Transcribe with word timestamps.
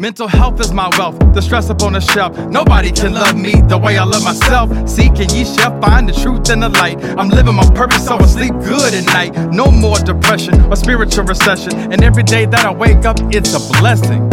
Mental 0.00 0.28
health 0.28 0.58
is 0.60 0.72
my 0.72 0.88
wealth, 0.96 1.18
the 1.34 1.42
stress 1.42 1.68
up 1.68 1.82
on 1.82 1.92
the 1.92 2.00
shelf. 2.00 2.34
Nobody 2.48 2.90
can 2.90 3.12
love 3.12 3.36
me 3.36 3.52
the 3.68 3.76
way 3.76 3.98
I 3.98 4.04
love 4.04 4.24
myself. 4.24 4.70
Seeking 4.88 5.28
ye 5.28 5.44
shall 5.44 5.78
find 5.78 6.08
the 6.08 6.14
truth 6.14 6.48
and 6.48 6.62
the 6.62 6.70
light. 6.70 7.04
I'm 7.18 7.28
living 7.28 7.54
my 7.54 7.68
purpose, 7.74 8.06
so 8.06 8.16
I 8.16 8.24
sleep 8.24 8.54
good 8.64 8.94
at 8.94 9.04
night. 9.04 9.52
No 9.52 9.70
more 9.70 9.98
depression 9.98 10.58
or 10.72 10.76
spiritual 10.76 11.24
recession. 11.24 11.92
And 11.92 12.02
every 12.02 12.22
day 12.22 12.46
that 12.46 12.64
I 12.64 12.72
wake 12.72 13.04
up, 13.04 13.18
it's 13.24 13.52
a 13.52 13.60
blessing. 13.78 14.30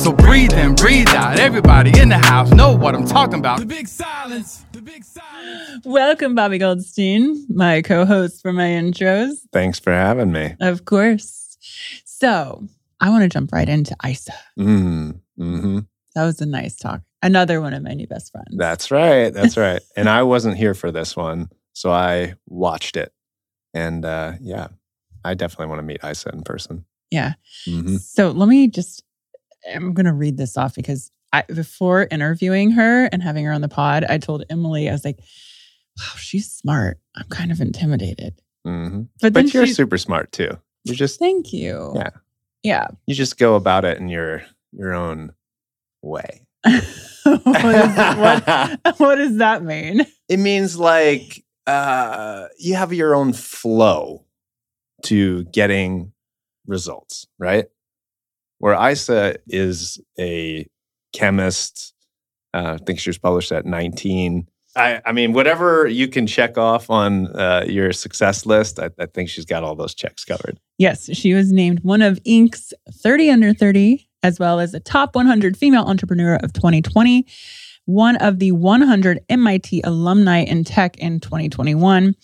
So 0.00 0.12
breathe 0.12 0.52
in, 0.52 0.74
breathe 0.74 1.08
out. 1.08 1.40
Everybody 1.40 1.98
in 1.98 2.10
the 2.10 2.18
house 2.18 2.50
know 2.50 2.76
what 2.76 2.94
I'm 2.94 3.06
talking 3.06 3.38
about. 3.38 3.60
The 3.60 3.64
big 3.64 3.88
silence. 3.88 4.66
The 4.72 4.82
big 4.82 5.02
silence. 5.02 5.82
Welcome, 5.82 6.34
Bobby 6.34 6.58
Goldstein, 6.58 7.46
my 7.48 7.80
co 7.80 8.04
host 8.04 8.42
for 8.42 8.52
my 8.52 8.68
intros. 8.68 9.38
Thanks 9.50 9.80
for 9.80 9.92
having 9.92 10.30
me. 10.30 10.56
Of 10.60 10.84
course. 10.84 11.56
So 12.04 12.68
I 13.00 13.10
want 13.10 13.22
to 13.22 13.28
jump 13.28 13.52
right 13.52 13.68
into 13.68 13.96
Isa. 14.06 14.32
Mm, 14.58 15.20
hmm 15.38 15.78
That 16.14 16.24
was 16.24 16.40
a 16.40 16.46
nice 16.46 16.76
talk. 16.76 17.02
Another 17.22 17.60
one 17.60 17.74
of 17.74 17.82
my 17.82 17.92
new 17.94 18.06
best 18.06 18.32
friends. 18.32 18.48
That's 18.56 18.90
right. 18.90 19.30
That's 19.30 19.56
right. 19.56 19.80
and 19.96 20.08
I 20.08 20.22
wasn't 20.22 20.56
here 20.56 20.74
for 20.74 20.90
this 20.90 21.16
one, 21.16 21.48
so 21.72 21.90
I 21.90 22.34
watched 22.46 22.96
it. 22.96 23.12
And 23.74 24.04
uh, 24.04 24.32
yeah, 24.40 24.68
I 25.24 25.34
definitely 25.34 25.66
want 25.66 25.78
to 25.80 25.82
meet 25.84 26.00
Isa 26.04 26.30
in 26.32 26.42
person. 26.42 26.84
yeah. 27.10 27.34
hmm 27.66 27.96
So 27.96 28.30
let 28.30 28.48
me 28.48 28.68
just, 28.68 29.02
I'm 29.74 29.92
going 29.92 30.06
to 30.06 30.12
read 30.14 30.36
this 30.38 30.56
off 30.56 30.74
because 30.74 31.10
I, 31.32 31.42
before 31.42 32.08
interviewing 32.10 32.72
her 32.72 33.04
and 33.06 33.22
having 33.22 33.44
her 33.44 33.52
on 33.52 33.60
the 33.60 33.68
pod, 33.68 34.04
I 34.08 34.18
told 34.18 34.44
Emily, 34.50 34.88
I 34.88 34.92
was 34.92 35.04
like, 35.04 35.18
wow, 35.98 36.12
she's 36.16 36.50
smart. 36.50 36.98
I'm 37.16 37.28
kind 37.28 37.52
of 37.52 37.60
intimidated. 37.60 38.40
hmm 38.64 39.02
But, 39.20 39.32
But 39.34 39.52
you're 39.54 39.66
she- 39.66 39.74
super 39.74 39.98
smart 39.98 40.32
too. 40.32 40.56
You're 40.84 40.96
just 40.96 41.18
Thank 41.18 41.52
you. 41.52 41.92
Yeah. 41.94 42.10
Yeah. 42.62 42.88
you 43.06 43.14
just 43.14 43.38
go 43.38 43.54
about 43.54 43.84
it 43.84 43.98
in 43.98 44.08
your 44.08 44.42
your 44.72 44.94
own 44.94 45.32
way. 46.02 46.46
what, 46.62 46.76
is, 47.24 47.96
what, 47.96 48.80
what 48.98 49.14
does 49.16 49.38
that 49.38 49.62
mean? 49.64 50.04
it 50.28 50.38
means 50.38 50.78
like 50.78 51.44
uh, 51.66 52.46
you 52.58 52.76
have 52.76 52.92
your 52.92 53.14
own 53.14 53.32
flow 53.32 54.24
to 55.02 55.44
getting 55.44 56.12
results, 56.66 57.26
right? 57.38 57.66
Where 58.58 58.90
Isa 58.90 59.36
is 59.48 60.00
a 60.18 60.66
chemist, 61.12 61.94
uh, 62.54 62.78
I 62.80 62.84
think 62.84 63.00
she 63.00 63.10
was 63.10 63.18
published 63.18 63.52
at 63.52 63.66
19. 63.66 64.46
I, 64.76 65.00
I 65.04 65.12
mean, 65.12 65.32
whatever 65.32 65.86
you 65.86 66.06
can 66.06 66.26
check 66.26 66.56
off 66.56 66.90
on 66.90 67.26
uh, 67.28 67.64
your 67.66 67.92
success 67.92 68.46
list, 68.46 68.78
I, 68.78 68.90
I 68.98 69.06
think 69.06 69.28
she's 69.28 69.44
got 69.44 69.64
all 69.64 69.74
those 69.74 69.94
checks 69.94 70.24
covered. 70.24 70.58
Yes, 70.78 71.10
she 71.16 71.34
was 71.34 71.52
named 71.52 71.80
one 71.80 72.02
of 72.02 72.22
Inc.'s 72.22 72.72
30 72.92 73.30
under 73.30 73.52
30, 73.52 74.08
as 74.22 74.38
well 74.38 74.60
as 74.60 74.72
a 74.72 74.80
top 74.80 75.14
100 75.14 75.56
female 75.56 75.84
entrepreneur 75.84 76.36
of 76.36 76.52
2020, 76.52 77.26
one 77.86 78.16
of 78.16 78.38
the 78.38 78.52
100 78.52 79.20
MIT 79.28 79.80
alumni 79.82 80.42
in 80.42 80.62
tech 80.62 80.96
in 80.98 81.18
2021. 81.18 82.14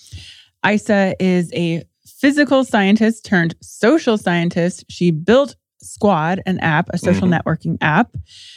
Isa 0.65 1.17
is 1.19 1.53
a 1.53 1.85
physical 2.07 2.65
scientist 2.65 3.25
turned 3.25 3.55
social 3.61 4.17
scientist. 4.17 4.85
She 4.89 5.11
built 5.11 5.57
Squad, 5.87 6.43
an 6.47 6.59
app, 6.61 6.89
a 6.91 6.99
social 6.99 7.29
Mhm. 7.29 7.41
networking 7.41 7.79
app 7.81 8.15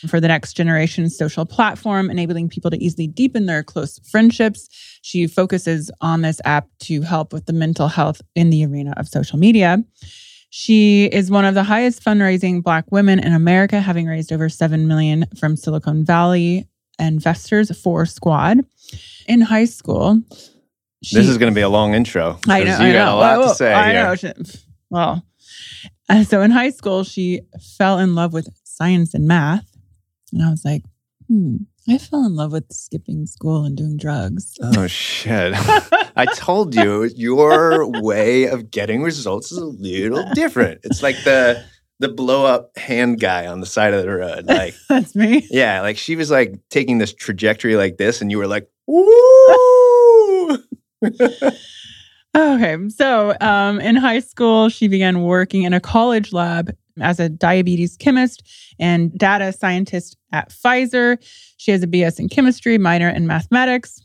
for 0.08 0.20
the 0.20 0.28
next 0.28 0.54
generation 0.54 1.10
social 1.10 1.46
platform, 1.46 2.10
enabling 2.10 2.50
people 2.50 2.70
to 2.72 2.84
easily 2.84 3.08
deepen 3.08 3.46
their 3.46 3.64
close 3.64 4.00
friendships. 4.10 4.68
She 5.02 5.28
focuses 5.28 5.90
on 6.02 6.22
this 6.22 6.42
app 6.46 6.68
to 6.82 7.02
help 7.02 7.32
with 7.34 7.46
the 7.46 7.54
mental 7.54 7.88
health 7.88 8.22
in 8.36 8.50
the 8.50 8.66
arena 8.66 8.94
of 8.98 9.08
social 9.08 9.40
media. 9.40 9.84
She 10.52 11.06
is 11.06 11.30
one 11.30 11.46
of 11.46 11.54
the 11.54 11.64
highest 11.64 12.04
fundraising 12.04 12.64
Black 12.64 12.92
women 12.92 13.20
in 13.20 13.34
America, 13.34 13.80
having 13.80 14.08
raised 14.08 14.32
over 14.34 14.50
7 14.50 14.88
million 14.88 15.26
from 15.38 15.56
Silicon 15.56 16.04
Valley 16.04 16.68
investors 16.98 17.70
for 17.80 18.06
Squad. 18.06 18.66
In 19.28 19.42
high 19.42 19.66
school, 19.66 20.20
she, 21.04 21.16
this 21.16 21.28
is 21.28 21.38
going 21.38 21.52
to 21.54 21.56
be 21.56 21.62
a 21.62 21.70
long 21.70 21.94
intro. 21.94 22.40
I 22.48 22.64
know. 22.64 22.80
You 22.80 22.88
I 22.88 22.92
got 22.94 23.06
know. 23.06 23.16
a 23.16 23.20
lot 23.20 23.38
Whoa, 23.40 23.48
to 23.50 23.56
say 23.56 23.72
I 23.74 24.16
here. 24.18 24.34
know. 24.34 24.34
Well, 24.90 25.24
uh, 26.10 26.24
so 26.30 26.42
in 26.42 26.52
high 26.52 26.72
school, 26.72 27.04
she 27.04 27.42
fell 27.78 28.00
in 28.00 28.16
love 28.16 28.34
with 28.34 28.48
science 28.64 29.14
and 29.14 29.28
math. 29.28 29.66
And 30.34 30.44
I 30.44 30.50
was 30.50 30.64
like, 30.66 30.84
hmm, 31.28 31.58
I 31.88 31.98
fell 31.98 32.26
in 32.26 32.36
love 32.36 32.52
with 32.52 32.72
skipping 32.72 33.26
school 33.26 33.64
and 33.66 33.76
doing 33.76 33.98
drugs. 33.98 34.54
Oh 34.62 34.88
shit. 34.88 35.54
I 36.16 36.26
told 36.36 36.76
you 36.76 37.06
your 37.16 37.88
way 38.02 38.46
of 38.46 38.70
getting 38.70 39.02
results 39.02 39.52
is 39.52 39.58
a 39.58 39.66
little 39.66 40.24
different. 40.34 40.82
It's 40.84 41.02
like 41.02 41.16
the 41.24 41.64
the 42.00 42.10
blow 42.10 42.46
up 42.46 42.78
hand 42.78 43.20
guy 43.20 43.46
on 43.48 43.60
the 43.60 43.66
side 43.66 43.94
of 43.94 44.04
the 44.04 44.10
road. 44.10 44.46
Like, 44.46 44.74
That's 44.90 45.16
me. 45.16 45.46
yeah, 45.50 45.82
like 45.82 45.98
she 45.98 46.16
was 46.16 46.32
like 46.32 46.56
taking 46.70 46.98
this 46.98 47.14
trajectory 47.14 47.76
like 47.76 47.98
this, 47.98 48.22
and 48.22 48.32
you 48.32 48.38
were 48.38 48.48
like, 48.48 48.70
Woo! 48.88 50.58
Okay. 52.36 52.78
So 52.90 53.36
um, 53.42 53.80
in 53.80 53.96
high 53.96 54.20
school, 54.20 54.70
she 54.70 54.88
began 54.88 55.24
working 55.24 55.64
in 55.64 55.74
a 55.74 55.80
college 55.80 56.32
lab 56.32 56.76
as 57.02 57.20
a 57.20 57.30
diabetes 57.30 57.98
chemist 57.98 58.44
and 58.80 59.18
data 59.18 59.54
scientist 59.54 60.18
at 60.32 60.50
Pfizer. 60.50 61.18
She 61.58 61.72
has 61.72 61.84
a 61.84 61.88
BS 61.88 62.20
in 62.20 62.30
chemistry, 62.30 62.78
minor 62.78 63.10
in 63.10 63.26
mathematics 63.28 64.02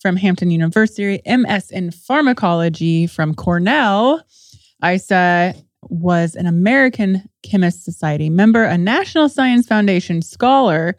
from 0.00 0.16
Hampton 0.16 0.50
University, 0.50 1.20
MS 1.26 1.70
in 1.70 1.90
pharmacology 1.90 3.06
from 3.06 3.34
Cornell. 3.34 4.22
Isa 4.84 5.54
was 5.82 6.34
an 6.34 6.46
American 6.46 7.28
Chemist 7.42 7.84
Society 7.84 8.30
member, 8.30 8.64
a 8.64 8.78
National 8.78 9.28
Science 9.28 9.66
Foundation 9.66 10.22
scholar, 10.22 10.96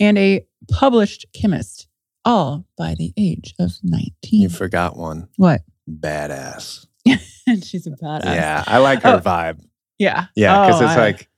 and 0.00 0.18
a 0.18 0.44
published 0.70 1.26
chemist, 1.34 1.88
all 2.24 2.64
by 2.76 2.94
the 2.96 3.12
age 3.16 3.54
of 3.58 3.72
19. 3.82 4.12
you 4.40 4.48
forgot 4.48 4.96
one. 4.96 5.28
what? 5.36 5.62
Badass. 5.88 6.86
and 7.46 7.64
she's 7.64 7.86
a 7.86 7.90
badass. 7.90 8.24
Yeah, 8.24 8.64
I 8.66 8.78
like 8.78 9.02
her 9.02 9.14
Oh. 9.16 9.20
vibe. 9.20 9.64
Yeah. 9.98 10.26
Yeah, 10.36 10.66
because 10.66 10.80
Oh, 10.82 10.84
it's 10.84 10.94
I- 10.94 10.98
like 10.98 11.28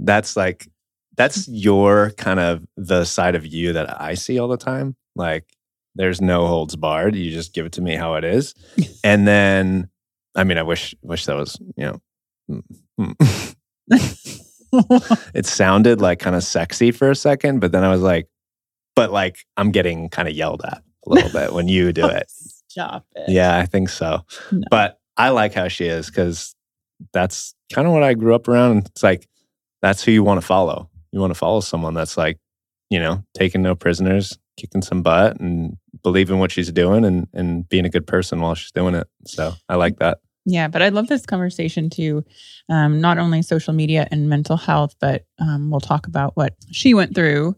that's 0.00 0.36
like 0.36 0.68
that's 1.16 1.46
your 1.48 2.10
kind 2.16 2.40
of 2.40 2.66
the 2.76 3.04
side 3.04 3.34
of 3.36 3.46
you 3.46 3.72
that 3.74 4.00
I 4.00 4.14
see 4.14 4.38
all 4.38 4.48
the 4.48 4.56
time. 4.56 4.96
Like 5.16 5.44
there's 5.94 6.20
no 6.20 6.46
holds 6.46 6.74
barred. 6.76 7.14
You 7.14 7.30
just 7.30 7.54
give 7.54 7.66
it 7.66 7.72
to 7.72 7.80
me 7.80 7.94
how 7.94 8.14
it 8.14 8.24
is. 8.24 8.54
and 9.04 9.26
then 9.26 9.88
I 10.34 10.44
mean 10.44 10.58
I 10.58 10.62
wish 10.64 10.94
wish 11.02 11.24
that 11.26 11.36
was, 11.36 11.58
you 11.76 11.84
know, 11.84 12.00
mm, 12.50 12.62
mm. 13.00 13.54
it 15.34 15.46
sounded 15.46 16.00
like 16.00 16.18
kind 16.18 16.36
of 16.36 16.42
sexy 16.42 16.90
for 16.90 17.10
a 17.10 17.14
second, 17.16 17.60
but 17.60 17.72
then 17.72 17.84
I 17.84 17.90
was 17.90 18.00
like, 18.02 18.28
but 18.96 19.10
like 19.12 19.38
I'm 19.56 19.70
getting 19.70 20.08
kind 20.08 20.28
of 20.28 20.34
yelled 20.34 20.62
at 20.64 20.82
a 21.06 21.10
little 21.10 21.30
bit 21.30 21.52
when 21.52 21.68
you 21.68 21.92
do 21.92 22.06
it. 22.06 22.30
Stop 22.74 23.06
it. 23.14 23.28
Yeah, 23.28 23.56
I 23.56 23.66
think 23.66 23.88
so. 23.88 24.24
No. 24.50 24.62
But 24.68 24.98
I 25.16 25.28
like 25.28 25.54
how 25.54 25.68
she 25.68 25.84
is 25.84 26.08
because 26.08 26.56
that's 27.12 27.54
kind 27.72 27.86
of 27.86 27.92
what 27.92 28.02
I 28.02 28.14
grew 28.14 28.34
up 28.34 28.48
around. 28.48 28.86
It's 28.86 29.04
like 29.04 29.28
that's 29.80 30.02
who 30.02 30.10
you 30.10 30.24
want 30.24 30.40
to 30.40 30.46
follow. 30.46 30.90
You 31.12 31.20
want 31.20 31.30
to 31.30 31.38
follow 31.38 31.60
someone 31.60 31.94
that's 31.94 32.16
like, 32.16 32.36
you 32.90 32.98
know, 32.98 33.22
taking 33.34 33.62
no 33.62 33.76
prisoners, 33.76 34.36
kicking 34.56 34.82
some 34.82 35.02
butt, 35.02 35.38
and 35.38 35.76
believing 36.02 36.40
what 36.40 36.50
she's 36.50 36.72
doing, 36.72 37.04
and 37.04 37.28
and 37.32 37.68
being 37.68 37.84
a 37.84 37.90
good 37.90 38.08
person 38.08 38.40
while 38.40 38.56
she's 38.56 38.72
doing 38.72 38.96
it. 38.96 39.06
So 39.24 39.52
I 39.68 39.76
like 39.76 40.00
that. 40.00 40.18
Yeah, 40.44 40.66
but 40.66 40.82
I 40.82 40.88
love 40.88 41.06
this 41.06 41.24
conversation 41.24 41.90
too. 41.90 42.24
Um, 42.68 43.00
not 43.00 43.18
only 43.18 43.40
social 43.42 43.72
media 43.72 44.08
and 44.10 44.28
mental 44.28 44.56
health, 44.56 44.96
but 45.00 45.26
um, 45.38 45.70
we'll 45.70 45.78
talk 45.78 46.08
about 46.08 46.36
what 46.36 46.56
she 46.72 46.92
went 46.92 47.14
through 47.14 47.54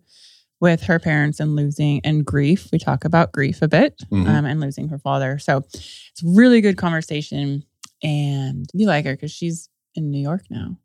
with 0.60 0.82
her 0.84 0.98
parents 0.98 1.38
and 1.40 1.54
losing 1.54 2.00
and 2.04 2.24
grief. 2.24 2.68
We 2.72 2.78
talk 2.78 3.04
about 3.04 3.32
grief 3.32 3.60
a 3.62 3.68
bit 3.68 4.00
Mhm. 4.10 4.26
um, 4.26 4.44
and 4.46 4.60
losing 4.60 4.88
her 4.88 4.98
father. 4.98 5.38
So 5.38 5.58
it's 5.58 6.22
really 6.24 6.60
good 6.60 6.76
conversation. 6.76 7.64
And 8.02 8.66
you 8.74 8.86
like 8.86 9.04
her 9.04 9.14
because 9.14 9.32
she's 9.32 9.68
in 9.94 10.10
New 10.10 10.20
York 10.20 10.42
now. 10.50 10.78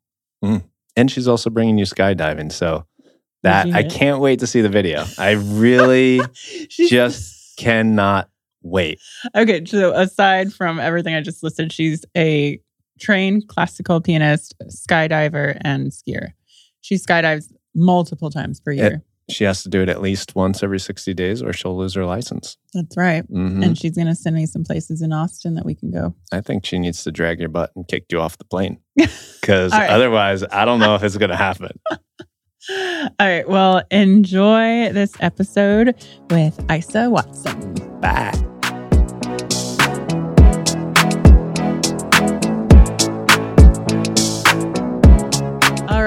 and 0.97 1.09
she's 1.09 1.27
also 1.27 1.49
bringing 1.49 1.77
you 1.77 1.85
skydiving. 1.85 2.51
So 2.51 2.85
that 3.43 3.67
I 3.73 3.83
can't 3.83 4.19
wait 4.19 4.39
to 4.39 4.47
see 4.47 4.59
the 4.61 4.69
video. 4.69 5.05
I 5.17 5.31
really 5.31 6.19
just 6.69 7.55
cannot 7.57 8.29
wait. 8.61 8.99
Okay, 9.35 9.63
so 9.65 9.93
aside 9.93 10.51
from 10.53 10.79
everything 10.79 11.15
I 11.15 11.21
just 11.21 11.43
listed, 11.43 11.71
she's 11.71 12.05
a 12.15 12.59
trained 12.99 13.47
classical 13.47 14.01
pianist, 14.01 14.53
skydiver, 14.67 15.57
and 15.61 15.91
skier. 15.91 16.33
She 16.81 16.95
skydives 16.95 17.51
multiple 17.73 18.29
times 18.29 18.59
per 18.59 18.71
year. 18.71 19.03
She 19.31 19.43
has 19.45 19.63
to 19.63 19.69
do 19.69 19.81
it 19.81 19.89
at 19.89 20.01
least 20.01 20.35
once 20.35 20.61
every 20.63 20.79
60 20.79 21.13
days 21.13 21.41
or 21.41 21.53
she'll 21.53 21.77
lose 21.77 21.93
her 21.95 22.05
license. 22.05 22.57
That's 22.73 22.95
right. 22.97 23.29
Mhm. 23.31 23.63
And 23.65 23.77
she's 23.77 23.95
going 23.95 24.07
to 24.07 24.15
send 24.15 24.35
me 24.35 24.45
some 24.45 24.63
places 24.63 25.01
in 25.01 25.11
Austin 25.13 25.55
that 25.55 25.65
we 25.65 25.75
can 25.75 25.91
go. 25.91 26.15
I 26.31 26.41
think 26.41 26.65
she 26.65 26.77
needs 26.79 27.03
to 27.03 27.11
drag 27.11 27.39
your 27.39 27.49
butt 27.49 27.71
and 27.75 27.87
kick 27.87 28.05
you 28.11 28.19
off 28.19 28.37
the 28.37 28.45
plane 28.45 28.79
because 28.95 29.71
right. 29.71 29.89
otherwise, 29.89 30.43
I 30.51 30.65
don't 30.65 30.79
know 30.79 30.95
if 30.95 31.03
it's 31.03 31.17
going 31.17 31.31
to 31.31 31.37
happen. 31.37 31.79
All 32.69 33.09
right. 33.19 33.47
Well, 33.47 33.81
enjoy 33.89 34.91
this 34.93 35.13
episode 35.19 35.95
with 36.29 36.59
Isa 36.71 37.09
Watson. 37.09 37.73
Bye. 37.99 38.31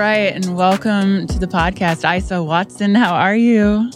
Right. 0.04 0.34
And 0.34 0.54
welcome 0.54 1.26
to 1.28 1.38
the 1.38 1.46
podcast. 1.46 2.04
Isa 2.04 2.42
Watson, 2.42 2.94
how 2.94 3.14
are 3.14 3.34
you? 3.34 3.90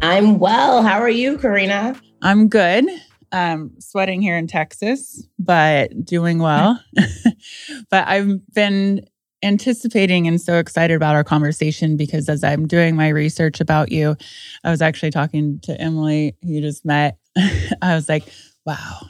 I'm 0.00 0.38
well. 0.38 0.82
How 0.82 0.98
are 0.98 1.10
you, 1.10 1.36
Karena? 1.36 2.00
I'm 2.22 2.48
good. 2.48 2.86
Um, 3.30 3.72
sweating 3.78 4.22
here 4.22 4.38
in 4.38 4.46
Texas, 4.46 5.28
but 5.38 6.02
doing 6.02 6.38
well. 6.38 6.82
but 7.90 8.08
I've 8.08 8.40
been 8.54 9.04
anticipating 9.42 10.26
and 10.26 10.40
so 10.40 10.56
excited 10.56 10.94
about 10.94 11.14
our 11.14 11.24
conversation 11.24 11.98
because 11.98 12.30
as 12.30 12.42
I'm 12.42 12.66
doing 12.66 12.96
my 12.96 13.10
research 13.10 13.60
about 13.60 13.92
you, 13.92 14.16
I 14.64 14.70
was 14.70 14.80
actually 14.80 15.10
talking 15.10 15.60
to 15.64 15.78
Emily, 15.78 16.34
who 16.42 16.52
you 16.52 16.62
just 16.62 16.86
met. 16.86 17.18
I 17.82 17.94
was 17.94 18.08
like, 18.08 18.24
wow, 18.64 19.00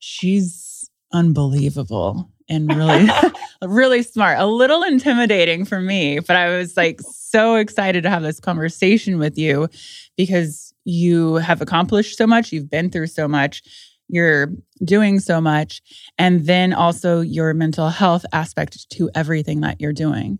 she's 0.00 0.90
unbelievable 1.14 2.30
and 2.46 2.68
really, 2.76 3.08
really 3.68 4.02
smart. 4.02 4.38
A 4.38 4.46
little 4.46 4.82
intimidating 4.82 5.64
for 5.64 5.80
me, 5.80 6.18
but 6.20 6.36
I 6.36 6.56
was 6.56 6.76
like 6.76 7.00
so 7.02 7.56
excited 7.56 8.02
to 8.02 8.10
have 8.10 8.22
this 8.22 8.40
conversation 8.40 9.18
with 9.18 9.36
you 9.36 9.68
because 10.16 10.72
you 10.84 11.34
have 11.34 11.60
accomplished 11.60 12.16
so 12.16 12.26
much, 12.26 12.52
you've 12.52 12.70
been 12.70 12.90
through 12.90 13.08
so 13.08 13.26
much, 13.26 13.62
you're 14.08 14.52
doing 14.84 15.18
so 15.18 15.40
much, 15.40 15.82
and 16.18 16.46
then 16.46 16.72
also 16.72 17.20
your 17.20 17.52
mental 17.54 17.88
health 17.88 18.24
aspect 18.32 18.88
to 18.90 19.10
everything 19.14 19.60
that 19.62 19.80
you're 19.80 19.92
doing. 19.92 20.38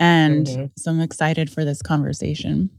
And 0.00 0.46
Mhm. 0.46 0.70
so 0.76 0.90
I'm 0.90 1.00
excited 1.00 1.48
for 1.50 1.64
this 1.64 1.80
conversation. 1.80 2.70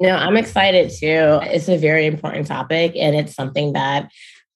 No, 0.00 0.10
I'm 0.10 0.36
excited 0.36 0.90
too. 0.90 1.40
It's 1.42 1.68
a 1.68 1.76
very 1.76 2.06
important 2.06 2.46
topic, 2.46 2.92
and 2.94 3.16
it's 3.16 3.34
something 3.34 3.72
that 3.72 4.10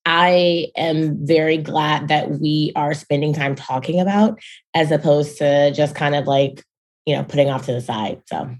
I 0.04 0.68
am 0.76 1.26
very 1.26 1.58
glad 1.58 2.08
that 2.08 2.30
we 2.30 2.72
are 2.74 2.94
spending 2.94 3.32
time 3.32 3.54
talking 3.54 4.00
about 4.00 4.38
as 4.74 4.90
opposed 4.90 5.38
to 5.38 5.72
just 5.72 5.94
kind 5.94 6.14
of 6.14 6.26
like, 6.26 6.64
you 7.06 7.14
know, 7.14 7.22
putting 7.22 7.50
off 7.50 7.66
to 7.66 7.72
the 7.72 7.80
side. 7.80 8.22
So, 8.26 8.50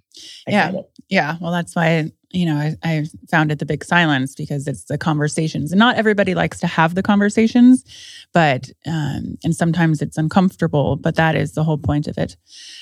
Yeah. 0.47 0.73
Yeah, 1.09 1.37
well, 1.43 1.53
that's 1.53 1.77
why 1.77 2.11
you 2.31 2.47
know 2.47 2.56
I, 2.56 2.75
I 2.83 3.05
founded 3.31 3.59
the 3.59 3.67
Big 3.67 3.85
Silence 3.85 4.35
because 4.35 4.67
it's 4.67 4.85
the 4.85 4.97
conversations, 4.97 5.73
and 5.73 5.79
not 5.79 5.97
everybody 5.97 6.35
likes 6.35 6.59
to 6.61 6.67
have 6.67 6.94
the 6.94 7.03
conversations, 7.03 7.85
but 8.33 8.71
um, 8.87 9.37
and 9.45 9.55
sometimes 9.55 10.00
it's 10.00 10.17
uncomfortable. 10.17 10.97
But 10.97 11.17
that 11.17 11.35
is 11.35 11.53
the 11.53 11.65
whole 11.65 11.77
point 11.77 12.09
of 12.09 12.17
it. 12.17 12.38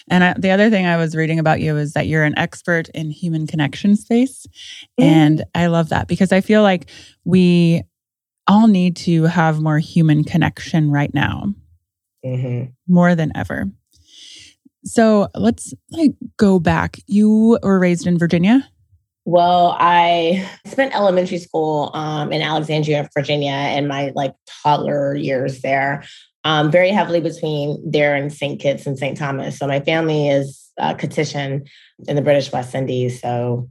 And 0.09 0.23
I, 0.23 0.35
the 0.39 0.53
other 0.53 0.71
thing 0.71 0.87
I 0.87 0.97
was 0.97 1.17
reading 1.17 1.41
about 1.41 1.61
you 1.61 1.77
is 1.77 1.93
that 1.95 2.07
you're 2.07 2.23
an 2.23 2.39
expert 2.39 2.89
in 2.91 3.11
human 3.11 3.49
connection 3.49 3.97
space, 3.97 4.47
and 4.97 5.43
I 5.53 5.67
love 5.67 5.89
that 5.89 6.07
because 6.07 6.31
I 6.31 6.41
feel 6.41 6.63
like 6.63 6.89
we 7.25 7.83
all 8.51 8.67
need 8.67 8.97
to 8.97 9.25
have 9.25 9.61
more 9.61 9.79
human 9.79 10.25
connection 10.25 10.91
right 10.91 11.15
now 11.15 11.55
Mhm. 12.25 12.73
more 12.89 13.15
than 13.15 13.31
ever. 13.37 13.71
So 14.85 15.29
let's 15.35 15.73
like 15.91 16.13
go 16.37 16.59
back. 16.59 16.99
You 17.07 17.59
were 17.63 17.79
raised 17.79 18.07
in 18.07 18.19
Virginia. 18.19 18.69
Well, 19.27 19.77
I 19.79 20.49
spent 20.67 20.95
elementary 20.95 21.39
school 21.39 21.91
um, 21.95 22.33
in 22.33 22.43
Alexandria, 22.43 23.09
Virginia, 23.15 23.53
and 23.53 23.87
my 23.87 24.13
like 24.17 24.35
toddler 24.63 25.15
years 25.15 25.61
there, 25.61 26.03
um, 26.45 26.71
very 26.71 26.91
heavily 26.91 27.21
between 27.21 27.79
there 27.89 28.15
and 28.17 28.33
St. 28.33 28.59
Kitts 28.61 28.87
and 28.87 28.99
St. 28.99 29.17
Thomas. 29.17 29.59
So 29.59 29.67
my 29.67 29.81
family 29.81 30.29
is 30.29 30.71
uh, 30.81 30.95
Kittitian 30.95 31.69
in 32.09 32.17
the 32.17 32.23
British 32.23 32.51
West 32.51 32.75
Indies. 32.75 33.21
So, 33.21 33.69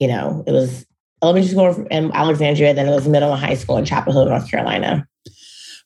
you 0.00 0.08
know, 0.08 0.42
it 0.46 0.52
was 0.52 0.84
elementary 1.22 1.50
school 1.50 1.86
in 1.90 2.10
Alexandria, 2.12 2.74
then 2.74 2.88
it 2.88 2.94
was 2.94 3.06
middle 3.08 3.32
and 3.32 3.40
high 3.40 3.54
school 3.54 3.76
in 3.76 3.84
Chapel 3.84 4.12
Hill, 4.12 4.26
North 4.26 4.50
Carolina. 4.50 5.06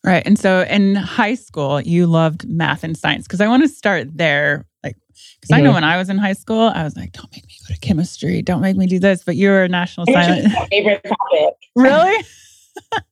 Right. 0.03 0.23
And 0.25 0.37
so 0.37 0.61
in 0.69 0.95
high 0.95 1.33
school, 1.35 1.81
you 1.81 2.05
loved 2.05 2.47
math 2.47 2.83
and 2.83 2.95
science 2.95 3.23
because 3.25 3.41
I 3.41 3.47
want 3.47 3.63
to 3.63 3.69
start 3.69 4.15
there. 4.15 4.65
Like, 4.83 4.95
because 5.41 5.51
I 5.57 5.61
know 5.61 5.71
Mhm. 5.71 5.75
when 5.75 5.83
I 5.83 5.97
was 5.97 6.09
in 6.09 6.17
high 6.19 6.33
school, 6.33 6.71
I 6.75 6.83
was 6.83 6.95
like, 6.95 7.11
don't 7.13 7.31
make 7.31 7.45
me 7.47 7.53
go 7.67 7.73
to 7.73 7.79
chemistry. 7.79 8.41
Don't 8.43 8.61
make 8.61 8.77
me 8.77 8.85
do 8.85 8.99
this. 8.99 9.23
But 9.23 9.35
you 9.35 9.49
were 9.49 9.63
a 9.63 9.67
national 9.67 10.05
science. 10.07 10.53
favorite 10.69 11.01
topic. 11.03 11.55
really? 11.75 12.23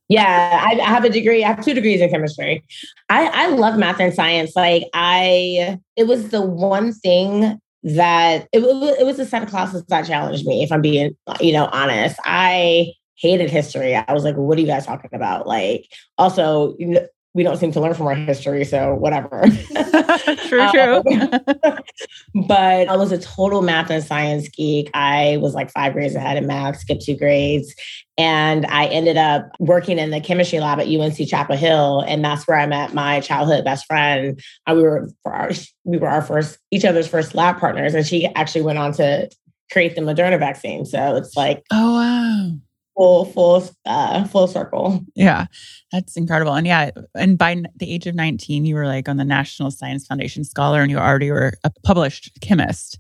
Yeah, 0.10 0.62
I, 0.64 0.80
I 0.80 0.84
have 0.86 1.06
a 1.06 1.10
degree. 1.10 1.44
I 1.44 1.48
have 1.48 1.64
two 1.66 1.74
degrees 1.74 2.00
in 2.02 2.10
chemistry. 2.10 2.64
I, 3.10 3.28
I 3.34 3.48
love 3.48 3.78
math 3.80 4.00
and 4.00 4.14
science. 4.14 4.56
Like 4.56 4.84
I, 4.94 5.80
it 5.96 6.04
was 6.06 6.30
the 6.30 6.42
one 6.42 6.94
thing 6.94 7.60
that 7.84 8.48
it, 8.52 8.62
was 8.62 8.98
it 8.98 9.06
was 9.06 9.20
a 9.20 9.26
set 9.26 9.44
of 9.44 9.50
classes 9.50 9.84
that 9.88 10.08
challenged 10.08 10.46
me. 10.46 10.64
If 10.64 10.72
I'm 10.72 10.82
being, 10.82 11.16
you 11.40 11.54
know, 11.54 11.70
honest, 11.72 12.18
I 12.24 12.94
hated 13.16 13.50
history. 13.50 13.96
I 13.96 14.12
was 14.14 14.24
like, 14.24 14.36
"What 14.36 14.58
are 14.58 14.62
you 14.62 14.68
guys 14.68 14.86
talking 14.86 15.10
about?" 15.14 15.48
Like, 15.48 15.88
also, 16.18 16.76
you 16.80 16.88
know, 16.88 17.08
we 17.34 17.42
don't 17.42 17.58
seem 17.58 17.72
to 17.72 17.82
learn 17.82 17.96
from 17.96 18.08
our 18.08 18.16
history, 18.16 18.64
so 18.64 18.94
whatever. 18.94 19.42
true, 20.48 20.62
um, 20.62 20.72
true. 20.72 21.04
but 22.48 22.88
I 22.88 22.96
was 22.96 23.12
a 23.12 23.18
total 23.18 23.64
math 23.64 23.90
and 23.90 24.04
science 24.04 24.48
geek. 24.50 24.92
I 24.94 25.38
was 25.42 25.56
like 25.56 25.72
five 25.72 25.94
grades 25.94 26.14
ahead 26.14 26.38
in 26.38 26.46
math, 26.46 26.80
skipped 26.80 27.04
two 27.04 27.16
grades. 27.16 27.74
And 28.20 28.68
I 28.68 28.86
ended 28.86 29.18
up 29.18 29.50
working 29.60 29.98
in 29.98 30.12
the 30.12 30.22
chemistry 30.22 30.60
lab 30.60 30.80
at 30.80 30.88
UNC 30.88 31.28
Chapel 31.28 31.56
Hill. 31.56 32.02
And 32.02 32.24
that's 32.24 32.48
where 32.48 32.60
I 32.60 32.68
met 32.68 32.94
my 32.94 33.20
childhood 33.22 33.66
best 33.66 33.88
friend. 33.88 34.40
And 34.68 34.78
we 34.78 34.84
were 34.84 35.10
for 35.24 35.34
our, 35.34 35.50
we 35.86 35.98
were 35.98 36.10
our 36.10 36.22
first, 36.22 36.60
each 36.70 36.86
other's 36.86 37.08
first 37.08 37.34
lab 37.34 37.58
partners. 37.60 37.96
And 37.96 38.06
she 38.06 38.28
actually 38.36 38.62
went 38.62 38.78
on 38.78 38.94
to 38.94 39.30
create 39.72 39.96
the 39.96 40.02
Moderna 40.02 40.38
vaccine. 40.38 40.86
So 40.86 41.16
it's 41.16 41.36
like 41.36 41.64
oh, 41.72 41.96
wow. 41.96 42.52
Full, 42.96 43.26
full, 43.26 43.68
uh, 43.86 44.26
full 44.26 44.48
circle. 44.48 45.02
Yeah, 45.16 45.48
that's 45.92 46.16
incredible. 46.18 46.54
And 46.54 46.68
yeah, 46.68 46.92
and 47.16 47.38
by 47.38 47.64
the 47.76 47.92
age 47.92 48.08
of 48.08 48.16
19, 48.16 48.66
you 48.66 48.76
were 48.76 48.88
like 48.88 49.08
on 49.10 49.18
the 49.18 49.26
National 49.26 49.72
Science 49.72 50.08
Foundation 50.08 50.44
Scholar 50.44 50.82
and 50.82 50.92
you 50.92 50.98
already 50.98 51.32
were 51.32 51.54
a 51.64 51.72
published 51.84 52.32
chemist. 52.42 53.00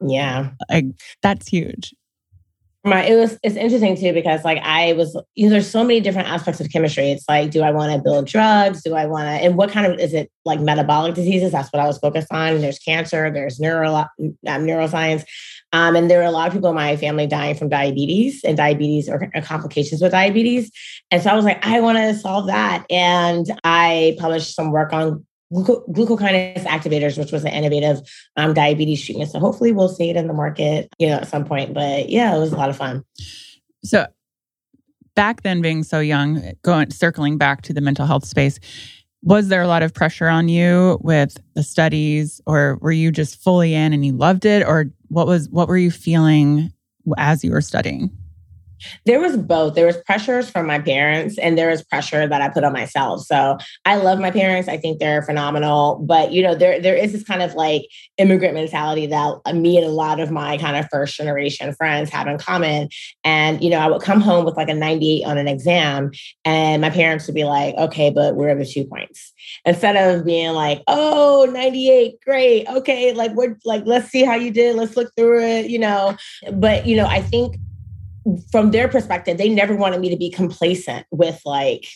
Yeah. 0.00 0.50
Like, 0.70 0.86
that's 1.22 1.48
huge. 1.48 1.94
My 2.82 3.02
it 3.02 3.14
was 3.14 3.38
it's 3.42 3.56
interesting 3.56 3.94
too 3.94 4.14
because 4.14 4.42
like 4.42 4.56
I 4.62 4.94
was 4.94 5.14
you 5.34 5.44
know 5.44 5.50
there's 5.50 5.68
so 5.68 5.84
many 5.84 6.00
different 6.00 6.30
aspects 6.30 6.62
of 6.62 6.70
chemistry. 6.70 7.10
It's 7.10 7.26
like 7.28 7.50
do 7.50 7.60
I 7.60 7.72
want 7.72 7.92
to 7.92 7.98
build 7.98 8.26
drugs? 8.26 8.82
Do 8.82 8.94
I 8.94 9.04
want 9.04 9.24
to 9.24 9.44
and 9.44 9.54
what 9.54 9.70
kind 9.70 9.92
of 9.92 10.00
is 10.00 10.14
it 10.14 10.30
like 10.46 10.60
metabolic 10.60 11.14
diseases? 11.14 11.52
That's 11.52 11.70
what 11.74 11.82
I 11.82 11.86
was 11.86 11.98
focused 11.98 12.28
on. 12.30 12.58
There's 12.62 12.78
cancer. 12.78 13.30
There's 13.30 13.60
neuro 13.60 13.94
um, 13.96 14.08
neuroscience, 14.46 15.24
um, 15.72 15.96
and 15.96 16.10
there 16.10 16.20
are 16.20 16.24
a 16.24 16.30
lot 16.30 16.48
of 16.48 16.52
people 16.52 16.70
in 16.70 16.74
my 16.74 16.96
family 16.96 17.26
dying 17.26 17.54
from 17.54 17.68
diabetes 17.68 18.42
and 18.44 18.56
diabetes 18.56 19.08
or, 19.08 19.30
or 19.34 19.42
complications 19.42 20.02
with 20.02 20.12
diabetes. 20.12 20.70
And 21.10 21.22
so 21.22 21.30
I 21.30 21.34
was 21.34 21.44
like 21.44 21.64
I 21.64 21.80
want 21.80 21.98
to 21.98 22.14
solve 22.14 22.46
that, 22.46 22.84
and 22.90 23.46
I 23.64 24.16
published 24.18 24.54
some 24.54 24.72
work 24.72 24.92
on 24.92 25.24
gluco- 25.52 25.88
glucokinase 25.88 26.64
activators, 26.64 27.18
which 27.18 27.32
was 27.32 27.44
an 27.44 27.52
innovative 27.52 28.00
um, 28.36 28.54
diabetes 28.54 29.04
treatment. 29.04 29.30
So 29.30 29.38
hopefully 29.38 29.72
we'll 29.72 29.88
see 29.88 30.10
it 30.10 30.16
in 30.16 30.26
the 30.26 30.34
market, 30.34 30.88
you 30.98 31.08
know, 31.08 31.16
at 31.16 31.28
some 31.28 31.44
point. 31.44 31.74
But 31.74 32.08
yeah, 32.08 32.34
it 32.34 32.38
was 32.38 32.52
a 32.52 32.56
lot 32.56 32.70
of 32.70 32.76
fun. 32.76 33.04
So 33.84 34.06
back 35.14 35.42
then 35.42 35.60
being 35.60 35.82
so 35.82 36.00
young, 36.00 36.52
going 36.62 36.90
circling 36.90 37.38
back 37.38 37.62
to 37.62 37.72
the 37.72 37.80
mental 37.80 38.06
health 38.06 38.24
space, 38.24 38.58
was 39.22 39.48
there 39.48 39.60
a 39.60 39.66
lot 39.66 39.82
of 39.82 39.92
pressure 39.92 40.28
on 40.28 40.48
you 40.48 40.98
with 41.02 41.36
the 41.54 41.62
studies 41.62 42.40
or 42.46 42.78
were 42.80 42.92
you 42.92 43.10
just 43.10 43.42
fully 43.42 43.74
in 43.74 43.92
and 43.92 44.04
you 44.04 44.12
loved 44.12 44.46
it 44.46 44.66
or 44.66 44.90
what 45.10 45.26
was 45.26 45.48
what 45.50 45.68
were 45.68 45.76
you 45.76 45.90
feeling 45.90 46.72
as 47.18 47.44
you 47.44 47.50
were 47.50 47.60
studying 47.60 48.10
there 49.06 49.20
was 49.20 49.36
both. 49.36 49.74
There 49.74 49.86
was 49.86 49.96
pressures 49.98 50.50
from 50.50 50.66
my 50.66 50.78
parents 50.78 51.38
and 51.38 51.56
there 51.56 51.70
was 51.70 51.82
pressure 51.82 52.26
that 52.26 52.42
I 52.42 52.48
put 52.48 52.64
on 52.64 52.72
myself. 52.72 53.22
So 53.22 53.58
I 53.84 53.96
love 53.96 54.18
my 54.18 54.30
parents. 54.30 54.68
I 54.68 54.76
think 54.76 54.98
they're 54.98 55.22
phenomenal. 55.22 56.00
But 56.02 56.32
you 56.32 56.42
know, 56.42 56.54
there 56.54 56.80
there 56.80 56.96
is 56.96 57.12
this 57.12 57.24
kind 57.24 57.42
of 57.42 57.54
like 57.54 57.82
immigrant 58.18 58.54
mentality 58.54 59.06
that 59.06 59.40
uh, 59.44 59.52
me 59.52 59.76
and 59.76 59.86
a 59.86 59.90
lot 59.90 60.20
of 60.20 60.30
my 60.30 60.56
kind 60.58 60.76
of 60.76 60.86
first 60.90 61.16
generation 61.16 61.72
friends 61.74 62.10
have 62.10 62.26
in 62.26 62.38
common. 62.38 62.88
And 63.24 63.62
you 63.62 63.70
know, 63.70 63.78
I 63.78 63.88
would 63.88 64.02
come 64.02 64.20
home 64.20 64.44
with 64.44 64.56
like 64.56 64.68
a 64.68 64.74
98 64.74 65.24
on 65.24 65.38
an 65.38 65.48
exam, 65.48 66.10
and 66.44 66.82
my 66.82 66.90
parents 66.90 67.26
would 67.26 67.34
be 67.34 67.44
like, 67.44 67.74
okay, 67.76 68.10
but 68.10 68.36
where 68.36 68.50
are 68.50 68.58
the 68.58 68.66
two 68.66 68.84
points? 68.84 69.32
Instead 69.64 69.96
of 69.96 70.24
being 70.24 70.52
like, 70.52 70.82
oh, 70.86 71.48
98, 71.52 72.20
great. 72.24 72.66
Okay, 72.68 73.12
like 73.12 73.32
we're 73.32 73.56
like, 73.64 73.82
let's 73.86 74.08
see 74.08 74.24
how 74.24 74.34
you 74.34 74.50
did. 74.50 74.76
Let's 74.76 74.96
look 74.96 75.12
through 75.16 75.42
it, 75.42 75.70
you 75.70 75.78
know. 75.78 76.16
But 76.52 76.86
you 76.86 76.96
know, 76.96 77.06
I 77.06 77.22
think 77.22 77.56
from 78.50 78.70
their 78.70 78.88
perspective, 78.88 79.38
they 79.38 79.48
never 79.48 79.74
wanted 79.74 80.00
me 80.00 80.10
to 80.10 80.16
be 80.16 80.30
complacent 80.30 81.06
with 81.10 81.40
like, 81.44 81.86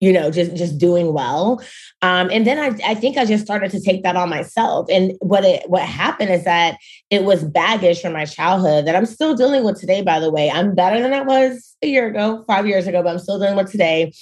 you 0.00 0.12
know, 0.12 0.30
just 0.30 0.56
just 0.56 0.78
doing 0.78 1.12
well. 1.12 1.62
Um, 2.00 2.30
and 2.30 2.46
then 2.46 2.58
I, 2.58 2.90
I 2.90 2.94
think 2.94 3.18
I 3.18 3.26
just 3.26 3.44
started 3.44 3.70
to 3.72 3.80
take 3.80 4.02
that 4.02 4.16
on 4.16 4.30
myself. 4.30 4.88
And 4.90 5.12
what 5.20 5.44
it 5.44 5.68
what 5.68 5.82
happened 5.82 6.30
is 6.30 6.44
that 6.44 6.78
it 7.10 7.24
was 7.24 7.44
baggage 7.44 8.00
from 8.00 8.14
my 8.14 8.24
childhood 8.24 8.86
that 8.86 8.96
I'm 8.96 9.06
still 9.06 9.34
dealing 9.34 9.62
with 9.62 9.78
today. 9.78 10.00
By 10.00 10.18
the 10.18 10.30
way, 10.30 10.50
I'm 10.50 10.74
better 10.74 11.02
than 11.02 11.12
I 11.12 11.22
was 11.22 11.76
a 11.82 11.86
year 11.86 12.08
ago, 12.08 12.44
five 12.46 12.66
years 12.66 12.86
ago, 12.86 13.02
but 13.02 13.10
I'm 13.10 13.18
still 13.18 13.38
dealing 13.38 13.56
with 13.56 13.70
today, 13.70 14.12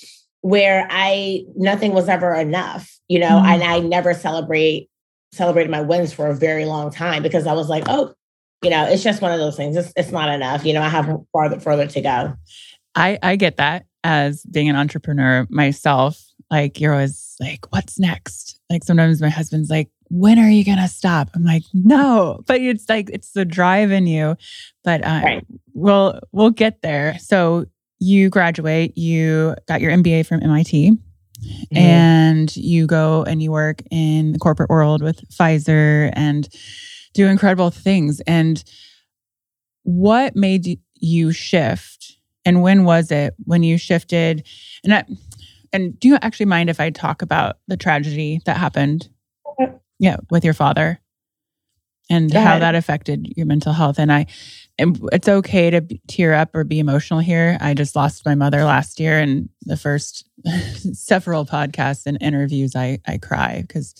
where 0.40 0.88
I 0.90 1.44
nothing 1.54 1.92
was 1.92 2.08
ever 2.08 2.34
enough. 2.34 2.92
You 3.06 3.20
know, 3.20 3.28
mm-hmm. 3.28 3.46
and 3.46 3.62
I 3.62 3.78
never 3.78 4.14
celebrate 4.14 4.90
celebrated 5.32 5.70
my 5.70 5.82
wins 5.82 6.12
for 6.12 6.26
a 6.26 6.34
very 6.34 6.64
long 6.64 6.90
time 6.90 7.22
because 7.22 7.46
I 7.46 7.52
was 7.52 7.68
like, 7.68 7.84
oh, 7.86 8.14
you 8.62 8.70
know, 8.70 8.88
it's 8.88 9.02
just 9.02 9.22
one 9.22 9.32
of 9.32 9.38
those 9.38 9.56
things. 9.56 9.76
It's, 9.76 9.92
it's 9.96 10.10
not 10.10 10.28
enough. 10.28 10.64
You 10.64 10.72
know, 10.72 10.82
I 10.82 10.88
have 10.88 11.08
farther 11.32 11.60
further 11.60 11.86
to 11.86 12.00
go. 12.00 12.34
I 12.94 13.18
I 13.22 13.36
get 13.36 13.56
that 13.56 13.86
as 14.04 14.42
being 14.44 14.68
an 14.68 14.76
entrepreneur 14.76 15.46
myself. 15.50 16.24
Like 16.50 16.80
you're 16.80 16.92
always 16.92 17.36
like, 17.40 17.66
what's 17.70 17.98
next? 17.98 18.58
Like 18.70 18.84
sometimes 18.84 19.20
my 19.20 19.28
husband's 19.28 19.70
like, 19.70 19.90
when 20.10 20.38
are 20.38 20.48
you 20.48 20.64
gonna 20.64 20.88
stop? 20.88 21.30
I'm 21.34 21.44
like, 21.44 21.62
no, 21.72 22.40
but 22.46 22.60
it's 22.60 22.88
like 22.88 23.10
it's 23.10 23.32
the 23.32 23.44
drive 23.44 23.92
in 23.92 24.06
you. 24.06 24.36
But 24.82 25.04
uh, 25.04 25.20
right. 25.22 25.46
we'll 25.74 26.18
we'll 26.32 26.50
get 26.50 26.82
there. 26.82 27.18
So 27.18 27.66
you 28.00 28.30
graduate, 28.30 28.96
you 28.96 29.54
got 29.66 29.80
your 29.80 29.92
MBA 29.92 30.26
from 30.26 30.42
MIT. 30.42 30.92
Mm-hmm. 31.38 31.76
And 31.76 32.56
you 32.56 32.88
go 32.88 33.22
and 33.22 33.40
you 33.40 33.52
work 33.52 33.80
in 33.92 34.32
the 34.32 34.40
corporate 34.40 34.70
world 34.70 35.02
with 35.02 35.20
Pfizer 35.28 36.10
and 36.14 36.48
do 37.14 37.26
incredible 37.26 37.70
things. 37.70 38.20
And 38.20 38.62
what 39.82 40.36
made 40.36 40.80
you 40.94 41.32
shift? 41.32 42.18
And 42.44 42.62
when 42.62 42.84
was 42.84 43.10
it 43.10 43.34
when 43.44 43.62
you 43.62 43.78
shifted? 43.78 44.46
And 44.84 44.94
I, 44.94 45.04
and 45.72 45.98
do 45.98 46.08
you 46.08 46.18
actually 46.22 46.46
mind 46.46 46.70
if 46.70 46.80
I 46.80 46.90
talk 46.90 47.22
about 47.22 47.58
the 47.66 47.76
tragedy 47.76 48.40
that 48.46 48.56
happened? 48.56 49.08
Yeah, 49.98 50.16
with 50.30 50.44
your 50.44 50.54
father 50.54 51.00
and 52.10 52.32
how 52.32 52.58
that 52.58 52.74
affected 52.74 53.32
your 53.36 53.46
mental 53.46 53.72
health. 53.72 53.98
And 53.98 54.12
I, 54.12 54.26
and 54.78 54.98
it's 55.12 55.28
okay 55.28 55.70
to 55.70 55.80
tear 56.06 56.34
up 56.34 56.54
or 56.54 56.64
be 56.64 56.78
emotional 56.78 57.20
here. 57.20 57.58
I 57.60 57.74
just 57.74 57.96
lost 57.96 58.24
my 58.24 58.34
mother 58.34 58.64
last 58.64 59.00
year, 59.00 59.18
and 59.18 59.48
the 59.62 59.76
first 59.76 60.28
several 60.92 61.44
podcasts 61.44 62.06
and 62.06 62.18
interviews, 62.20 62.74
I 62.76 62.98
I 63.06 63.18
cry 63.18 63.64
because 63.66 63.94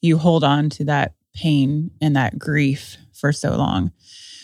you 0.00 0.18
hold 0.18 0.44
on 0.44 0.70
to 0.70 0.84
that 0.84 1.14
pain 1.34 1.90
and 2.00 2.16
that 2.16 2.38
grief 2.38 2.96
for 3.12 3.32
so 3.32 3.56
long. 3.56 3.92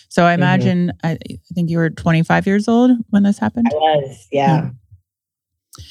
So 0.09 0.25
I 0.25 0.32
mm-hmm. 0.32 0.42
imagine 0.42 0.87
mm-hmm. 0.88 1.06
I, 1.06 1.11
I, 1.12 1.38
think 1.54 1.70
you 1.70 1.78
were 1.78 1.90
25 1.90 2.47
years 2.47 2.68
old 2.68 2.92
when 3.11 3.23
this 3.23 3.38
happened. 3.38 3.68
I 3.70 3.76
was, 3.76 4.26
yeah. 4.32 4.61
Mm-hmm. 4.61 5.82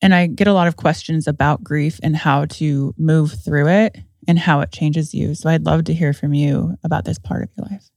And 0.00 0.14
I 0.14 0.26
get 0.26 0.46
a 0.46 0.52
lot 0.52 0.68
of 0.68 0.76
questions 0.76 1.26
about 1.26 1.62
grief 1.62 1.98
and 2.02 2.16
how 2.16 2.46
to 2.46 2.94
move 2.96 3.32
through 3.44 3.68
it 3.68 3.98
and 4.26 4.38
how 4.38 4.60
it 4.60 4.70
changes 4.70 5.12
you. 5.12 5.34
So 5.34 5.50
I'd 5.50 5.66
love 5.66 5.84
to 5.84 5.94
hear 5.94 6.12
from 6.12 6.34
you 6.34 6.76
about 6.84 7.04
this 7.04 7.18
part 7.18 7.42
of 7.42 7.50
your 7.56 7.66
life. 7.70 7.90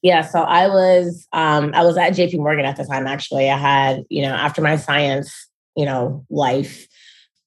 Yeah, 0.00 0.22
so 0.22 0.40
I 0.40 0.68
was 0.68 1.28
um 1.32 1.72
I 1.74 1.84
was 1.84 1.96
at 1.96 2.12
JP 2.12 2.38
Morgan 2.38 2.64
at 2.64 2.76
the 2.76 2.84
time 2.84 3.06
actually. 3.06 3.48
I 3.50 3.56
had, 3.56 4.04
you 4.08 4.22
know, 4.22 4.32
after 4.32 4.60
my 4.60 4.76
science, 4.76 5.48
you 5.76 5.84
know, 5.84 6.24
life, 6.30 6.86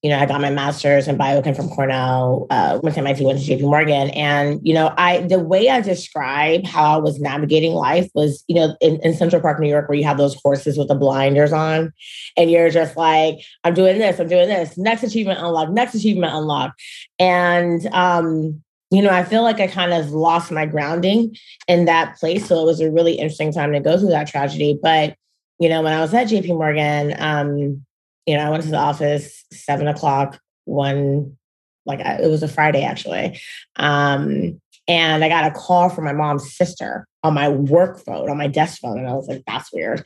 you 0.06 0.12
know, 0.12 0.20
I 0.20 0.28
got 0.28 0.40
my 0.40 0.52
master's 0.52 1.08
in 1.08 1.18
biochem 1.18 1.56
from 1.56 1.68
Cornell, 1.68 2.46
uh, 2.52 2.80
went 2.84 2.94
to 2.94 3.02
MIT, 3.02 3.26
went 3.26 3.40
to 3.40 3.44
JP 3.44 3.62
Morgan. 3.62 4.12
And, 4.12 4.60
you 4.62 4.72
know, 4.72 4.94
I, 5.00 5.22
the 5.22 5.40
way 5.40 5.68
I 5.68 5.82
describe 5.82 6.64
how 6.64 6.84
I 6.94 6.98
was 6.98 7.20
navigating 7.20 7.72
life 7.74 8.08
was, 8.14 8.44
you 8.48 8.54
know, 8.54 8.78
in, 8.82 9.00
in 9.02 9.16
Central 9.16 9.42
Park, 9.42 9.60
New 9.60 9.68
York, 9.68 9.90
where 9.90 9.98
you 9.98 10.04
have 10.04 10.20
those 10.20 10.36
horses 10.36 10.78
with 10.78 10.90
the 10.90 10.94
blinders 10.94 11.52
on, 11.52 11.92
and 12.38 12.52
you're 12.52 12.70
just 12.70 12.96
like, 12.96 13.40
I'm 13.64 13.74
doing 13.74 13.98
this, 13.98 14.20
I'm 14.20 14.28
doing 14.28 14.48
this, 14.48 14.78
next 14.78 15.02
achievement 15.02 15.40
unlocked, 15.40 15.72
next 15.72 15.96
achievement 15.96 16.36
unlocked. 16.36 16.80
And, 17.18 17.84
um, 17.88 18.62
you 18.92 19.02
know, 19.02 19.10
I 19.10 19.24
feel 19.24 19.42
like 19.42 19.60
I 19.60 19.66
kind 19.66 19.92
of 19.92 20.12
lost 20.12 20.52
my 20.52 20.68
grounding 20.68 21.36
in 21.68 21.86
that 21.86 22.18
place. 22.18 22.46
So 22.48 22.62
it 22.62 22.66
was 22.66 22.80
a 22.80 22.92
really 22.92 23.14
interesting 23.14 23.52
time 23.52 23.74
to 23.74 23.80
go 23.80 23.98
through 23.98 24.10
that 24.10 24.28
tragedy. 24.28 24.78
But, 24.80 25.16
you 25.58 25.68
know, 25.68 25.82
when 25.82 25.94
I 25.94 26.02
was 26.02 26.14
at 26.14 26.28
JP 26.28 26.50
Morgan, 26.50 27.16
um, 27.18 27.84
you 28.26 28.36
know, 28.36 28.44
I 28.44 28.50
went 28.50 28.64
to 28.64 28.70
the 28.70 28.78
office 28.78 29.46
seven 29.52 29.88
o'clock 29.88 30.40
one, 30.66 31.38
like 31.86 32.00
I, 32.00 32.16
it 32.22 32.30
was 32.30 32.44
a 32.44 32.48
Friday 32.48 32.84
actually. 32.84 33.40
Um, 33.76 34.60
and 34.88 35.24
I 35.24 35.30
got 35.30 35.52
a 35.52 35.52
call 35.52 35.90
from 35.90 36.06
my 36.06 36.14
mom's 36.14 36.56
sister 36.56 37.08
on 37.24 37.34
my 37.34 37.50
work 37.50 38.00
phone, 38.06 38.30
on 38.30 38.38
my 38.38 38.48
desk 38.48 38.82
phone. 38.82 39.00
And 39.00 39.08
I 39.08 39.14
was 39.14 39.28
like, 39.28 39.44
that's 39.48 39.74
weird. 39.74 40.04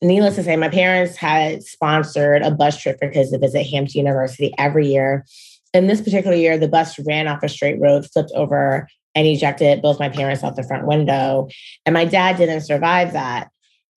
Needless 0.00 0.36
to 0.36 0.44
say, 0.44 0.56
my 0.56 0.68
parents 0.68 1.16
had 1.16 1.64
sponsored 1.64 2.42
a 2.42 2.50
bus 2.50 2.80
trip 2.80 2.98
because 3.00 3.30
to 3.30 3.38
visit 3.38 3.66
Hampton 3.66 3.98
University 3.98 4.54
every 4.56 4.86
year. 4.86 5.26
In 5.74 5.88
this 5.88 6.00
particular 6.00 6.36
year, 6.36 6.58
the 6.58 6.68
bus 6.68 6.98
ran 7.00 7.26
off 7.26 7.42
a 7.42 7.48
straight 7.48 7.80
road, 7.80 8.06
flipped 8.12 8.30
over, 8.34 8.88
and 9.16 9.26
ejected 9.26 9.82
both 9.82 9.98
my 9.98 10.08
parents 10.08 10.44
out 10.44 10.54
the 10.54 10.62
front 10.62 10.86
window. 10.86 11.48
And 11.84 11.94
my 11.94 12.04
dad 12.04 12.36
didn't 12.36 12.60
survive 12.60 13.12
that 13.12 13.50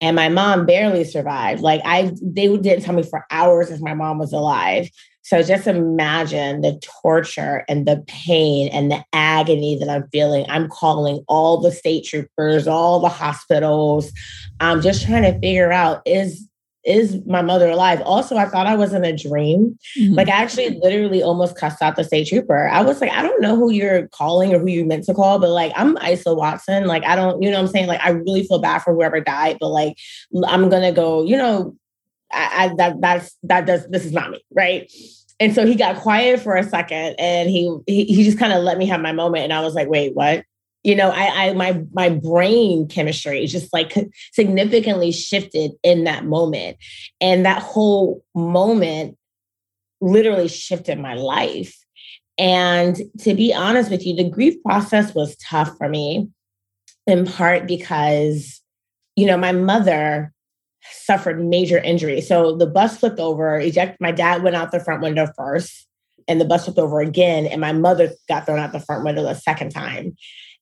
and 0.01 0.17
my 0.17 0.29
mom 0.29 0.67
barely 0.67 1.05
survived. 1.05 1.61
Like 1.61 1.83
I, 1.85 2.13
they 2.23 2.57
didn't 2.57 2.83
tell 2.83 2.95
me 2.95 3.03
for 3.03 3.27
hours 3.31 3.71
if 3.71 3.81
my 3.81 3.95
mom 3.95 4.19
was 4.19 4.33
alive. 4.33 4.89
So 5.23 5.43
just 5.43 5.67
imagine 5.67 6.63
the 6.63 6.81
torture 7.03 7.65
and 7.69 7.87
the 7.87 8.03
pain 8.09 8.69
and 8.69 8.91
the 8.91 9.05
agony 9.13 9.79
that 9.79 9.89
I'm 9.89 10.09
feeling. 10.11 10.47
I'm 10.49 10.69
calling 10.69 11.23
all 11.29 11.61
the 11.61 11.71
state 11.71 12.05
troopers, 12.05 12.67
all 12.67 13.01
the 13.01 13.09
hospitals. 13.09 14.11
I'm 14.59 14.81
just 14.81 15.05
trying 15.07 15.23
to 15.23 15.39
figure 15.39 15.71
out 15.71 16.03
is 16.07 16.49
is 16.85 17.19
my 17.27 17.43
mother 17.43 17.69
alive? 17.69 18.01
Also, 18.03 18.37
I 18.37 18.47
thought 18.47 18.67
I 18.67 18.75
was 18.75 18.95
in 18.95 19.05
a 19.05 19.17
dream. 19.17 19.79
Mm-hmm. 19.99 20.15
Like, 20.15 20.29
I 20.29 20.43
actually 20.43 20.79
literally 20.83 21.23
almost 21.23 21.57
cussed 21.57 21.83
out 21.83 21.97
the 21.97 22.05
state 22.05 22.29
trooper. 22.29 22.69
I 22.69 22.83
was 22.83 23.01
like, 23.01 23.11
I 23.11 23.23
don't 23.23 23.41
know 23.43 23.57
who 23.57 23.71
you're 23.71 24.09
calling 24.09 24.55
or 24.55 24.59
who 24.59 24.69
you 24.69 24.85
meant 24.85 25.05
to 25.05 25.15
call, 25.15 25.39
but 25.39 25.51
like, 25.51 25.73
I'm 25.77 25.99
Isa 25.99 26.35
Watson. 26.35 26.87
Like, 26.87 27.05
I 27.05 27.17
don't, 27.17 27.43
you 27.43 27.51
know 27.51 27.59
I'm 27.61 27.69
saying? 27.69 27.87
Like, 27.87 28.01
I 28.03 28.11
really 28.11 28.45
feel 28.45 28.61
bad 28.61 28.79
for 28.79 28.95
whoever 28.95 29.21
died, 29.21 29.59
but 29.61 29.69
like, 29.69 29.99
I'm 30.47 30.71
to 30.71 30.93
go, 30.93 31.23
you 31.25 31.37
know, 31.37 31.77
I, 32.33 32.65
I, 32.71 32.75
that, 32.77 33.01
that's, 33.01 33.37
that 33.43 33.67
does, 33.67 33.87
this 33.89 34.05
is 34.05 34.13
not 34.13 34.31
me. 34.31 34.43
Right. 34.51 34.91
And 35.39 35.55
so 35.55 35.67
he 35.67 35.75
got 35.75 35.97
quiet 35.97 36.41
for 36.41 36.55
a 36.55 36.63
second 36.63 37.17
and 37.19 37.49
he, 37.49 37.75
he, 37.87 38.05
he 38.05 38.25
just 38.25 38.39
kind 38.39 38.53
of 38.53 38.63
let 38.63 38.79
me 38.79 38.87
have 38.87 39.01
my 39.01 39.13
moment. 39.13 39.45
And 39.45 39.53
I 39.53 39.61
was 39.61 39.75
like, 39.75 39.89
wait, 39.89 40.15
what? 40.15 40.45
You 40.83 40.95
know 40.95 41.11
I, 41.11 41.49
I 41.49 41.53
my 41.55 41.83
my 41.93 42.09
brain 42.09 42.89
chemistry 42.89 43.47
just 43.47 43.73
like 43.73 43.95
significantly 44.33 45.13
shifted 45.13 45.73
in 45.83 46.05
that 46.05 46.25
moment. 46.25 46.79
And 47.21 47.45
that 47.45 47.63
whole 47.63 48.25
moment 48.35 49.17
literally 50.01 50.49
shifted 50.49 50.99
my 50.99 51.15
life. 51.15 51.77
And 52.39 52.97
to 53.21 53.35
be 53.35 53.53
honest 53.53 53.91
with 53.91 54.07
you 54.07 54.15
the 54.15 54.29
grief 54.29 54.55
process 54.63 55.15
was 55.15 55.37
tough 55.37 55.77
for 55.77 55.89
me 55.89 56.29
in 57.07 57.27
part 57.27 57.67
because 57.67 58.61
you 59.17 59.27
know 59.27 59.37
my 59.37 59.53
mother 59.53 60.33
suffered 60.93 61.45
major 61.45 61.77
injury. 61.77 62.23
So 62.23 62.57
the 62.57 62.67
bus 62.67 62.97
flipped 62.97 63.21
over 63.21 63.59
eject 63.59 64.01
my 64.01 64.13
dad 64.13 64.43
went 64.43 64.57
out 64.57 64.73
the 64.73 64.81
front 64.81 65.03
window 65.03 65.29
first 65.37 65.87
and 66.27 66.41
the 66.41 66.45
bus 66.47 66.65
flipped 66.65 66.79
over 66.79 67.01
again 67.01 67.47
and 67.47 67.61
my 67.61 67.73
mother 67.73 68.13
got 68.29 68.47
thrown 68.47 68.59
out 68.59 68.73
the 68.73 68.81
front 68.81 69.05
window 69.05 69.23
the 69.23 69.35
second 69.35 69.71
time 69.71 70.17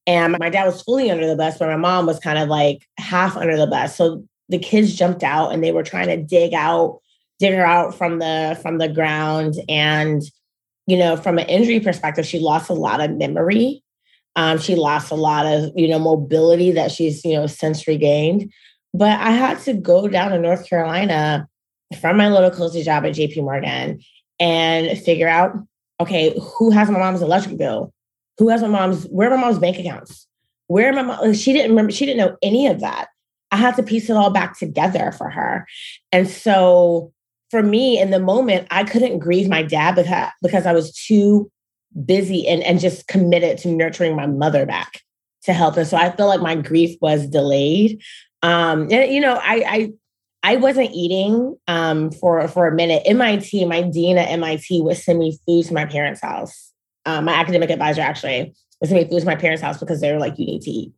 and 0.08 0.34
my 0.38 0.48
dad 0.48 0.64
was 0.64 0.80
fully 0.80 1.10
under 1.10 1.26
the 1.26 1.36
bus, 1.36 1.58
but 1.58 1.68
my 1.68 1.76
mom 1.76 2.06
was 2.06 2.18
kind 2.18 2.38
of 2.38 2.48
like 2.48 2.88
half 2.96 3.36
under 3.36 3.58
the 3.58 3.66
bus. 3.66 3.94
So 3.94 4.24
the 4.48 4.58
kids 4.58 4.94
jumped 4.94 5.22
out 5.22 5.52
and 5.52 5.62
they 5.62 5.70
were 5.70 5.82
trying 5.82 6.06
to 6.06 6.16
dig 6.16 6.54
out, 6.54 7.00
dig 7.38 7.52
her 7.52 7.66
out 7.66 7.94
from 7.94 8.18
the 8.18 8.58
from 8.62 8.78
the 8.78 8.88
ground. 8.88 9.56
And, 9.68 10.22
you 10.86 10.96
know, 10.96 11.18
from 11.18 11.36
an 11.36 11.46
injury 11.46 11.78
perspective, 11.78 12.24
she 12.24 12.38
lost 12.38 12.70
a 12.70 12.74
lot 12.74 13.02
of 13.02 13.10
memory. 13.18 13.84
Um, 14.34 14.56
she 14.56 14.76
lost 14.76 15.10
a 15.10 15.14
lot 15.14 15.44
of, 15.44 15.72
you 15.76 15.86
know, 15.86 15.98
mobility 15.98 16.70
that 16.70 16.90
she's, 16.90 17.22
you 17.22 17.34
know, 17.34 17.46
since 17.46 17.86
regained. 17.86 18.50
But 18.94 19.20
I 19.20 19.32
had 19.32 19.60
to 19.64 19.74
go 19.74 20.08
down 20.08 20.30
to 20.30 20.38
North 20.38 20.66
Carolina 20.66 21.46
from 22.00 22.16
my 22.16 22.30
little 22.30 22.50
cozy 22.50 22.82
job 22.82 23.04
at 23.04 23.12
JP 23.12 23.44
Morgan 23.44 24.00
and 24.40 24.98
figure 24.98 25.28
out, 25.28 25.54
okay, 26.00 26.34
who 26.40 26.70
has 26.70 26.88
my 26.88 26.98
mom's 26.98 27.20
electric 27.20 27.58
bill? 27.58 27.92
Who 28.38 28.49
has 28.49 28.62
my 28.62 28.68
mom's, 28.68 29.04
where 29.04 29.30
are 29.30 29.37
my 29.37 29.42
mom's 29.42 29.59
bank 29.59 29.78
accounts? 29.78 30.26
Where 30.68 30.92
my 30.92 31.02
mom, 31.02 31.35
she 31.35 31.52
didn't 31.52 31.71
remember, 31.71 31.92
she 31.92 32.07
didn't 32.07 32.18
know 32.18 32.37
any 32.42 32.66
of 32.66 32.80
that. 32.80 33.09
I 33.50 33.57
had 33.57 33.76
to 33.76 33.83
piece 33.83 34.11
it 34.11 34.16
all 34.16 34.30
back 34.30 34.59
together 34.59 35.12
for 35.12 35.30
her. 35.30 35.66
And 36.12 36.28
so 36.28 37.12
for 37.50 37.62
me 37.62 38.00
in 38.00 38.11
the 38.11 38.21
moment, 38.21 38.66
I 38.71 38.85
couldn't 38.85 39.21
grieve 39.21 39.49
my 39.49 39.62
dad 39.62 39.95
because, 39.95 40.30
because 40.42 40.66
I 40.66 40.73
was 40.73 40.92
too 40.92 41.50
busy 42.04 42.47
and, 42.47 42.62
and 42.62 42.80
just 42.80 43.09
committed 43.09 43.59
to 43.59 43.68
nurturing 43.68 44.14
my 44.14 44.26
mother 44.26 44.66
back 44.66 45.00
to 45.45 45.52
help. 45.52 45.76
And 45.76 45.87
so 45.87 45.97
I 45.97 46.11
feel 46.11 46.26
like 46.26 46.40
my 46.40 46.54
grief 46.54 46.97
was 47.00 47.26
delayed. 47.26 48.02
Um, 48.42 48.83
and 48.90 49.12
you 49.12 49.21
know, 49.21 49.40
I 49.42 49.64
I 49.66 49.92
I 50.52 50.57
wasn't 50.57 50.90
eating 50.92 51.57
um 51.66 52.11
for 52.12 52.47
for 52.49 52.68
a 52.68 52.75
minute. 52.75 53.02
MIT, 53.07 53.64
my 53.64 53.83
dean 53.83 54.18
at 54.18 54.30
MIT 54.30 54.83
would 54.83 54.97
send 54.97 55.18
me 55.18 55.38
food 55.47 55.64
to 55.66 55.75
my 55.75 55.87
parents' 55.87 56.21
house. 56.21 56.67
Um, 57.08 57.24
my 57.24 57.32
academic 57.32 57.70
advisor 57.70 58.02
actually 58.02 58.54
would 58.80 58.88
send 58.88 59.02
me 59.02 59.08
food 59.08 59.20
to 59.20 59.26
my 59.26 59.36
parents' 59.36 59.62
house 59.62 59.78
because 59.78 60.00
they 60.00 60.12
were 60.12 60.18
like, 60.18 60.38
you 60.38 60.46
need 60.46 60.62
to 60.62 60.70
eat. 60.70 60.92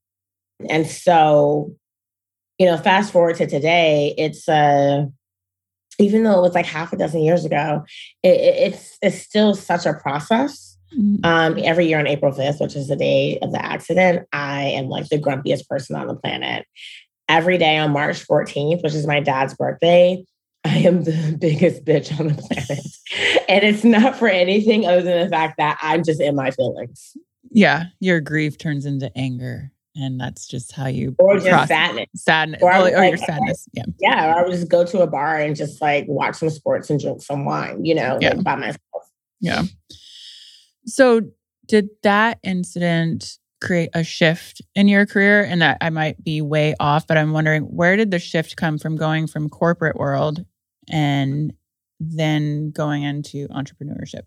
And 0.68 0.86
so, 0.86 1.74
you 2.58 2.66
know, 2.66 2.76
fast 2.76 3.12
forward 3.12 3.36
to 3.36 3.46
today, 3.46 4.14
it's 4.18 4.48
uh 4.48 5.06
even 5.98 6.24
though 6.24 6.38
it 6.38 6.42
was 6.42 6.54
like 6.54 6.66
half 6.66 6.92
a 6.92 6.96
dozen 6.96 7.20
years 7.20 7.44
ago, 7.44 7.84
it, 8.22 8.28
it's 8.28 8.98
it's 9.02 9.18
still 9.18 9.54
such 9.54 9.86
a 9.86 9.94
process 9.94 10.70
Mm-hmm. 10.96 11.24
Um, 11.24 11.58
every 11.62 11.86
year 11.86 11.98
on 11.98 12.06
April 12.06 12.32
5th, 12.32 12.60
which 12.60 12.74
is 12.74 12.88
the 12.88 12.96
day 12.96 13.38
of 13.42 13.52
the 13.52 13.64
accident, 13.64 14.26
I 14.32 14.62
am 14.62 14.88
like 14.88 15.08
the 15.08 15.18
grumpiest 15.18 15.68
person 15.68 15.96
on 15.96 16.06
the 16.06 16.16
planet. 16.16 16.66
Every 17.28 17.58
day 17.58 17.78
on 17.78 17.92
March 17.92 18.26
14th, 18.26 18.82
which 18.82 18.94
is 18.94 19.06
my 19.06 19.20
dad's 19.20 19.54
birthday, 19.54 20.24
I 20.64 20.78
am 20.78 21.04
the 21.04 21.36
biggest 21.40 21.84
bitch 21.84 22.18
on 22.18 22.28
the 22.28 22.34
planet. 22.34 22.86
and 23.48 23.64
it's 23.64 23.84
not 23.84 24.16
for 24.16 24.28
anything 24.28 24.86
other 24.86 25.02
than 25.02 25.24
the 25.24 25.28
fact 25.28 25.56
that 25.58 25.78
I'm 25.82 26.04
just 26.04 26.20
in 26.20 26.34
my 26.34 26.50
feelings. 26.50 27.16
Yeah. 27.50 27.84
Your 28.00 28.20
grief 28.20 28.58
turns 28.58 28.86
into 28.86 29.10
anger. 29.16 29.72
And 29.96 30.20
that's 30.20 30.46
just 30.46 30.72
how 30.72 30.86
you 30.86 31.16
or 31.18 31.34
just 31.34 31.48
process. 31.48 31.68
sadness, 31.68 32.06
sadness, 32.14 32.62
or, 32.62 32.72
or 32.72 32.90
like, 32.90 33.10
your 33.10 33.16
sadness. 33.16 33.68
Yeah, 33.72 33.82
yeah. 33.98 34.30
Or 34.30 34.38
I 34.38 34.42
would 34.42 34.52
just 34.52 34.68
go 34.68 34.84
to 34.84 35.00
a 35.00 35.06
bar 35.06 35.36
and 35.36 35.56
just 35.56 35.82
like 35.82 36.04
watch 36.06 36.36
some 36.36 36.48
sports 36.48 36.90
and 36.90 37.00
drink 37.00 37.20
some 37.20 37.44
wine, 37.44 37.84
you 37.84 37.96
know, 37.96 38.16
yeah. 38.20 38.34
like 38.34 38.44
by 38.44 38.54
myself. 38.54 39.10
Yeah. 39.40 39.64
So, 40.86 41.22
did 41.66 41.88
that 42.04 42.38
incident 42.44 43.39
create 43.60 43.90
a 43.94 44.04
shift 44.04 44.62
in 44.74 44.88
your 44.88 45.06
career? 45.06 45.44
And 45.44 45.62
that 45.62 45.78
I 45.80 45.90
might 45.90 46.22
be 46.22 46.40
way 46.40 46.74
off, 46.80 47.06
but 47.06 47.16
I'm 47.16 47.32
wondering 47.32 47.62
where 47.64 47.96
did 47.96 48.10
the 48.10 48.18
shift 48.18 48.56
come 48.56 48.78
from 48.78 48.96
going 48.96 49.26
from 49.26 49.48
corporate 49.48 49.96
world 49.96 50.44
and 50.88 51.52
then 51.98 52.70
going 52.70 53.02
into 53.02 53.48
entrepreneurship? 53.48 54.22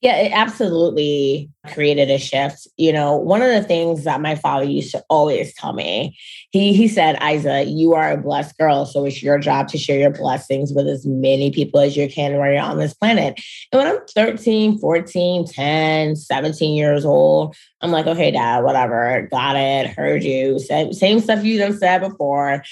Yeah, 0.00 0.16
it 0.16 0.32
absolutely 0.32 1.50
created 1.72 2.10
a 2.10 2.18
shift. 2.18 2.66
You 2.76 2.92
know, 2.92 3.16
one 3.16 3.42
of 3.42 3.50
the 3.50 3.62
things 3.62 4.04
that 4.04 4.20
my 4.20 4.34
father 4.34 4.64
used 4.64 4.90
to 4.92 5.04
always 5.08 5.54
tell 5.54 5.72
me, 5.72 6.18
he 6.50 6.72
he 6.72 6.88
said, 6.88 7.22
Isa, 7.22 7.64
you 7.64 7.94
are 7.94 8.12
a 8.12 8.16
blessed 8.16 8.58
girl. 8.58 8.84
So 8.84 9.04
it's 9.04 9.22
your 9.22 9.38
job 9.38 9.68
to 9.68 9.78
share 9.78 9.98
your 9.98 10.10
blessings 10.10 10.72
with 10.72 10.88
as 10.88 11.06
many 11.06 11.50
people 11.50 11.80
as 11.80 11.96
you 11.96 12.08
can 12.08 12.36
while 12.36 12.50
you're 12.50 12.60
on 12.60 12.78
this 12.78 12.94
planet. 12.94 13.40
And 13.70 13.78
when 13.78 13.86
I'm 13.86 14.00
13, 14.14 14.78
14, 14.78 15.46
10, 15.46 16.16
17 16.16 16.74
years 16.74 17.04
old, 17.04 17.54
I'm 17.80 17.90
like, 17.90 18.06
okay, 18.06 18.30
dad, 18.30 18.64
whatever. 18.64 19.28
Got 19.30 19.56
it. 19.56 19.88
Heard 19.88 20.24
you. 20.24 20.58
Same, 20.58 20.92
same 20.92 21.20
stuff 21.20 21.44
you 21.44 21.58
done 21.58 21.76
said 21.78 22.00
before. 22.00 22.62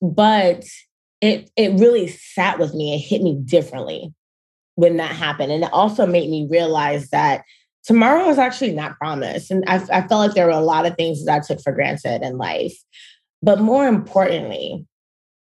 But 0.00 0.64
it 1.20 1.50
it 1.56 1.72
really 1.80 2.06
sat 2.08 2.58
with 2.58 2.74
me. 2.74 2.94
It 2.94 2.98
hit 2.98 3.22
me 3.22 3.34
differently 3.34 4.14
when 4.78 4.96
that 4.96 5.10
happened. 5.10 5.50
And 5.50 5.64
it 5.64 5.72
also 5.72 6.06
made 6.06 6.30
me 6.30 6.46
realize 6.48 7.10
that 7.10 7.42
tomorrow 7.82 8.28
is 8.28 8.38
actually 8.38 8.72
not 8.72 8.96
promised. 8.96 9.50
And 9.50 9.64
I, 9.66 9.82
I 9.92 10.06
felt 10.06 10.20
like 10.20 10.34
there 10.34 10.46
were 10.46 10.52
a 10.52 10.60
lot 10.60 10.86
of 10.86 10.94
things 10.94 11.24
that 11.24 11.34
I 11.34 11.44
took 11.44 11.60
for 11.60 11.72
granted 11.72 12.22
in 12.22 12.38
life. 12.38 12.76
But 13.42 13.60
more 13.60 13.88
importantly, 13.88 14.86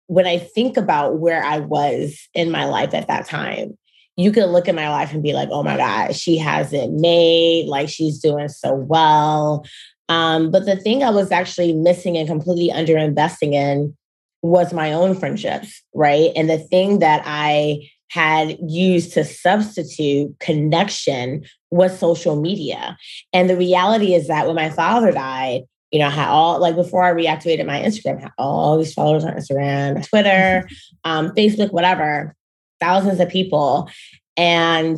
when 0.07 0.25
I 0.25 0.37
think 0.37 0.77
about 0.77 1.19
where 1.19 1.43
I 1.43 1.59
was 1.59 2.17
in 2.33 2.49
my 2.49 2.63
life 2.63 2.93
at 2.93 3.09
that 3.09 3.27
time, 3.27 3.77
you 4.15 4.31
could 4.31 4.49
look 4.51 4.69
at 4.69 4.75
my 4.75 4.89
life 4.89 5.11
and 5.11 5.21
be 5.21 5.33
like, 5.33 5.49
oh 5.51 5.63
my 5.63 5.75
God, 5.75 6.15
she 6.15 6.37
has 6.37 6.71
it 6.71 6.91
made, 6.91 7.65
like 7.65 7.89
she's 7.89 8.19
doing 8.19 8.47
so 8.47 8.73
well. 8.73 9.65
Um, 10.07 10.49
but 10.49 10.65
the 10.65 10.77
thing 10.77 11.03
I 11.03 11.09
was 11.09 11.29
actually 11.29 11.73
missing 11.73 12.15
and 12.15 12.25
completely 12.25 12.69
underinvesting 12.73 13.51
in 13.51 13.97
was 14.41 14.71
my 14.71 14.93
own 14.93 15.13
friendships, 15.13 15.83
right? 15.93 16.31
And 16.37 16.49
the 16.49 16.57
thing 16.59 16.99
that 16.99 17.21
I 17.25 17.89
had 18.09 18.57
used 18.67 19.13
to 19.13 19.23
substitute 19.23 20.35
connection 20.39 21.43
was 21.71 21.97
social 21.97 22.39
media. 22.39 22.97
And 23.33 23.49
the 23.49 23.57
reality 23.57 24.13
is 24.13 24.27
that 24.27 24.45
when 24.45 24.55
my 24.55 24.69
father 24.69 25.11
died, 25.11 25.63
you 25.91 25.99
know, 25.99 26.07
I 26.07 26.11
had 26.11 26.29
all 26.29 26.59
like 26.59 26.75
before 26.75 27.03
I 27.03 27.11
reactivated 27.11 27.65
my 27.65 27.79
Instagram, 27.79 28.21
had 28.21 28.31
all 28.37 28.77
these 28.77 28.93
followers 28.93 29.23
on 29.23 29.33
Instagram, 29.33 30.07
Twitter, 30.07 30.67
um, 31.03 31.31
Facebook, 31.31 31.71
whatever, 31.71 32.35
thousands 32.79 33.19
of 33.19 33.29
people. 33.29 33.89
And 34.37 34.97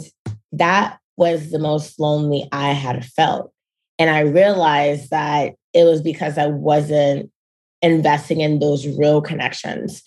that 0.51 0.99
was 1.15 1.51
the 1.51 1.59
most 1.59 1.99
lonely 1.99 2.47
I 2.51 2.73
had 2.73 3.05
felt. 3.05 3.51
And 3.99 4.09
I 4.09 4.21
realized 4.21 5.09
that 5.09 5.55
it 5.73 5.83
was 5.83 6.01
because 6.01 6.37
I 6.37 6.47
wasn't 6.47 7.31
investing 7.81 8.41
in 8.41 8.59
those 8.59 8.87
real 8.87 9.21
connections. 9.21 10.01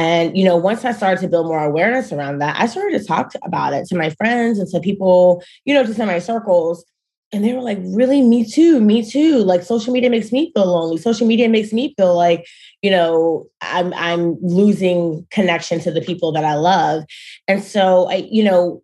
And, 0.00 0.34
you 0.34 0.46
know, 0.46 0.56
once 0.56 0.86
I 0.86 0.92
started 0.92 1.20
to 1.20 1.28
build 1.28 1.46
more 1.46 1.62
awareness 1.62 2.10
around 2.10 2.38
that, 2.38 2.58
I 2.58 2.64
started 2.64 2.98
to 2.98 3.04
talk 3.04 3.32
about 3.44 3.74
it 3.74 3.86
to 3.88 3.94
my 3.94 4.08
friends 4.08 4.58
and 4.58 4.66
to 4.70 4.80
people, 4.80 5.44
you 5.66 5.74
know, 5.74 5.84
just 5.84 5.98
in 5.98 6.06
my 6.06 6.18
circles. 6.18 6.86
And 7.32 7.44
they 7.44 7.52
were 7.52 7.60
like, 7.60 7.76
really, 7.82 8.22
me 8.22 8.50
too, 8.50 8.80
me 8.80 9.04
too. 9.04 9.44
Like 9.44 9.62
social 9.62 9.92
media 9.92 10.08
makes 10.08 10.32
me 10.32 10.52
feel 10.54 10.64
lonely. 10.64 10.96
Social 10.96 11.26
media 11.26 11.50
makes 11.50 11.70
me 11.70 11.92
feel 11.98 12.16
like, 12.16 12.46
you 12.80 12.90
know, 12.90 13.46
I'm 13.60 13.92
I'm 13.92 14.38
losing 14.40 15.26
connection 15.30 15.80
to 15.80 15.90
the 15.90 16.00
people 16.00 16.32
that 16.32 16.46
I 16.46 16.54
love. 16.54 17.04
And 17.46 17.62
so 17.62 18.10
I, 18.10 18.26
you 18.30 18.42
know, 18.42 18.82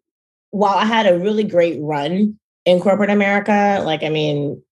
while 0.50 0.76
I 0.76 0.84
had 0.84 1.06
a 1.06 1.18
really 1.18 1.44
great 1.44 1.78
run 1.80 2.38
in 2.66 2.78
corporate 2.78 3.08
America, 3.08 3.82
like 3.86 4.02
I 4.02 4.10
mean, 4.10 4.62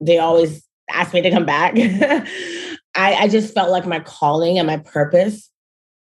they 0.00 0.18
always 0.18 0.66
asked 0.90 1.12
me 1.12 1.20
to 1.20 1.30
come 1.30 1.44
back. 1.44 1.74
I, 2.94 3.14
I 3.14 3.28
just 3.28 3.52
felt 3.52 3.70
like 3.70 3.86
my 3.86 4.00
calling 4.00 4.58
and 4.58 4.66
my 4.66 4.78
purpose 4.78 5.50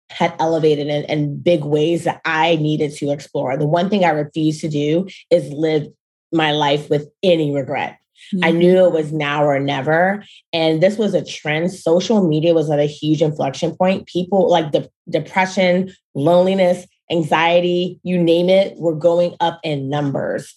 had 0.10 0.36
elevated 0.40 0.88
in, 0.88 1.04
in 1.06 1.42
big 1.42 1.64
ways 1.64 2.04
that 2.04 2.22
I 2.26 2.56
needed 2.58 2.94
to 2.98 3.12
explore. 3.12 3.58
The 3.58 3.68
one 3.68 3.90
thing 3.90 4.06
I 4.06 4.10
refused 4.10 4.62
to 4.62 4.70
do 4.70 5.08
is 5.32 5.52
live 5.52 5.88
my 6.32 6.52
life 6.52 6.90
with 6.90 7.10
any 7.24 7.54
regret. 7.54 7.98
Mm-hmm. 8.34 8.46
I 8.46 8.52
knew 8.52 8.86
it 8.86 8.92
was 8.92 9.12
now 9.12 9.44
or 9.44 9.60
never. 9.60 10.24
And 10.54 10.82
this 10.82 10.98
was 10.98 11.14
a 11.14 11.24
trend. 11.24 11.72
Social 11.72 12.28
media 12.28 12.54
was 12.54 12.70
at 12.70 12.80
a 12.80 12.86
huge 12.86 13.22
inflection 13.22 13.76
point. 13.76 14.08
People 14.08 14.50
like 14.50 14.72
the 14.72 14.90
depression, 15.10 15.92
loneliness, 16.14 16.86
anxiety, 17.12 18.00
you 18.04 18.22
name 18.22 18.50
it, 18.50 18.78
were 18.78 18.96
going 18.96 19.36
up 19.40 19.60
in 19.64 19.90
numbers. 19.90 20.54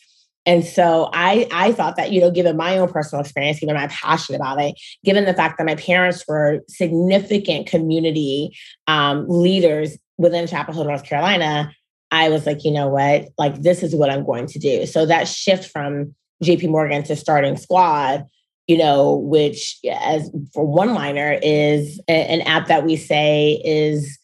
And 0.49 0.65
so 0.65 1.11
I, 1.13 1.47
I 1.53 1.73
thought 1.73 1.97
that, 1.97 2.11
you 2.11 2.23
know, 2.23 2.31
given 2.31 2.57
my 2.57 2.79
own 2.79 2.91
personal 2.91 3.21
experience, 3.21 3.61
given 3.61 3.75
my 3.75 3.89
passion 3.89 4.35
about 4.35 4.59
it, 4.59 4.81
given 5.05 5.27
the 5.27 5.35
fact 5.35 5.59
that 5.59 5.67
my 5.67 5.75
parents 5.75 6.25
were 6.27 6.61
significant 6.69 7.67
community 7.67 8.57
um, 8.87 9.27
leaders 9.29 9.99
within 10.17 10.47
Chapel 10.47 10.73
Hill, 10.73 10.85
North 10.85 11.05
Carolina, 11.05 11.71
I 12.11 12.31
was 12.31 12.47
like, 12.47 12.65
you 12.65 12.71
know 12.71 12.89
what, 12.89 13.29
like 13.37 13.61
this 13.61 13.83
is 13.83 13.95
what 13.95 14.09
I'm 14.09 14.25
going 14.25 14.47
to 14.47 14.59
do. 14.59 14.87
So 14.87 15.05
that 15.05 15.29
shift 15.29 15.71
from 15.71 16.15
JP 16.43 16.71
Morgan 16.71 17.03
to 17.03 17.15
starting 17.15 17.59
Squad, 17.59 18.25
you 18.67 18.79
know, 18.79 19.17
which 19.17 19.79
as 20.01 20.31
for 20.55 20.65
one 20.65 20.95
liner 20.95 21.39
is 21.43 22.01
an 22.09 22.41
app 22.41 22.69
that 22.69 22.87
we 22.87 22.97
say 22.97 23.61
is 23.67 24.18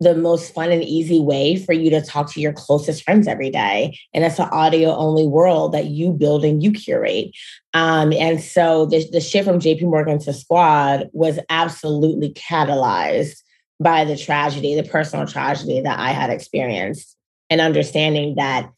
the 0.00 0.14
most 0.14 0.52
fun 0.52 0.70
and 0.70 0.84
easy 0.84 1.20
way 1.20 1.56
for 1.56 1.72
you 1.72 1.88
to 1.90 2.02
talk 2.02 2.30
to 2.32 2.40
your 2.40 2.52
closest 2.52 3.02
friends 3.02 3.26
every 3.26 3.50
day. 3.50 3.98
And 4.12 4.24
it's 4.24 4.38
an 4.38 4.48
audio 4.50 4.94
only 4.94 5.26
world 5.26 5.72
that 5.72 5.86
you 5.86 6.12
build 6.12 6.44
and 6.44 6.62
you 6.62 6.70
curate. 6.72 7.30
Um, 7.72 8.12
and 8.12 8.40
so 8.40 8.86
the, 8.86 9.08
the 9.10 9.20
shift 9.20 9.48
from 9.48 9.58
JP 9.58 9.82
Morgan 9.82 10.18
to 10.20 10.32
Squad 10.32 11.08
was 11.12 11.38
absolutely 11.48 12.32
catalyzed 12.34 13.42
by 13.80 14.04
the 14.04 14.16
tragedy, 14.16 14.74
the 14.74 14.88
personal 14.88 15.26
tragedy 15.26 15.80
that 15.80 15.98
I 15.98 16.12
had 16.12 16.30
experienced, 16.30 17.16
and 17.48 17.60
understanding 17.60 18.34
that 18.36 18.70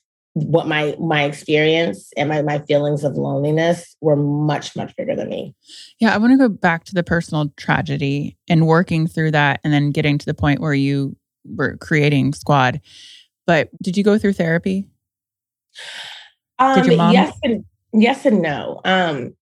what 0.45 0.67
my 0.67 0.97
my 1.01 1.25
experience 1.25 2.11
and 2.17 2.29
my, 2.29 2.43
my 2.43 2.59
feelings 2.61 3.05
of 3.05 3.17
loneliness 3.17 3.97
were 4.01 4.17
much 4.17 4.77
much 4.77 4.95
bigger 4.97 5.15
than 5.15 5.29
me. 5.29 5.55
Yeah 5.99 6.15
i 6.15 6.19
want 6.19 6.33
to 6.33 6.39
go 6.39 6.49
back 6.49 6.85
to 6.85 6.95
the 6.95 7.03
personal 7.03 7.53
tragedy 7.57 8.37
and 8.49 8.67
working 8.67 9.07
through 9.07 9.33
that 9.33 9.61
and 9.65 9.73
then 9.73 9.91
getting 9.91 10.19
to 10.19 10.27
the 10.27 10.35
point 10.35 10.61
where 10.61 10.75
you 10.75 11.17
were 11.45 11.77
creating 11.77 12.33
squad. 12.35 12.81
But 13.47 13.71
did 13.83 13.97
you 13.97 14.05
go 14.05 14.19
through 14.19 14.35
therapy? 14.35 14.87
Um, 16.59 16.91
yes 16.91 17.39
and 17.43 17.65
yes 17.93 18.27
and 18.27 18.43
no. 18.43 18.81
Um 18.85 19.35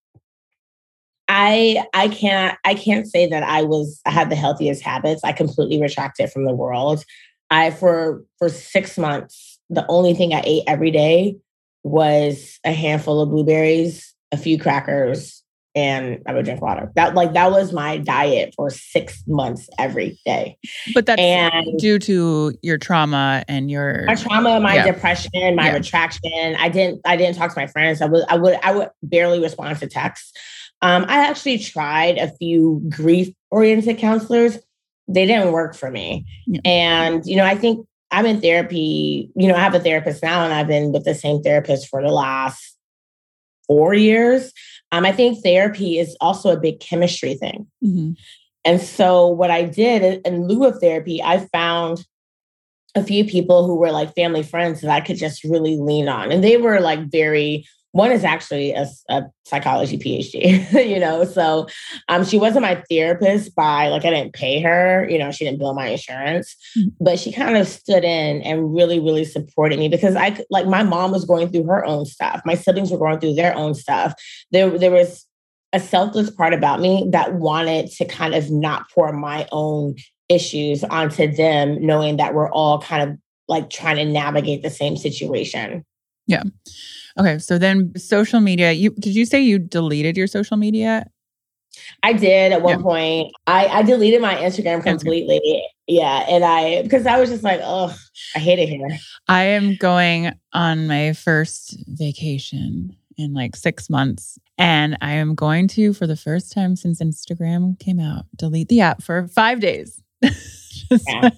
I 1.27 1.83
I 1.93 2.07
can't 2.07 2.57
I 2.63 2.73
can't 2.73 3.07
say 3.07 3.27
that 3.27 3.43
I 3.43 3.63
was 3.63 3.99
I 4.05 4.11
had 4.11 4.29
the 4.29 4.35
healthiest 4.35 4.81
habits. 4.81 5.23
I 5.23 5.33
completely 5.33 5.81
retracted 5.81 6.31
from 6.31 6.45
the 6.45 6.53
world. 6.53 7.03
I 7.49 7.71
for 7.71 8.23
for 8.39 8.49
six 8.49 8.97
months 8.97 9.56
the 9.69 9.85
only 9.89 10.13
thing 10.13 10.33
I 10.33 10.41
ate 10.45 10.63
every 10.67 10.91
day 10.91 11.37
was 11.83 12.59
a 12.65 12.71
handful 12.71 13.21
of 13.21 13.29
blueberries, 13.29 14.13
a 14.31 14.37
few 14.37 14.59
crackers, 14.59 15.43
and 15.75 16.23
I 16.25 16.33
would 16.33 16.45
drink 16.45 16.61
water. 16.61 16.91
That 16.95 17.13
like 17.13 17.33
that 17.33 17.51
was 17.51 17.71
my 17.71 17.97
diet 17.97 18.53
for 18.55 18.69
six 18.69 19.23
months 19.27 19.69
every 19.77 20.19
day. 20.25 20.57
But 20.93 21.05
that's 21.05 21.21
and 21.21 21.77
due 21.77 21.99
to 21.99 22.53
your 22.63 22.77
trauma 22.77 23.43
and 23.47 23.69
your 23.69 24.05
my 24.05 24.15
trauma, 24.15 24.59
my 24.59 24.75
yeah. 24.75 24.91
depression, 24.91 25.55
my 25.55 25.67
yeah. 25.67 25.73
retraction. 25.73 26.55
I 26.57 26.69
didn't 26.69 27.01
I 27.05 27.15
didn't 27.15 27.35
talk 27.35 27.53
to 27.53 27.59
my 27.59 27.67
friends. 27.67 28.01
I 28.01 28.05
would 28.05 28.23
I 28.27 28.37
would 28.37 28.57
I 28.63 28.71
would 28.71 28.89
barely 29.03 29.39
respond 29.39 29.77
to 29.79 29.87
texts. 29.87 30.33
Um, 30.81 31.05
I 31.07 31.27
actually 31.27 31.59
tried 31.59 32.17
a 32.17 32.29
few 32.37 32.81
grief 32.89 33.33
oriented 33.49 33.97
counselors. 33.97 34.59
They 35.07 35.25
didn't 35.25 35.51
work 35.51 35.75
for 35.75 35.89
me. 35.89 36.25
Yeah. 36.45 36.61
And, 36.65 37.25
you 37.25 37.35
know, 37.35 37.45
I 37.45 37.55
think 37.55 37.87
I'm 38.11 38.25
in 38.25 38.41
therapy, 38.41 39.29
you 39.35 39.47
know, 39.47 39.55
I 39.55 39.59
have 39.59 39.75
a 39.75 39.79
therapist 39.79 40.23
now 40.23 40.43
and 40.43 40.53
I've 40.53 40.67
been 40.67 40.91
with 40.91 41.03
the 41.03 41.15
same 41.15 41.41
therapist 41.41 41.89
for 41.89 42.01
the 42.01 42.11
last 42.11 42.77
four 43.67 43.93
years. 43.93 44.53
Um, 44.91 45.05
I 45.05 45.11
think 45.11 45.43
therapy 45.43 45.99
is 45.99 46.15
also 46.21 46.49
a 46.49 46.59
big 46.59 46.79
chemistry 46.79 47.35
thing. 47.35 47.67
Mm-hmm. 47.83 48.11
And 48.63 48.81
so 48.81 49.27
what 49.27 49.51
I 49.51 49.63
did 49.63 50.25
in 50.25 50.47
lieu 50.47 50.65
of 50.65 50.79
therapy, 50.79 51.21
I 51.21 51.45
found 51.53 52.05
a 52.95 53.03
few 53.03 53.25
people 53.25 53.65
who 53.65 53.75
were 53.75 53.91
like 53.91 54.15
family 54.15 54.43
friends 54.43 54.81
that 54.81 54.91
I 54.91 55.01
could 55.01 55.17
just 55.17 55.43
really 55.43 55.77
lean 55.77 56.07
on. 56.07 56.31
And 56.31 56.43
they 56.43 56.57
were 56.57 56.79
like 56.79 57.11
very 57.11 57.65
one 57.91 58.11
is 58.11 58.23
actually 58.23 58.73
a, 58.73 58.87
a 59.09 59.23
psychology 59.45 59.97
PhD, 59.97 60.71
you 60.87 60.99
know. 60.99 61.23
So 61.23 61.67
um, 62.09 62.25
she 62.25 62.37
wasn't 62.37 62.63
my 62.63 62.83
therapist 62.89 63.55
by 63.55 63.87
like 63.87 64.05
I 64.05 64.09
didn't 64.09 64.33
pay 64.33 64.61
her, 64.61 65.07
you 65.09 65.17
know, 65.17 65.31
she 65.31 65.45
didn't 65.45 65.59
bill 65.59 65.73
my 65.73 65.87
insurance, 65.87 66.55
mm-hmm. 66.77 66.89
but 66.99 67.19
she 67.19 67.31
kind 67.31 67.57
of 67.57 67.67
stood 67.67 68.03
in 68.03 68.41
and 68.43 68.73
really, 68.73 68.99
really 68.99 69.25
supported 69.25 69.79
me 69.79 69.89
because 69.89 70.15
I 70.15 70.37
like 70.49 70.67
my 70.67 70.83
mom 70.83 71.11
was 71.11 71.25
going 71.25 71.49
through 71.49 71.65
her 71.65 71.85
own 71.85 72.05
stuff, 72.05 72.41
my 72.45 72.55
siblings 72.55 72.91
were 72.91 72.97
going 72.97 73.19
through 73.19 73.35
their 73.35 73.55
own 73.55 73.73
stuff. 73.73 74.13
There, 74.51 74.77
there 74.77 74.91
was 74.91 75.25
a 75.73 75.79
selfless 75.79 76.29
part 76.29 76.53
about 76.53 76.79
me 76.79 77.07
that 77.11 77.33
wanted 77.33 77.91
to 77.91 78.05
kind 78.05 78.33
of 78.33 78.49
not 78.49 78.89
pour 78.91 79.11
my 79.11 79.47
own 79.51 79.95
issues 80.29 80.83
onto 80.83 81.31
them, 81.31 81.85
knowing 81.85 82.17
that 82.17 82.33
we're 82.33 82.51
all 82.51 82.81
kind 82.81 83.09
of 83.09 83.17
like 83.47 83.69
trying 83.69 83.95
to 83.95 84.05
navigate 84.05 84.61
the 84.61 84.69
same 84.69 84.97
situation. 84.97 85.85
Yeah. 86.25 86.43
Okay, 87.19 87.39
so 87.39 87.57
then 87.57 87.97
social 87.97 88.39
media. 88.39 88.71
You 88.71 88.91
did 88.91 89.15
you 89.15 89.25
say 89.25 89.41
you 89.41 89.59
deleted 89.59 90.17
your 90.17 90.27
social 90.27 90.57
media? 90.57 91.05
I 92.03 92.13
did 92.13 92.51
at 92.51 92.61
one 92.61 92.79
yeah. 92.79 92.83
point. 92.83 93.33
I, 93.45 93.67
I 93.67 93.81
deleted 93.83 94.21
my 94.21 94.35
Instagram 94.35 94.83
completely. 94.83 95.39
Instagram. 95.39 95.61
Yeah, 95.87 96.25
and 96.29 96.43
I 96.43 96.81
because 96.83 97.05
I 97.05 97.19
was 97.19 97.29
just 97.29 97.43
like, 97.43 97.59
oh, 97.63 97.95
I 98.35 98.39
hate 98.39 98.59
it 98.59 98.69
here. 98.69 98.87
I 99.27 99.43
am 99.43 99.75
going 99.75 100.31
on 100.53 100.87
my 100.87 101.13
first 101.13 101.77
vacation 101.87 102.95
in 103.17 103.33
like 103.33 103.55
six 103.55 103.89
months, 103.89 104.37
and 104.57 104.97
I 105.01 105.13
am 105.13 105.33
going 105.33 105.67
to, 105.69 105.93
for 105.93 106.05
the 106.05 106.17
first 106.17 106.51
time 106.51 106.75
since 106.75 107.01
Instagram 107.01 107.79
came 107.79 107.99
out, 107.99 108.25
delete 108.35 108.67
the 108.69 108.81
app 108.81 109.01
for 109.01 109.27
five 109.29 109.59
days. 109.59 110.01
yeah. 110.21 111.29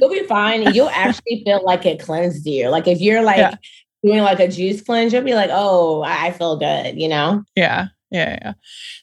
You'll 0.00 0.10
be 0.10 0.26
fine. 0.26 0.62
You'll 0.74 0.90
actually 0.90 1.42
feel 1.44 1.64
like 1.64 1.86
it 1.86 2.00
cleansed 2.00 2.46
you. 2.46 2.68
Like 2.68 2.86
if 2.86 3.00
you're 3.00 3.22
like. 3.22 3.38
Yeah 3.38 3.54
doing 4.02 4.22
like 4.22 4.40
a 4.40 4.48
juice 4.48 4.82
cleanse, 4.82 5.12
you'll 5.12 5.22
be 5.22 5.34
like, 5.34 5.50
oh, 5.52 6.02
I 6.02 6.32
feel 6.32 6.56
good, 6.56 7.00
you 7.00 7.08
know? 7.08 7.42
Yeah. 7.54 7.88
Yeah. 8.10 8.38
Yeah. 8.42 8.52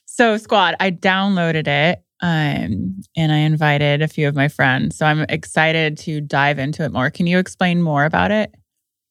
So, 0.06 0.36
Squad, 0.36 0.76
I 0.80 0.90
downloaded 0.90 1.66
it 1.66 2.02
um, 2.20 3.00
and 3.16 3.32
I 3.32 3.38
invited 3.38 4.02
a 4.02 4.08
few 4.08 4.28
of 4.28 4.34
my 4.34 4.48
friends. 4.48 4.96
So, 4.96 5.06
I'm 5.06 5.22
excited 5.28 5.96
to 5.98 6.20
dive 6.20 6.58
into 6.58 6.84
it 6.84 6.92
more. 6.92 7.10
Can 7.10 7.26
you 7.26 7.38
explain 7.38 7.82
more 7.82 8.04
about 8.04 8.30
it? 8.30 8.54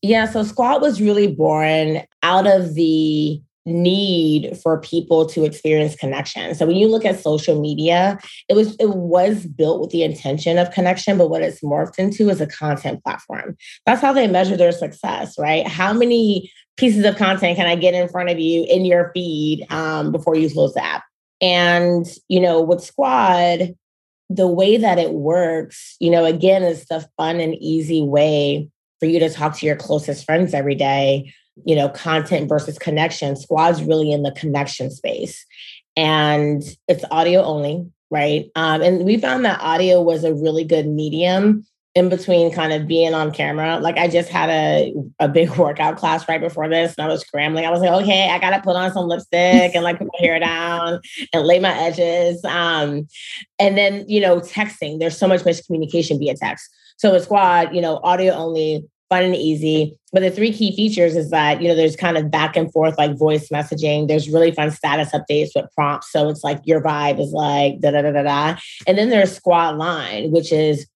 Yeah. 0.01 0.25
So, 0.25 0.43
Squad 0.43 0.81
was 0.81 1.01
really 1.01 1.27
born 1.27 2.01
out 2.23 2.47
of 2.47 2.75
the 2.75 3.41
need 3.69 4.57
for 4.57 4.79
people 4.79 5.25
to 5.27 5.45
experience 5.45 5.95
connection. 5.95 6.53
So 6.55 6.65
when 6.65 6.75
you 6.75 6.87
look 6.87 7.05
at 7.05 7.19
social 7.19 7.59
media, 7.59 8.19
it 8.47 8.55
was 8.55 8.75
it 8.79 8.89
was 8.89 9.45
built 9.45 9.81
with 9.81 9.89
the 9.91 10.03
intention 10.03 10.57
of 10.57 10.71
connection, 10.71 11.17
but 11.17 11.29
what 11.29 11.41
it's 11.41 11.61
morphed 11.61 11.99
into 11.99 12.29
is 12.29 12.41
a 12.41 12.47
content 12.47 13.03
platform. 13.03 13.55
That's 13.85 14.01
how 14.01 14.13
they 14.13 14.27
measure 14.27 14.57
their 14.57 14.71
success, 14.71 15.37
right? 15.37 15.67
How 15.67 15.93
many 15.93 16.51
pieces 16.77 17.05
of 17.05 17.17
content 17.17 17.57
can 17.57 17.67
I 17.67 17.75
get 17.75 17.93
in 17.93 18.09
front 18.09 18.29
of 18.29 18.39
you 18.39 18.65
in 18.69 18.85
your 18.85 19.11
feed 19.13 19.65
um, 19.69 20.11
before 20.11 20.35
you 20.35 20.49
close 20.49 20.73
the 20.73 20.83
app? 20.83 21.03
And 21.41 22.05
you 22.27 22.39
know, 22.39 22.61
with 22.61 22.83
Squad, 22.83 23.75
the 24.29 24.47
way 24.47 24.77
that 24.77 24.99
it 24.99 25.11
works, 25.13 25.95
you 25.99 26.11
know, 26.11 26.25
again, 26.25 26.63
is 26.63 26.85
the 26.85 27.07
fun 27.17 27.39
and 27.39 27.55
easy 27.55 28.01
way 28.01 28.69
for 28.99 29.05
you 29.05 29.19
to 29.19 29.29
talk 29.29 29.57
to 29.57 29.65
your 29.65 29.75
closest 29.75 30.25
friends 30.25 30.53
every 30.53 30.75
day 30.75 31.33
you 31.65 31.75
know, 31.75 31.89
content 31.89 32.49
versus 32.49 32.77
connection. 32.77 33.35
Squad's 33.35 33.83
really 33.83 34.11
in 34.11 34.23
the 34.23 34.31
connection 34.31 34.91
space. 34.91 35.45
And 35.95 36.63
it's 36.87 37.03
audio 37.11 37.43
only, 37.43 37.89
right? 38.09 38.49
Um, 38.55 38.81
and 38.81 39.05
we 39.05 39.17
found 39.17 39.45
that 39.45 39.59
audio 39.61 40.01
was 40.01 40.23
a 40.23 40.33
really 40.33 40.63
good 40.63 40.87
medium 40.87 41.65
in 41.95 42.07
between 42.07 42.51
kind 42.51 42.71
of 42.71 42.87
being 42.87 43.13
on 43.13 43.31
camera. 43.31 43.79
Like 43.79 43.97
I 43.97 44.07
just 44.07 44.29
had 44.29 44.49
a, 44.49 44.93
a 45.19 45.27
big 45.27 45.49
workout 45.57 45.97
class 45.97 46.27
right 46.29 46.39
before 46.39 46.69
this 46.69 46.95
and 46.97 47.05
I 47.05 47.09
was 47.09 47.21
scrambling. 47.21 47.65
I 47.65 47.71
was 47.71 47.81
like, 47.81 47.91
okay, 48.03 48.29
I 48.29 48.39
gotta 48.39 48.61
put 48.61 48.75
on 48.75 48.93
some 48.93 49.07
lipstick 49.07 49.73
and 49.73 49.83
like 49.83 49.97
put 49.97 50.07
my 50.07 50.19
hair 50.25 50.39
down 50.39 51.01
and 51.33 51.45
lay 51.45 51.59
my 51.59 51.75
edges. 51.77 52.43
Um, 52.45 53.07
and 53.57 53.77
then, 53.77 54.05
you 54.07 54.21
know, 54.21 54.39
texting, 54.39 54.99
there's 54.99 55.17
so 55.17 55.27
much 55.27 55.41
miscommunication 55.41 56.19
via 56.19 56.35
text. 56.35 56.69
So 56.97 57.15
a 57.15 57.19
squad, 57.19 57.73
you 57.73 57.81
know, 57.81 57.99
audio 58.03 58.33
only, 58.33 58.87
fun 59.09 59.23
and 59.23 59.35
easy. 59.35 59.97
But 60.13 60.21
the 60.21 60.31
three 60.31 60.53
key 60.53 60.75
features 60.75 61.15
is 61.15 61.31
that, 61.31 61.61
you 61.61 61.67
know, 61.67 61.75
there's 61.75 61.95
kind 61.95 62.17
of 62.17 62.31
back 62.31 62.55
and 62.55 62.71
forth 62.71 62.97
like 62.97 63.17
voice 63.17 63.49
messaging. 63.49 64.07
There's 64.07 64.29
really 64.29 64.51
fun 64.51 64.71
status 64.71 65.09
updates 65.11 65.49
with 65.55 65.65
prompts. 65.75 66.11
So 66.11 66.29
it's 66.29 66.43
like 66.43 66.61
your 66.63 66.81
vibe 66.81 67.19
is 67.19 67.31
like 67.31 67.79
da 67.79 67.91
da 67.91 68.03
da 68.03 68.11
da 68.11 68.23
da. 68.23 68.59
And 68.87 68.97
then 68.97 69.09
there's 69.09 69.35
Squad 69.35 69.77
Line, 69.77 70.31
which 70.31 70.51
is 70.51 70.87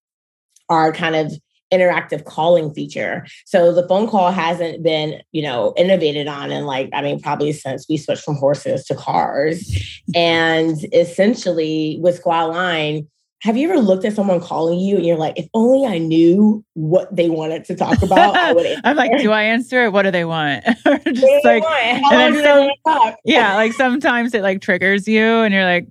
our 0.70 0.92
kind 0.92 1.16
of 1.16 1.34
interactive 1.74 2.24
calling 2.26 2.72
feature. 2.74 3.26
So 3.46 3.74
the 3.74 3.88
phone 3.88 4.08
call 4.08 4.32
hasn't 4.32 4.84
been, 4.84 5.22
you 5.32 5.42
know, 5.42 5.74
innovated 5.76 6.28
on 6.28 6.52
in 6.52 6.66
like, 6.66 6.90
I 6.94 7.02
mean, 7.02 7.20
probably 7.20 7.52
since 7.52 7.88
we 7.90 7.98
switched 7.98 8.24
from 8.24 8.36
horses 8.36 8.86
to 8.86 8.96
cars. 8.96 10.00
and 10.16 10.78
essentially 10.94 11.98
with 12.00 12.18
Squad 12.18 12.46
Line, 12.46 13.08
have 13.44 13.58
you 13.58 13.70
ever 13.70 13.78
looked 13.78 14.06
at 14.06 14.14
someone 14.14 14.40
calling 14.40 14.80
you 14.80 14.96
and 14.96 15.06
you're 15.06 15.18
like, 15.18 15.38
if 15.38 15.50
only 15.54 15.86
I 15.86 15.98
knew 15.98 16.64
what 16.76 17.14
they 17.14 17.30
wanted 17.30 17.66
to 17.66 17.76
talk 17.76 18.02
about, 18.02 18.38
I 18.38 18.54
would 18.54 18.66
I'm 18.86 18.96
like, 18.96 19.12
do 19.18 19.32
I 19.34 19.44
answer 19.44 19.84
it? 19.84 19.92
What 19.92 20.04
do 20.04 20.12
they 20.12 20.24
want? 20.24 20.64
Just 20.86 21.46
like, 21.46 21.62
some, 21.62 23.14
yeah, 23.26 23.56
like 23.56 23.74
sometimes 23.74 24.34
it 24.34 24.44
like 24.44 24.62
triggers 24.62 25.10
you 25.10 25.22
and 25.22 25.54
you're 25.54 25.66
like, 25.66 25.88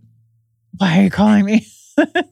why 0.78 0.98
are 0.98 1.02
you 1.02 1.10
calling 1.10 1.44
me? 1.44 1.66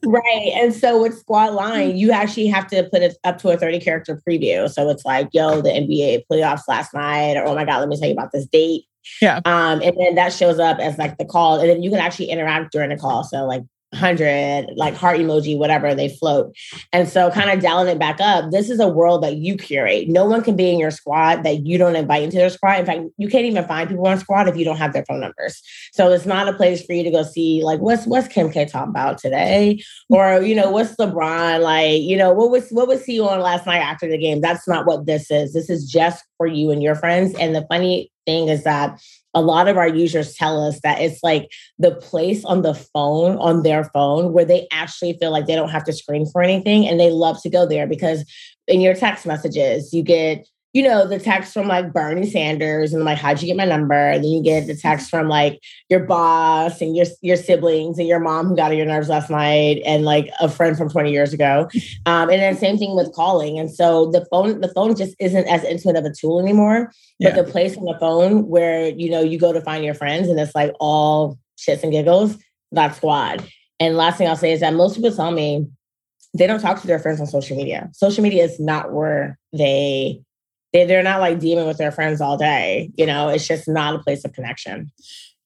right. 0.07 0.53
And 0.55 0.73
so 0.73 1.03
with 1.03 1.19
Squad 1.19 1.53
Line, 1.53 1.99
you 1.99 2.13
actually 2.13 2.47
have 2.47 2.67
to 2.69 2.85
put 2.85 3.03
it 3.03 3.19
up 3.23 3.37
to 3.43 3.51
a 3.51 3.59
30 3.59 3.79
character 3.81 4.23
preview. 4.27 4.71
So 4.71 4.89
it's 4.89 5.05
like, 5.05 5.29
yo, 5.35 5.61
the 5.61 5.69
NBA 5.69 6.25
playoffs 6.33 6.63
last 6.67 6.95
night, 6.95 7.37
or 7.37 7.45
oh 7.45 7.55
my 7.55 7.67
God, 7.67 7.81
let 7.81 7.91
me 7.91 7.99
tell 7.99 8.09
you 8.09 8.15
about 8.15 8.33
this 8.33 8.47
date. 8.47 8.85
Yeah. 9.21 9.43
Um, 9.45 9.83
and 9.83 9.95
then 9.99 10.15
that 10.15 10.33
shows 10.33 10.59
up 10.59 10.79
as 10.79 10.97
like 10.97 11.19
the 11.19 11.27
call, 11.27 11.61
and 11.61 11.69
then 11.69 11.83
you 11.83 11.91
can 11.91 11.99
actually 11.99 12.31
interact 12.31 12.73
during 12.73 12.89
the 12.89 12.97
call. 12.97 13.23
So 13.23 13.45
like 13.45 13.65
100 13.93 14.71
like 14.77 14.95
heart 14.95 15.19
emoji 15.19 15.59
whatever 15.59 15.95
they 15.95 16.09
float. 16.09 16.55
And 16.93 17.09
so 17.09 17.31
kind 17.31 17.51
of 17.51 17.61
dialing 17.61 17.89
it 17.89 17.99
back 17.99 18.21
up 18.21 18.51
this 18.51 18.71
is 18.71 18.81
a 18.81 18.89
world 18.89 19.23
that 19.23 19.37
you 19.37 19.57
curate. 19.57 20.09
No 20.09 20.25
one 20.25 20.43
can 20.43 20.57
be 20.57 20.71
in 20.71 20.79
your 20.79 20.91
squad 20.91 21.43
that 21.43 21.67
you 21.67 21.79
don't 21.79 21.97
invite 21.97 22.23
into 22.23 22.37
their 22.37 22.51
squad. 22.51 22.81
In 22.81 22.87
fact 22.87 23.01
you 23.19 23.29
can't 23.29 23.47
even 23.47 23.65
find 23.65 23.89
people 23.89 24.07
on 24.07 24.19
squad 24.19 24.49
if 24.49 24.57
you 24.57 24.65
don't 24.65 24.77
have 24.77 24.93
their 24.93 25.05
phone 25.07 25.21
numbers. 25.21 25.63
So 25.93 26.13
it's 26.13 26.27
not 26.27 26.49
a 26.49 26.53
place 26.53 26.85
for 26.85 26.93
you 26.93 27.03
to 27.03 27.11
go 27.11 27.23
see 27.23 27.63
like 27.65 27.81
what's 27.81 28.07
what's 28.07 28.29
kim 28.29 28.51
k 28.51 28.65
talking 28.65 28.91
about 28.91 29.19
today? 29.19 29.83
Or 30.09 30.43
you 30.43 30.55
know 30.55 30.71
what's 30.71 30.95
lebron 30.97 31.61
like? 31.61 32.01
You 32.03 32.17
know 32.17 32.33
what 32.33 32.51
was 32.51 32.71
what 32.71 32.89
was 32.89 33.05
he 33.05 33.21
on 33.21 33.41
last 33.41 33.67
night 33.67 33.79
after 33.79 34.09
the 34.09 34.19
game? 34.19 34.41
That's 34.41 34.69
not 34.69 34.87
what 34.87 35.07
this 35.07 35.31
is. 35.31 35.53
This 35.53 35.69
is 35.69 35.91
just 35.91 36.25
for 36.37 36.47
you 36.47 36.71
and 36.71 36.83
your 36.83 36.95
friends. 36.95 37.35
And 37.39 37.55
the 37.55 37.67
funny 37.69 38.11
thing 38.27 38.49
is 38.49 38.65
that 38.65 39.01
a 39.35 39.41
lot 39.41 39.69
of 39.69 39.77
our 39.77 39.89
users 39.89 40.35
tell 40.35 40.67
us 40.67 40.81
that 40.83 41.01
it's 41.01 41.23
like 41.23 41.51
the 41.79 41.93
place 41.93 42.45
on 42.45 42.63
the 42.63 42.75
phone, 42.75 43.37
on 43.37 43.63
their 43.63 43.85
phone, 43.85 44.33
where 44.33 44.45
they 44.45 44.67
actually 44.73 45.17
feel 45.19 45.31
like 45.31 45.47
they 45.47 45.55
don't 45.55 45.71
have 45.71 45.85
to 45.85 45.93
screen 45.93 46.27
for 46.27 46.43
anything. 46.43 46.87
And 46.87 46.99
they 46.99 47.11
love 47.11 47.41
to 47.43 47.51
go 47.51 47.67
there 47.67 47.87
because 47.87 48.25
in 48.67 48.81
your 48.81 48.95
text 48.95 49.27
messages, 49.27 49.93
you 49.93 50.03
get 50.03 50.47
you 50.73 50.85
know, 50.85 51.07
the 51.07 51.19
text 51.19 51.53
from 51.53 51.67
like 51.67 51.93
Bernie 51.93 52.31
Sanders 52.31 52.95
and 52.95 53.05
like, 53.05 53.19
how'd 53.19 53.43
you 53.43 53.49
get 53.49 53.57
my 53.57 53.65
number? 53.65 53.95
And 53.95 54.23
then 54.23 54.31
you 54.31 54.43
get 54.43 54.69
the 54.69 54.77
text 54.77 55.11
from 55.11 55.29
like 55.29 55.61
your 55.89 56.01
boss 56.01 56.81
and 56.81 56.97
your 56.97 57.07
your 57.23 57.37
siblings 57.37 57.99
and 57.99 58.07
your 58.07 58.21
mom 58.21 58.47
who 58.47 58.57
got 58.57 58.71
on 58.71 58.77
your 58.77 58.87
nerves 58.87 59.09
last 59.09 59.31
night 59.31 59.83
and 59.85 60.05
like 60.05 60.31
a 60.41 60.49
friend 60.49 60.77
from 60.77 60.89
20 60.89 61.11
years 61.11 61.33
ago. 61.33 61.69
Um, 62.07 62.31
and 62.31 62.41
then 62.41 62.57
same 62.57 62.79
thing 62.79 62.95
with 62.95 63.13
calling. 63.13 63.59
And 63.59 63.71
so 63.71 64.11
the 64.13 64.25
phone, 64.31 64.61
the 64.61 64.69
phone 64.69 64.95
just 64.95 65.17
isn't 65.19 65.49
as 65.49 65.65
intimate 65.65 65.97
of 65.97 66.05
a 66.05 66.13
tool 66.13 66.41
anymore. 66.41 66.93
But 67.19 67.35
yeah. 67.35 67.43
the 67.43 67.51
place 67.51 67.77
on 67.77 67.85
the 67.85 67.99
phone 67.99 68.47
where, 68.47 68.89
you 68.89 69.11
know, 69.11 69.23
you 69.23 69.39
go 69.39 69.53
to 69.53 69.61
find 69.61 69.85
your 69.85 69.95
friends 69.95 70.29
and 70.29 70.39
it's 70.39 70.55
like 70.55 70.73
all 70.79 71.39
shits 71.59 71.83
and 71.83 71.91
giggles, 71.91 72.37
that's 72.71 72.97
squad. 72.97 73.45
And 73.81 73.97
last 73.97 74.19
thing 74.19 74.29
I'll 74.29 74.37
say 74.37 74.53
is 74.53 74.61
that 74.61 74.75
most 74.75 74.95
people 74.95 75.11
tell 75.13 75.33
me 75.33 75.67
they 76.39 76.47
don't 76.47 76.61
talk 76.61 76.81
to 76.81 76.87
their 76.87 77.01
friends 77.01 77.21
on 77.21 77.27
social 77.27 77.57
media. 77.57 77.91
Social 77.93 78.23
media 78.23 78.45
is 78.45 78.61
not 78.61 78.93
where 78.93 79.37
they 79.53 80.23
they, 80.73 80.85
they're 80.85 81.03
not 81.03 81.21
like 81.21 81.39
dealing 81.39 81.67
with 81.67 81.79
their 81.79 81.93
friends 81.93 82.21
all 82.21 82.37
day. 82.37 82.91
You 82.97 83.07
know, 83.07 83.29
it's 83.29 83.47
just 83.47 83.69
not 83.69 83.95
a 83.95 83.99
place 83.99 84.25
of 84.25 84.33
connection. 84.33 84.91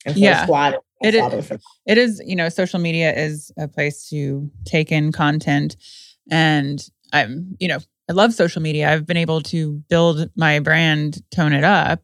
And 0.07 0.15
so 0.15 0.21
yeah. 0.21 0.45
squad 0.45 0.77
it 1.05 1.15
is, 1.15 1.51
it 1.87 1.99
is, 1.99 2.23
you 2.25 2.35
know, 2.35 2.49
social 2.49 2.79
media 2.79 3.13
is 3.15 3.53
a 3.59 3.69
place 3.69 4.09
to 4.09 4.51
take 4.65 4.91
in 4.91 5.13
content. 5.13 5.77
And 6.31 6.83
I'm, 7.13 7.57
you 7.61 7.69
know, 7.69 7.79
I 8.09 8.13
love 8.13 8.33
social 8.33 8.63
media. 8.63 8.91
I've 8.91 9.07
been 9.07 9.17
able 9.17 9.43
to 9.43 9.83
build 9.91 10.31
my 10.37 10.61
brand, 10.61 11.23
tone 11.31 11.53
it 11.53 11.65
up, 11.65 12.03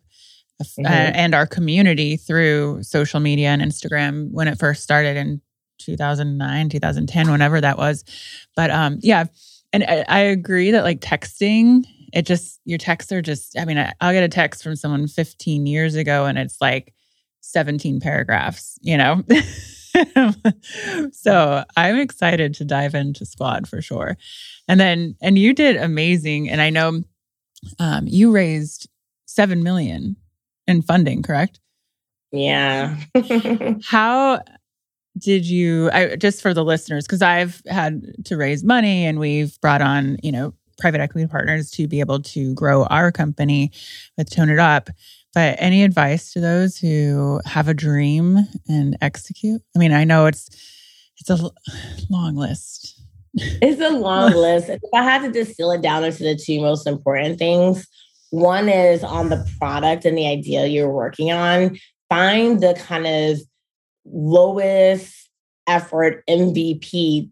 mm-hmm. 0.63 0.85
uh, 0.85 0.89
and 0.89 1.35
our 1.35 1.47
community 1.47 2.17
through 2.17 2.83
social 2.83 3.21
media 3.21 3.49
and 3.49 3.63
Instagram 3.63 4.31
when 4.33 4.49
it 4.49 4.59
first 4.59 4.83
started 4.83 5.17
in 5.17 5.41
2009, 5.79 6.69
2010, 6.69 7.31
whenever 7.31 7.61
that 7.61 7.79
was. 7.79 8.05
But 8.55 8.71
um, 8.71 8.99
yeah, 9.01 9.25
and 9.73 9.85
I, 9.85 10.05
I 10.09 10.21
agree 10.21 10.73
that 10.73 10.85
like 10.85 11.01
texting, 11.01 11.85
it 12.13 12.27
just 12.27 12.61
your 12.65 12.79
texts 12.79 13.13
are 13.13 13.23
just. 13.23 13.59
I 13.59 13.65
mean, 13.65 13.79
I, 13.79 13.93
I'll 14.01 14.13
get 14.13 14.25
a 14.25 14.29
text 14.29 14.63
from 14.63 14.77
someone 14.77 15.07
15 15.07 15.67
years 15.67 15.95
ago, 15.95 16.27
and 16.27 16.39
it's 16.39 16.61
like 16.61 16.95
17 17.41 18.01
paragraphs. 18.01 18.79
You 18.83 18.97
know. 18.97 19.25
so 21.13 21.65
I'm 21.77 21.99
excited 21.99 22.55
to 22.55 22.65
dive 22.65 22.95
into 22.95 23.27
Squad 23.27 23.69
for 23.69 23.83
sure. 23.83 24.17
And 24.69 24.79
then, 24.79 25.17
and 25.21 25.39
you 25.39 25.53
did 25.53 25.77
amazing. 25.77 26.49
And 26.49 26.61
I 26.61 26.71
know 26.71 27.03
um, 27.79 28.07
you 28.07 28.33
raised 28.33 28.89
seven 29.27 29.63
million 29.63 30.17
in 30.67 30.83
funding, 30.83 31.23
correct? 31.23 31.61
Yeah. 32.33 32.97
How 33.85 34.41
did 35.19 35.45
you? 35.45 35.91
I 35.93 36.17
just 36.17 36.41
for 36.41 36.55
the 36.55 36.65
listeners, 36.65 37.07
because 37.07 37.23
I've 37.23 37.63
had 37.67 38.03
to 38.27 38.37
raise 38.37 38.63
money, 38.63 39.07
and 39.07 39.19
we've 39.19 39.61
brought 39.61 39.83
on, 39.83 40.19
you 40.23 40.33
know, 40.33 40.55
private 40.81 41.01
equity 41.01 41.27
partners 41.27 41.71
to 41.73 41.87
be 41.87 42.01
able 42.01 42.21
to 42.21 42.55
grow 42.55 42.85
our 42.85 43.13
company 43.13 43.71
with 44.17 44.31
Tone 44.31 44.51
It 44.51 44.59
Up. 44.59 44.91
But 45.35 45.57
any 45.59 45.85
advice 45.85 46.33
to 46.33 46.41
those 46.41 46.77
who 46.77 47.41
have 47.45 47.69
a 47.69 47.75
dream 47.75 48.39
and 48.69 48.97
execute? 49.01 49.63
I 49.77 49.79
mean, 49.79 49.93
I 49.93 50.05
know 50.05 50.27
it's 50.27 50.49
it's 51.19 51.31
a 51.31 51.51
long 52.09 52.35
list. 52.35 53.01
It's 53.35 53.81
a 53.81 53.91
long 53.91 54.33
list. 54.35 54.71
If 54.71 54.81
I 54.95 55.03
had 55.03 55.23
to 55.23 55.31
distill 55.31 55.71
it 55.73 55.83
down 55.83 56.03
into 56.03 56.25
the 56.25 56.35
two 56.35 56.61
most 56.61 56.87
important 56.87 57.39
things, 57.39 57.87
one 58.31 58.69
is 58.69 59.05
on 59.05 59.29
the 59.29 59.47
product 59.59 60.05
and 60.05 60.17
the 60.17 60.27
idea 60.27 60.67
you're 60.67 60.91
working 60.91 61.31
on. 61.31 61.79
Find 62.09 62.61
the 62.61 62.75
kind 62.75 63.07
of 63.07 63.41
lowest 64.05 65.29
effort 65.67 66.25
MVP 66.29 67.31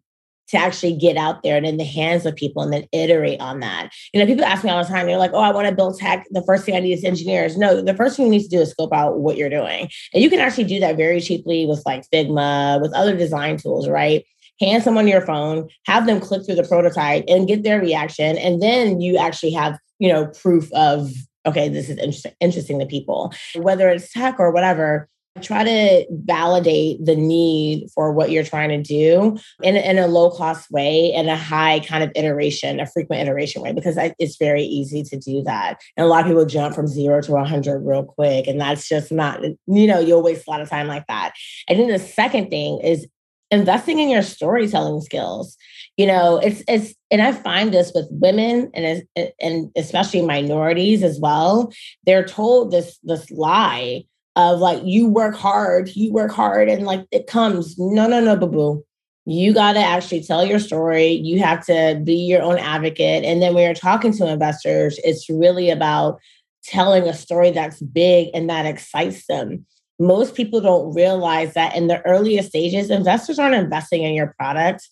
to 0.48 0.56
actually 0.56 0.96
get 0.96 1.16
out 1.16 1.42
there 1.42 1.56
and 1.56 1.66
in 1.66 1.76
the 1.76 1.84
hands 1.84 2.24
of 2.26 2.34
people 2.34 2.62
and 2.62 2.72
then 2.72 2.86
iterate 2.92 3.40
on 3.40 3.60
that. 3.60 3.90
You 4.12 4.20
know, 4.20 4.26
people 4.26 4.44
ask 4.44 4.64
me 4.64 4.70
all 4.70 4.82
the 4.82 4.88
time, 4.88 5.06
they're 5.06 5.18
like, 5.18 5.32
oh, 5.34 5.40
I 5.40 5.52
want 5.52 5.68
to 5.68 5.74
build 5.74 5.98
tech. 5.98 6.26
The 6.30 6.42
first 6.42 6.64
thing 6.64 6.74
I 6.74 6.80
need 6.80 6.92
is 6.92 7.04
engineers. 7.04 7.56
No, 7.56 7.80
the 7.80 7.94
first 7.94 8.16
thing 8.16 8.26
you 8.26 8.30
need 8.30 8.44
to 8.44 8.48
do 8.48 8.60
is 8.60 8.70
scope 8.70 8.92
out 8.92 9.18
what 9.18 9.36
you're 9.36 9.50
doing. 9.50 9.90
And 10.14 10.22
you 10.22 10.30
can 10.30 10.40
actually 10.40 10.64
do 10.64 10.80
that 10.80 10.96
very 10.96 11.20
cheaply 11.20 11.66
with 11.66 11.82
like 11.84 12.04
Figma, 12.12 12.80
with 12.80 12.92
other 12.94 13.16
design 13.16 13.58
tools, 13.58 13.88
right? 13.88 14.24
Hand 14.60 14.82
someone 14.82 15.06
your 15.06 15.24
phone, 15.24 15.68
have 15.86 16.06
them 16.06 16.20
click 16.20 16.44
through 16.44 16.56
the 16.56 16.64
prototype 16.64 17.24
and 17.28 17.46
get 17.46 17.62
their 17.62 17.80
reaction. 17.80 18.36
And 18.38 18.60
then 18.62 19.00
you 19.00 19.16
actually 19.16 19.52
have, 19.52 19.78
you 19.98 20.08
know, 20.08 20.26
proof 20.26 20.72
of, 20.72 21.10
okay, 21.46 21.68
this 21.68 21.88
is 21.88 21.98
interesting, 21.98 22.32
interesting 22.40 22.78
to 22.80 22.86
people. 22.86 23.32
Whether 23.54 23.88
it's 23.88 24.12
tech 24.12 24.36
or 24.40 24.50
whatever, 24.50 25.08
try 25.38 25.64
to 25.64 26.06
validate 26.10 27.04
the 27.04 27.16
need 27.16 27.88
for 27.94 28.12
what 28.12 28.30
you're 28.30 28.44
trying 28.44 28.68
to 28.70 28.82
do 28.82 29.38
in, 29.62 29.76
in 29.76 29.98
a 29.98 30.06
low 30.06 30.30
cost 30.30 30.70
way 30.70 31.12
and 31.12 31.28
a 31.28 31.36
high 31.36 31.80
kind 31.80 32.04
of 32.04 32.10
iteration, 32.14 32.80
a 32.80 32.86
frequent 32.86 33.22
iteration 33.22 33.62
way, 33.62 33.72
because 33.72 33.96
it's 34.18 34.36
very 34.36 34.62
easy 34.62 35.02
to 35.04 35.18
do 35.18 35.42
that. 35.42 35.80
And 35.96 36.04
a 36.04 36.08
lot 36.08 36.22
of 36.22 36.26
people 36.26 36.44
jump 36.44 36.74
from 36.74 36.86
zero 36.86 37.20
to 37.22 37.32
100 37.32 37.80
real 37.80 38.04
quick. 38.04 38.46
And 38.46 38.60
that's 38.60 38.88
just 38.88 39.10
not, 39.12 39.42
you 39.42 39.86
know, 39.86 40.00
you'll 40.00 40.22
waste 40.22 40.46
a 40.46 40.50
lot 40.50 40.60
of 40.60 40.68
time 40.68 40.86
like 40.86 41.06
that. 41.06 41.32
And 41.68 41.78
then 41.78 41.88
the 41.88 41.98
second 41.98 42.50
thing 42.50 42.80
is 42.82 43.06
investing 43.50 43.98
in 43.98 44.10
your 44.10 44.22
storytelling 44.22 45.00
skills 45.00 45.56
you 45.96 46.06
know 46.06 46.38
it's 46.38 46.62
it's 46.68 46.94
and 47.10 47.22
i 47.22 47.32
find 47.32 47.72
this 47.72 47.92
with 47.94 48.06
women 48.10 48.70
and 48.74 49.02
and 49.40 49.70
especially 49.76 50.22
minorities 50.22 51.02
as 51.02 51.18
well 51.18 51.72
they're 52.04 52.24
told 52.24 52.70
this 52.70 52.98
this 53.02 53.30
lie 53.30 54.04
of 54.38 54.60
like 54.60 54.80
you 54.84 55.08
work 55.08 55.34
hard, 55.34 55.90
you 55.96 56.12
work 56.12 56.30
hard, 56.30 56.68
and 56.68 56.86
like 56.86 57.04
it 57.10 57.26
comes. 57.26 57.76
No, 57.76 58.06
no, 58.06 58.20
no, 58.20 58.36
boo 58.36 58.46
boo. 58.46 58.84
You 59.26 59.52
got 59.52 59.72
to 59.72 59.80
actually 59.80 60.22
tell 60.22 60.46
your 60.46 60.60
story. 60.60 61.08
You 61.08 61.40
have 61.40 61.66
to 61.66 62.00
be 62.02 62.14
your 62.14 62.40
own 62.40 62.56
advocate. 62.56 63.24
And 63.24 63.42
then 63.42 63.52
when 63.52 63.64
you're 63.64 63.74
talking 63.74 64.12
to 64.12 64.26
investors, 64.26 64.98
it's 65.04 65.28
really 65.28 65.68
about 65.68 66.18
telling 66.62 67.08
a 67.08 67.12
story 67.12 67.50
that's 67.50 67.82
big 67.82 68.28
and 68.32 68.48
that 68.48 68.64
excites 68.64 69.26
them. 69.26 69.66
Most 69.98 70.34
people 70.34 70.60
don't 70.60 70.94
realize 70.94 71.54
that 71.54 71.74
in 71.74 71.88
the 71.88 72.00
earliest 72.06 72.50
stages, 72.50 72.90
investors 72.90 73.38
aren't 73.38 73.56
investing 73.56 74.04
in 74.04 74.14
your 74.14 74.34
product. 74.38 74.88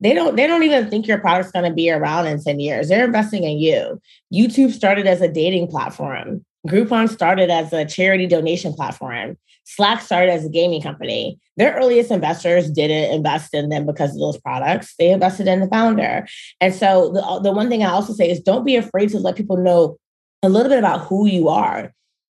They 0.00 0.14
don't 0.14 0.36
they 0.36 0.46
don't 0.46 0.62
even 0.62 0.88
think 0.88 1.06
your 1.06 1.18
product's 1.18 1.52
going 1.52 1.68
to 1.68 1.74
be 1.74 1.90
around 1.90 2.26
in 2.26 2.42
10 2.42 2.60
years. 2.60 2.88
They're 2.88 3.04
investing 3.04 3.44
in 3.44 3.58
you. 3.58 4.00
YouTube 4.32 4.72
started 4.72 5.06
as 5.06 5.20
a 5.20 5.28
dating 5.28 5.68
platform. 5.68 6.44
Groupon 6.66 7.08
started 7.08 7.50
as 7.50 7.72
a 7.72 7.84
charity 7.84 8.26
donation 8.26 8.72
platform. 8.72 9.36
Slack 9.64 10.00
started 10.00 10.30
as 10.30 10.44
a 10.44 10.48
gaming 10.48 10.80
company. 10.80 11.38
Their 11.56 11.74
earliest 11.74 12.10
investors 12.10 12.70
didn't 12.70 13.12
invest 13.12 13.52
in 13.52 13.68
them 13.68 13.84
because 13.84 14.10
of 14.10 14.20
those 14.20 14.38
products. 14.38 14.94
They 14.98 15.10
invested 15.10 15.48
in 15.48 15.60
the 15.60 15.68
founder. 15.68 16.26
And 16.60 16.74
so 16.74 17.10
the, 17.12 17.40
the 17.42 17.52
one 17.52 17.68
thing 17.68 17.82
I 17.82 17.90
also 17.90 18.12
say 18.12 18.30
is 18.30 18.40
don't 18.40 18.64
be 18.64 18.76
afraid 18.76 19.08
to 19.10 19.18
let 19.18 19.36
people 19.36 19.56
know 19.56 19.96
a 20.42 20.48
little 20.48 20.68
bit 20.68 20.78
about 20.78 21.06
who 21.06 21.26
you 21.26 21.48
are. 21.48 21.92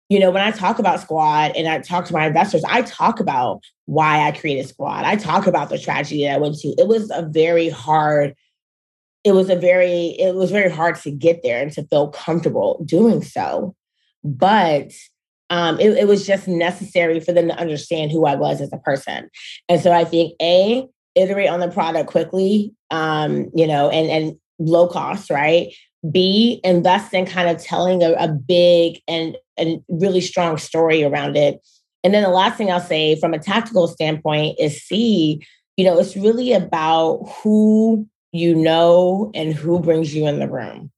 You 0.09 0.19
know, 0.19 0.29
when 0.29 0.43
I 0.43 0.51
talk 0.51 0.77
about 0.77 0.99
Squad 0.99 1.53
and 1.55 1.67
I 1.67 1.79
talk 1.79 2.05
to 2.05 2.13
my 2.13 2.27
investors, 2.27 2.63
I 2.67 2.83
talk 2.83 3.19
about 3.19 3.63
why 3.85 4.27
I 4.27 4.31
created 4.31 4.67
Squad. 4.67 5.05
I 5.05 5.15
talk 5.15 5.47
about 5.47 5.69
the 5.69 5.79
tragedy 5.79 6.25
that 6.25 6.35
I 6.35 6.37
went 6.37 6.55
to. 6.59 6.67
It 6.77 6.87
was 6.87 7.09
a 7.11 7.23
very 7.23 7.69
hard 7.69 8.35
it 9.23 9.31
was 9.31 9.49
a 9.49 9.55
very 9.55 10.07
it 10.19 10.35
was 10.35 10.51
very 10.51 10.69
hard 10.69 10.95
to 10.97 11.09
get 11.09 11.43
there 11.43 11.61
and 11.61 11.71
to 11.71 11.83
feel 11.87 12.09
comfortable 12.09 12.83
doing 12.85 13.23
so 13.23 13.73
but 14.23 14.91
um, 15.49 15.79
it, 15.79 15.91
it 15.91 16.07
was 16.07 16.25
just 16.25 16.47
necessary 16.47 17.19
for 17.19 17.31
them 17.31 17.47
to 17.47 17.59
understand 17.59 18.11
who 18.11 18.25
I 18.25 18.35
was 18.35 18.61
as 18.61 18.73
a 18.73 18.77
person. 18.77 19.29
And 19.69 19.81
so 19.81 19.91
I 19.91 20.03
think 20.03 20.33
A, 20.41 20.87
iterate 21.15 21.49
on 21.49 21.59
the 21.59 21.69
product 21.69 22.09
quickly, 22.09 22.73
um, 22.89 23.51
you 23.53 23.67
know, 23.67 23.89
and 23.89 24.09
and 24.09 24.37
low 24.59 24.87
cost, 24.87 25.29
right? 25.29 25.73
B, 26.11 26.59
invest 26.63 27.13
in 27.13 27.25
kind 27.25 27.49
of 27.49 27.61
telling 27.61 28.03
a, 28.03 28.13
a 28.13 28.27
big 28.27 28.99
and, 29.07 29.37
and 29.57 29.81
really 29.87 30.21
strong 30.21 30.57
story 30.57 31.03
around 31.03 31.37
it. 31.37 31.61
And 32.03 32.13
then 32.13 32.23
the 32.23 32.29
last 32.29 32.57
thing 32.57 32.69
I'll 32.69 32.81
say 32.81 33.17
from 33.19 33.33
a 33.33 33.39
tactical 33.39 33.87
standpoint 33.87 34.57
is 34.59 34.81
C, 34.83 35.41
you 35.77 35.85
know, 35.85 35.97
it's 35.97 36.17
really 36.17 36.51
about 36.51 37.23
who 37.41 38.07
you 38.33 38.55
know 38.55 39.31
and 39.33 39.53
who 39.53 39.79
brings 39.79 40.13
you 40.13 40.27
in 40.27 40.39
the 40.39 40.49
room. 40.49 40.91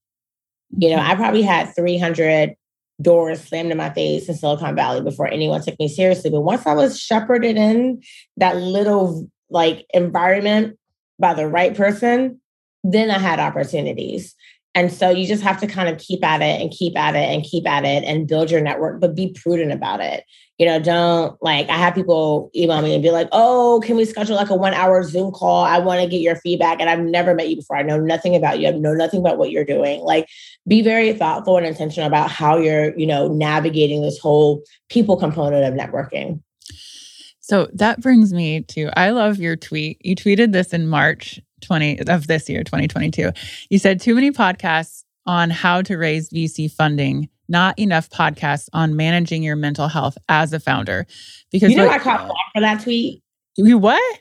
You 0.78 0.90
know, 0.90 0.98
mm-hmm. 0.98 1.12
I 1.12 1.16
probably 1.16 1.44
had 1.44 1.76
300 1.76 2.56
doors 3.02 3.44
slammed 3.44 3.72
in 3.72 3.78
my 3.78 3.90
face 3.94 4.30
in 4.30 4.36
Silicon 4.36 4.76
Valley 4.76 5.02
before 5.02 5.28
anyone 5.28 5.62
took 5.62 5.78
me 5.80 5.88
seriously. 5.88 6.30
But 6.30 6.42
once 6.42 6.66
I 6.66 6.74
was 6.74 7.00
shepherded 7.00 7.58
in 7.58 8.02
that 8.38 8.58
little 8.58 9.30
like 9.50 9.86
environment 9.94 10.78
by 11.20 11.34
the 11.34 11.48
right 11.48 11.76
person, 11.76 12.40
then 12.84 13.12
I 13.12 13.18
had 13.18 13.40
opportunities. 13.40 14.36
And 14.76 14.92
so 14.92 15.10
you 15.10 15.26
just 15.26 15.42
have 15.42 15.60
to 15.62 15.68
kind 15.68 15.88
of 15.88 15.98
keep 15.98 16.24
at 16.24 16.42
it 16.42 16.62
and 16.62 16.70
keep 16.70 16.98
at 16.98 17.16
it 17.16 17.34
and 17.34 17.44
keep 17.44 17.66
at 17.66 17.86
it 17.86 18.04
and 18.04 18.28
build 18.28 18.52
your 18.52 18.60
network, 18.60 19.00
but 19.00 19.16
be 19.16 19.32
prudent 19.32 19.72
about 19.72 20.02
it. 20.02 20.26
You 20.58 20.66
know, 20.66 20.80
don't 20.80 21.42
like 21.42 21.70
I 21.70 21.78
have 21.78 21.96
people 21.96 22.52
email 22.54 22.82
me 22.82 22.94
and 22.94 23.02
be 23.02 23.12
like, 23.12 23.30
oh, 23.32 23.82
can 23.86 23.96
we 23.96 24.04
schedule 24.04 24.36
like 24.36 24.50
a 24.50 24.56
one 24.56 24.74
hour 24.74 25.02
Zoom 25.04 25.32
call? 25.32 25.64
I 25.64 25.80
want 25.80 26.02
to 26.02 26.10
get 26.10 26.22
your 26.22 26.36
feedback. 26.36 26.82
And 26.82 26.90
I've 26.90 27.00
never 27.00 27.34
met 27.34 27.50
you 27.50 27.56
before. 27.56 27.78
I 27.78 27.84
know 27.84 28.00
nothing 28.00 28.36
about 28.36 28.60
you. 28.60 28.68
I 28.68 28.72
know 28.72 28.94
nothing 28.94 29.22
about 29.22 29.38
what 29.38 29.50
you're 29.50 29.66
doing. 29.66 30.02
Like 30.02 30.28
be 30.68 30.82
very 30.82 31.14
thoughtful 31.14 31.58
and 31.58 31.66
intentional 31.66 32.08
about 32.08 32.30
how 32.30 32.58
you're, 32.58 32.98
you 32.98 33.08
know, 33.08 33.30
navigating 33.30 34.02
this 34.02 34.20
whole 34.20 34.62
people 34.90 35.18
component 35.18 35.66
of 35.66 35.74
networking. 35.74 36.42
So 37.40 37.70
that 37.74 38.02
brings 38.02 38.34
me 38.34 38.62
to 38.62 38.90
I 38.98 39.12
love 39.12 39.38
your 39.38 39.56
tweet. 39.56 40.04
You 40.06 40.16
tweeted 40.16 40.52
this 40.52 40.74
in 40.74 40.88
March 40.88 41.40
20 41.66 42.08
of 42.08 42.28
this 42.28 42.50
year, 42.50 42.64
2022. 42.64 43.32
You 43.70 43.80
said 43.80 44.00
too 44.00 44.16
many 44.16 44.32
podcasts 44.32 45.04
on 45.26 45.50
how 45.50 45.82
to 45.82 45.98
raise 45.98 46.30
VC 46.30 46.72
funding, 46.72 47.30
not 47.48 47.78
enough 47.80 48.10
podcasts 48.10 48.70
on 48.74 48.96
managing 48.96 49.44
your 49.44 49.56
mental 49.56 49.88
health 49.88 50.18
as 50.30 50.54
a 50.54 50.60
founder. 50.60 51.06
Because 51.52 51.72
you 51.72 51.78
know, 51.78 51.90
I 51.90 52.00
caught 52.00 52.28
flack 52.28 52.46
for 52.54 52.62
that 52.62 52.84
tweet. 52.84 53.22
You 53.58 53.78
what? 53.78 54.20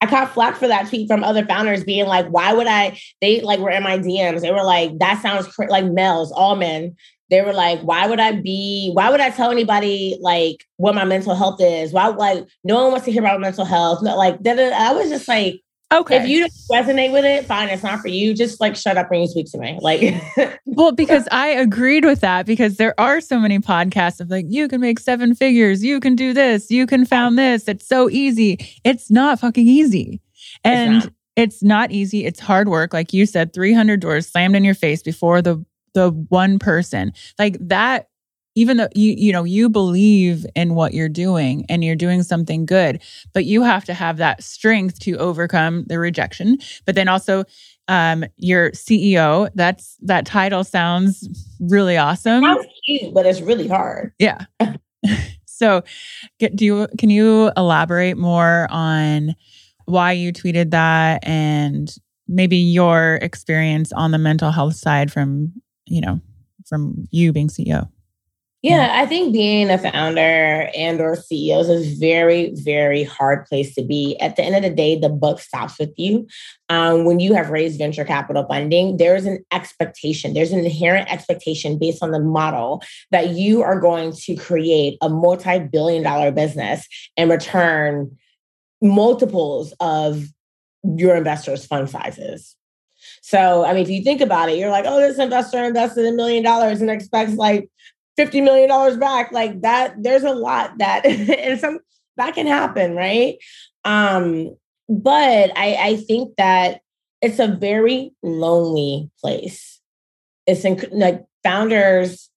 I 0.00 0.06
caught 0.06 0.34
flack 0.34 0.56
for 0.56 0.66
that 0.66 0.88
tweet 0.88 1.06
from 1.06 1.22
other 1.22 1.46
founders 1.46 1.84
being 1.84 2.06
like, 2.06 2.26
why 2.26 2.52
would 2.52 2.66
I? 2.66 2.98
They 3.20 3.40
like 3.40 3.60
were 3.60 3.70
in 3.70 3.84
my 3.84 3.98
DMs. 3.98 4.40
They 4.40 4.50
were 4.50 4.64
like, 4.64 4.98
that 4.98 5.22
sounds 5.22 5.46
cr-, 5.46 5.66
like 5.68 5.84
males, 5.84 6.32
all 6.32 6.56
men. 6.56 6.96
They 7.30 7.40
were 7.40 7.52
like, 7.52 7.80
why 7.80 8.06
would 8.06 8.20
I 8.20 8.32
be, 8.32 8.90
why 8.92 9.10
would 9.10 9.20
I 9.20 9.30
tell 9.30 9.50
anybody 9.50 10.18
like 10.20 10.66
what 10.76 10.94
my 10.94 11.04
mental 11.04 11.34
health 11.34 11.60
is? 11.60 11.92
Why 11.92 12.08
like 12.08 12.44
no 12.64 12.82
one 12.82 12.90
wants 12.90 13.06
to 13.06 13.12
hear 13.12 13.22
about 13.22 13.40
mental 13.40 13.64
health? 13.64 14.02
No, 14.02 14.16
like 14.16 14.46
I 14.46 14.92
was 14.92 15.08
just 15.08 15.28
like, 15.28 15.62
Okay. 15.92 16.16
If 16.16 16.28
you 16.28 16.40
don't 16.40 16.52
resonate 16.70 17.12
with 17.12 17.24
it, 17.24 17.44
fine, 17.44 17.68
it's 17.68 17.82
not 17.82 18.00
for 18.00 18.08
you. 18.08 18.34
Just 18.34 18.60
like 18.60 18.76
shut 18.76 18.96
up 18.96 19.10
when 19.10 19.20
you 19.20 19.26
speak 19.26 19.50
to 19.52 19.58
me. 19.58 19.78
Like, 19.80 20.22
well, 20.64 20.92
because 20.92 21.28
I 21.30 21.48
agreed 21.48 22.04
with 22.04 22.20
that 22.20 22.46
because 22.46 22.76
there 22.76 22.98
are 22.98 23.20
so 23.20 23.38
many 23.38 23.58
podcasts 23.58 24.20
of 24.20 24.30
like, 24.30 24.46
you 24.48 24.68
can 24.68 24.80
make 24.80 24.98
seven 24.98 25.34
figures, 25.34 25.84
you 25.84 26.00
can 26.00 26.16
do 26.16 26.32
this, 26.32 26.70
you 26.70 26.86
can 26.86 27.04
found 27.04 27.38
this. 27.38 27.68
It's 27.68 27.86
so 27.86 28.08
easy. 28.08 28.58
It's 28.84 29.10
not 29.10 29.40
fucking 29.40 29.68
easy. 29.68 30.20
And 30.64 30.96
it's 30.96 31.04
not, 31.04 31.14
it's 31.36 31.62
not 31.62 31.90
easy. 31.92 32.24
It's 32.24 32.40
hard 32.40 32.68
work. 32.68 32.92
Like 32.92 33.12
you 33.12 33.26
said, 33.26 33.52
300 33.52 34.00
doors 34.00 34.26
slammed 34.26 34.56
in 34.56 34.64
your 34.64 34.74
face 34.74 35.02
before 35.02 35.42
the 35.42 35.64
the 35.94 36.10
one 36.28 36.58
person. 36.58 37.12
Like 37.38 37.56
that 37.60 38.08
even 38.54 38.76
though 38.76 38.88
you 38.94 39.14
you 39.16 39.32
know 39.32 39.44
you 39.44 39.68
believe 39.68 40.44
in 40.54 40.74
what 40.74 40.94
you're 40.94 41.08
doing 41.08 41.64
and 41.68 41.84
you're 41.84 41.96
doing 41.96 42.22
something 42.22 42.66
good 42.66 43.00
but 43.32 43.44
you 43.44 43.62
have 43.62 43.84
to 43.84 43.94
have 43.94 44.16
that 44.18 44.42
strength 44.42 44.98
to 45.00 45.16
overcome 45.16 45.84
the 45.88 45.98
rejection. 45.98 46.58
But 46.84 46.94
then 46.94 47.08
also 47.08 47.44
um 47.88 48.24
your 48.36 48.70
ceo 48.72 49.50
that's 49.54 49.96
that 50.02 50.26
title 50.26 50.64
sounds 50.64 51.28
really 51.60 51.96
awesome. 51.96 52.42
Sounds 52.42 52.66
cute 52.86 53.14
but 53.14 53.26
it's 53.26 53.40
really 53.40 53.68
hard. 53.68 54.12
Yeah. 54.18 54.44
So 55.62 55.82
get, 56.40 56.56
do 56.56 56.64
you 56.64 56.88
can 56.98 57.08
you 57.08 57.52
elaborate 57.56 58.16
more 58.16 58.66
on 58.68 59.36
why 59.84 60.10
you 60.10 60.32
tweeted 60.32 60.72
that 60.72 61.24
and 61.24 61.94
maybe 62.26 62.56
your 62.56 63.20
experience 63.22 63.92
on 63.92 64.10
the 64.10 64.18
mental 64.18 64.50
health 64.50 64.74
side 64.74 65.12
from 65.12 65.52
you 65.86 66.00
know 66.00 66.20
from 66.66 67.06
you 67.12 67.32
being 67.32 67.46
ceo 67.46 67.88
yeah, 68.62 68.92
I 68.94 69.06
think 69.06 69.32
being 69.32 69.70
a 69.70 69.78
founder 69.78 70.70
and 70.76 71.00
or 71.00 71.16
CEO 71.16 71.60
is 71.60 71.68
a 71.68 71.98
very, 71.98 72.52
very 72.54 73.02
hard 73.02 73.44
place 73.46 73.74
to 73.74 73.82
be. 73.82 74.16
At 74.20 74.36
the 74.36 74.44
end 74.44 74.54
of 74.54 74.62
the 74.62 74.70
day, 74.70 74.96
the 74.96 75.08
buck 75.08 75.40
stops 75.40 75.80
with 75.80 75.92
you. 75.96 76.28
Um, 76.68 77.04
when 77.04 77.18
you 77.18 77.34
have 77.34 77.50
raised 77.50 77.76
venture 77.76 78.04
capital 78.04 78.46
funding, 78.46 78.98
there's 78.98 79.26
an 79.26 79.44
expectation. 79.50 80.32
There's 80.32 80.52
an 80.52 80.60
inherent 80.60 81.10
expectation 81.10 81.76
based 81.76 82.04
on 82.04 82.12
the 82.12 82.20
model 82.20 82.84
that 83.10 83.30
you 83.30 83.62
are 83.62 83.80
going 83.80 84.12
to 84.12 84.36
create 84.36 84.96
a 85.02 85.08
multi-billion 85.08 86.04
dollar 86.04 86.30
business 86.30 86.86
and 87.16 87.30
return 87.30 88.16
multiples 88.80 89.74
of 89.80 90.28
your 90.84 91.16
investors' 91.16 91.66
fund 91.66 91.90
sizes. 91.90 92.54
So, 93.22 93.64
I 93.64 93.72
mean, 93.72 93.82
if 93.82 93.90
you 93.90 94.02
think 94.02 94.20
about 94.20 94.48
it, 94.48 94.58
you're 94.58 94.70
like, 94.70 94.84
oh, 94.86 95.00
this 95.00 95.18
investor 95.18 95.64
invested 95.64 96.06
a 96.06 96.12
million 96.12 96.42
dollars 96.42 96.80
and 96.80 96.90
expects 96.90 97.34
like 97.34 97.68
$50 98.18 98.44
million 98.44 98.98
back 98.98 99.32
like 99.32 99.62
that 99.62 99.94
there's 100.02 100.22
a 100.22 100.34
lot 100.34 100.76
that 100.78 101.04
and 101.06 101.58
some 101.58 101.80
that 102.16 102.34
can 102.34 102.46
happen 102.46 102.94
right? 102.94 103.38
Um 103.84 104.56
but 104.88 105.56
i 105.56 105.76
i 105.80 105.96
think 105.96 106.34
that 106.36 106.80
it's 107.22 107.38
a 107.38 107.46
very 107.46 108.12
lonely 108.22 109.08
place. 109.20 109.80
It's 110.46 110.64
in, 110.64 110.84
like 110.90 111.24
founders 111.42 112.28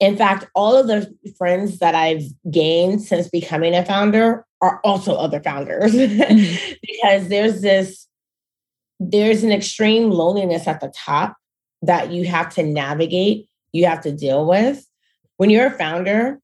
in 0.00 0.16
fact 0.16 0.46
all 0.54 0.76
of 0.76 0.86
the 0.88 1.12
friends 1.38 1.78
that 1.78 1.94
i've 1.94 2.24
gained 2.50 3.02
since 3.02 3.28
becoming 3.28 3.74
a 3.74 3.84
founder 3.84 4.44
are 4.60 4.80
also 4.84 5.14
other 5.14 5.40
founders. 5.40 5.92
Mm-hmm. 5.96 6.74
because 6.82 7.28
there's 7.28 7.62
this 7.62 8.06
there's 8.98 9.42
an 9.42 9.52
extreme 9.52 10.10
loneliness 10.10 10.66
at 10.66 10.80
the 10.80 10.92
top 10.94 11.36
that 11.82 12.10
you 12.10 12.24
have 12.24 12.54
to 12.54 12.62
navigate 12.62 13.48
you 13.72 13.86
have 13.86 14.00
to 14.02 14.12
deal 14.12 14.46
with 14.46 14.86
when 15.36 15.50
you're 15.50 15.66
a 15.66 15.70
founder, 15.78 16.40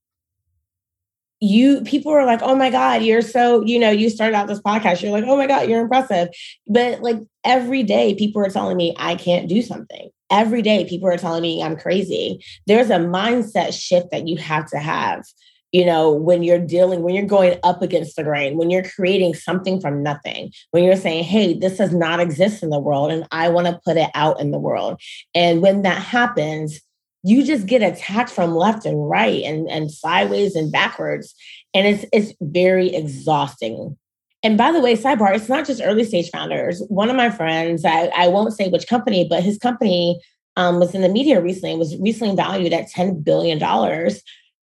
you 1.42 1.80
people 1.82 2.12
are 2.12 2.24
like, 2.24 2.40
oh 2.42 2.54
my 2.54 2.70
God, 2.70 3.02
you're 3.02 3.20
so, 3.20 3.64
you 3.64 3.78
know, 3.78 3.90
you 3.90 4.08
started 4.08 4.36
out 4.36 4.46
this 4.46 4.60
podcast. 4.60 5.02
You're 5.02 5.10
like, 5.10 5.24
oh 5.26 5.36
my 5.36 5.48
God, 5.48 5.68
you're 5.68 5.80
impressive. 5.80 6.28
But 6.68 7.02
like 7.02 7.18
every 7.44 7.82
day, 7.82 8.14
people 8.14 8.40
are 8.42 8.50
telling 8.50 8.76
me 8.76 8.94
I 8.96 9.16
can't 9.16 9.48
do 9.48 9.60
something. 9.60 10.10
Every 10.30 10.62
day, 10.62 10.86
people 10.88 11.08
are 11.08 11.18
telling 11.18 11.42
me 11.42 11.62
I'm 11.62 11.76
crazy. 11.76 12.44
There's 12.66 12.90
a 12.90 12.98
mindset 12.98 13.74
shift 13.74 14.12
that 14.12 14.28
you 14.28 14.36
have 14.36 14.66
to 14.70 14.78
have, 14.78 15.24
you 15.72 15.84
know, 15.84 16.12
when 16.12 16.44
you're 16.44 16.64
dealing, 16.64 17.02
when 17.02 17.14
you're 17.14 17.26
going 17.26 17.58
up 17.64 17.82
against 17.82 18.14
the 18.14 18.22
grain, 18.22 18.56
when 18.56 18.70
you're 18.70 18.84
creating 18.84 19.34
something 19.34 19.80
from 19.80 20.00
nothing, 20.00 20.52
when 20.70 20.84
you're 20.84 20.94
saying, 20.94 21.24
hey, 21.24 21.54
this 21.54 21.76
does 21.76 21.92
not 21.92 22.20
exist 22.20 22.62
in 22.62 22.70
the 22.70 22.78
world 22.78 23.10
and 23.10 23.26
I 23.32 23.48
want 23.48 23.66
to 23.66 23.80
put 23.84 23.96
it 23.96 24.10
out 24.14 24.40
in 24.40 24.52
the 24.52 24.60
world. 24.60 25.00
And 25.34 25.60
when 25.60 25.82
that 25.82 26.00
happens, 26.00 26.80
you 27.22 27.44
just 27.44 27.66
get 27.66 27.82
attacked 27.82 28.30
from 28.30 28.54
left 28.54 28.84
and 28.84 29.08
right 29.08 29.42
and, 29.44 29.68
and 29.68 29.90
sideways 29.90 30.56
and 30.56 30.72
backwards. 30.72 31.34
And 31.74 31.86
it's 31.86 32.04
it's 32.12 32.32
very 32.40 32.94
exhausting. 32.94 33.96
And 34.42 34.58
by 34.58 34.72
the 34.72 34.80
way, 34.80 34.96
sidebar, 34.96 35.34
it's 35.34 35.48
not 35.48 35.66
just 35.66 35.80
early 35.82 36.04
stage 36.04 36.30
founders. 36.30 36.82
One 36.88 37.08
of 37.08 37.16
my 37.16 37.30
friends, 37.30 37.84
I, 37.84 38.10
I 38.16 38.26
won't 38.28 38.52
say 38.52 38.68
which 38.68 38.88
company, 38.88 39.26
but 39.28 39.42
his 39.42 39.56
company 39.56 40.20
um, 40.56 40.80
was 40.80 40.94
in 40.94 41.02
the 41.02 41.08
media 41.08 41.40
recently, 41.40 41.76
was 41.76 41.96
recently 41.98 42.34
valued 42.34 42.72
at 42.72 42.90
$10 42.90 43.22
billion. 43.22 43.62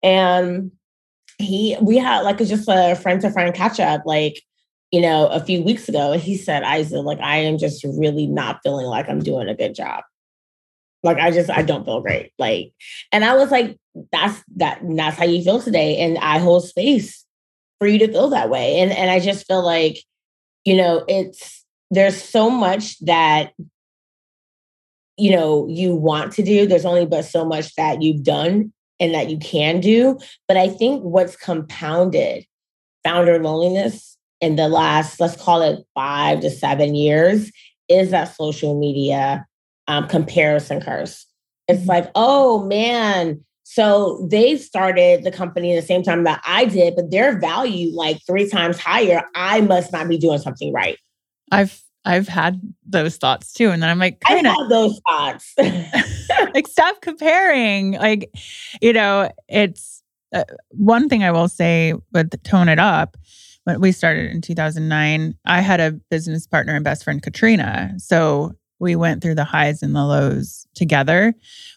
And 0.03 0.73
he, 1.39 1.77
we 1.81 1.97
had 1.97 2.23
like 2.23 2.39
just 2.39 2.69
a 2.69 2.97
friend 2.97 3.21
to 3.21 3.31
friend 3.31 3.55
catch 3.55 3.79
up, 3.79 4.03
like, 4.05 4.43
you 4.91 5.01
know, 5.01 5.29
a 5.29 5.39
few 5.39 5.63
weeks 5.63 5.89
ago. 5.89 6.13
And 6.13 6.21
he 6.21 6.37
said, 6.37 6.65
Isa, 6.65 7.01
like, 7.01 7.21
I 7.21 7.39
am 7.39 7.57
just 7.57 7.85
really 7.85 8.27
not 8.27 8.59
feeling 8.65 8.87
like 8.87 9.09
I'm 9.09 9.21
doing 9.21 9.49
a 9.49 9.55
good 9.55 9.77
job. 9.77 10.03
Like 11.03 11.19
I 11.19 11.31
just 11.31 11.51
I 11.51 11.63
don't 11.63 11.85
feel 11.85 12.01
great. 12.01 12.33
Like, 12.39 12.73
and 13.13 13.25
I 13.25 13.37
was 13.37 13.51
like, 13.51 13.79
that's 14.13 14.43
that 14.57 14.81
that's 14.83 15.17
how 15.17 15.25
you 15.25 15.43
feel 15.43 15.61
today. 15.61 15.99
And 15.99 16.19
I 16.19 16.39
hold 16.39 16.67
space 16.67 17.25
for 17.79 17.87
you 17.87 17.99
to 18.01 18.09
feel 18.09 18.31
that 18.31 18.51
way. 18.51 18.81
And 18.81 18.91
and 18.91 19.11
I 19.11 19.21
just 19.21 19.47
feel 19.47 19.65
like, 19.65 19.99
you 20.65 20.77
know, 20.77 21.05
it's 21.09 21.65
there's 21.91 22.21
so 22.21 22.51
much 22.51 22.99
that 23.01 23.53
you 25.17 25.31
know 25.31 25.67
you 25.69 25.95
want 25.95 26.33
to 26.35 26.43
do. 26.43 26.67
There's 26.67 26.85
only 26.85 27.07
but 27.07 27.25
so 27.25 27.45
much 27.45 27.75
that 27.77 28.03
you've 28.03 28.25
done 28.25 28.73
and 29.01 29.15
that 29.15 29.31
you 29.31 29.39
can 29.39 29.81
do. 29.81 30.19
But 30.47 30.57
I 30.57 30.69
think 30.69 31.03
what's 31.03 31.37
compounded 31.37 32.45
founder 33.05 33.43
loneliness 33.43 34.17
in 34.41 34.57
the 34.57 34.69
last, 34.69 35.21
let's 35.21 35.41
call 35.41 35.63
it 35.63 35.85
five 35.95 36.41
to 36.41 36.51
seven 36.51 36.95
years, 36.95 37.51
is 37.89 38.11
that 38.11 38.35
social 38.37 38.79
media 38.79 39.47
um, 39.89 40.07
comparison 40.07 40.81
curse. 40.81 41.27
It's 41.67 41.81
mm-hmm. 41.81 41.89
like, 41.89 42.11
oh 42.15 42.65
man, 42.65 43.45
so 43.65 44.27
they 44.31 44.57
started 44.57 45.25
the 45.25 45.31
company 45.31 45.77
at 45.77 45.81
the 45.81 45.87
same 45.87 46.03
time 46.03 46.25
that 46.25 46.41
I 46.47 46.65
did, 46.65 46.97
but 46.97 47.11
their 47.11 47.39
value 47.39 47.95
like 47.95 48.19
three 48.27 48.49
times 48.49 48.79
higher. 48.79 49.23
I 49.35 49.61
must 49.61 49.93
not 49.93 50.09
be 50.09 50.17
doing 50.17 50.39
something 50.39 50.73
right. 50.73 50.97
I've 51.51 51.83
I've 52.05 52.29
had 52.29 52.63
those 52.87 53.17
thoughts 53.19 53.53
too, 53.53 53.69
and 53.71 53.83
then 53.83 53.91
I'm 53.91 53.99
like, 53.99 54.23
I've 54.27 54.45
had 54.45 54.69
those 54.71 54.99
thoughts. 55.07 55.53
like, 56.55 56.67
stop 56.67 57.03
comparing. 57.03 57.93
Like, 57.93 58.31
you 58.81 58.95
know, 58.95 59.31
it's 59.49 60.03
uh, 60.35 60.45
one 60.71 61.11
thing 61.11 61.23
I 61.23 61.31
will 61.31 61.49
say, 61.49 61.93
but 62.11 62.43
tone 62.45 62.71
it 62.71 62.79
up. 62.79 63.19
When 63.65 63.83
we 63.83 63.93
started 63.93 64.31
in 64.31 64.41
2009, 64.41 65.35
I 65.45 65.61
had 65.61 65.81
a 65.81 65.93
business 66.11 66.47
partner 66.47 66.75
and 66.75 66.83
best 66.83 67.05
friend, 67.05 67.23
Katrina. 67.23 67.93
So 67.99 68.55
we 68.79 68.97
went 68.97 69.23
through 69.23 69.35
the 69.35 69.45
highs 69.45 69.83
and 69.83 69.95
the 69.95 70.05
lows 70.05 70.67
together, 70.75 71.35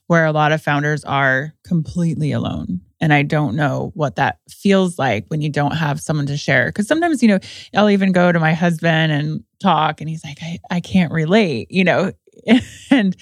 where 0.07 0.25
a 0.25 0.31
lot 0.31 0.51
of 0.51 0.61
founders 0.61 1.03
are 1.03 1.53
completely 1.63 2.31
alone. 2.31 2.81
And 2.99 3.13
I 3.13 3.23
don't 3.23 3.55
know 3.55 3.91
what 3.95 4.17
that 4.17 4.39
feels 4.49 4.99
like 4.99 5.25
when 5.27 5.41
you 5.41 5.49
don't 5.49 5.75
have 5.75 5.99
someone 5.99 6.27
to 6.27 6.37
share. 6.37 6.67
Because 6.67 6.87
sometimes, 6.87 7.23
you 7.23 7.29
know, 7.29 7.39
I'll 7.75 7.89
even 7.89 8.11
go 8.11 8.31
to 8.31 8.39
my 8.39 8.53
husband 8.53 9.11
and 9.11 9.43
talk, 9.59 10.01
and 10.01 10.09
he's 10.09 10.23
like, 10.23 10.37
I, 10.41 10.59
I 10.69 10.79
can't 10.79 11.11
relate, 11.11 11.71
you 11.71 11.83
know, 11.83 12.11
and 12.91 13.15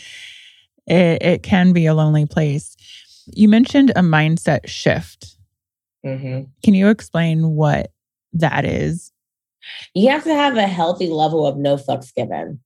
it, 0.88 1.22
it 1.22 1.44
can 1.44 1.72
be 1.72 1.86
a 1.86 1.94
lonely 1.94 2.26
place. 2.26 2.76
You 3.28 3.48
mentioned 3.48 3.92
a 3.92 4.02
mindset 4.02 4.68
shift. 4.68 5.38
Mm-hmm. 6.06 6.44
Can 6.64 6.74
you 6.74 6.90
explain 6.90 7.56
what 7.56 7.92
that 8.34 8.66
is? 8.66 9.12
You 9.94 10.10
have 10.10 10.24
to 10.24 10.34
have 10.34 10.58
a 10.58 10.68
healthy 10.68 11.08
level 11.08 11.46
of 11.46 11.58
no 11.58 11.76
fucks 11.76 12.14
given 12.14 12.60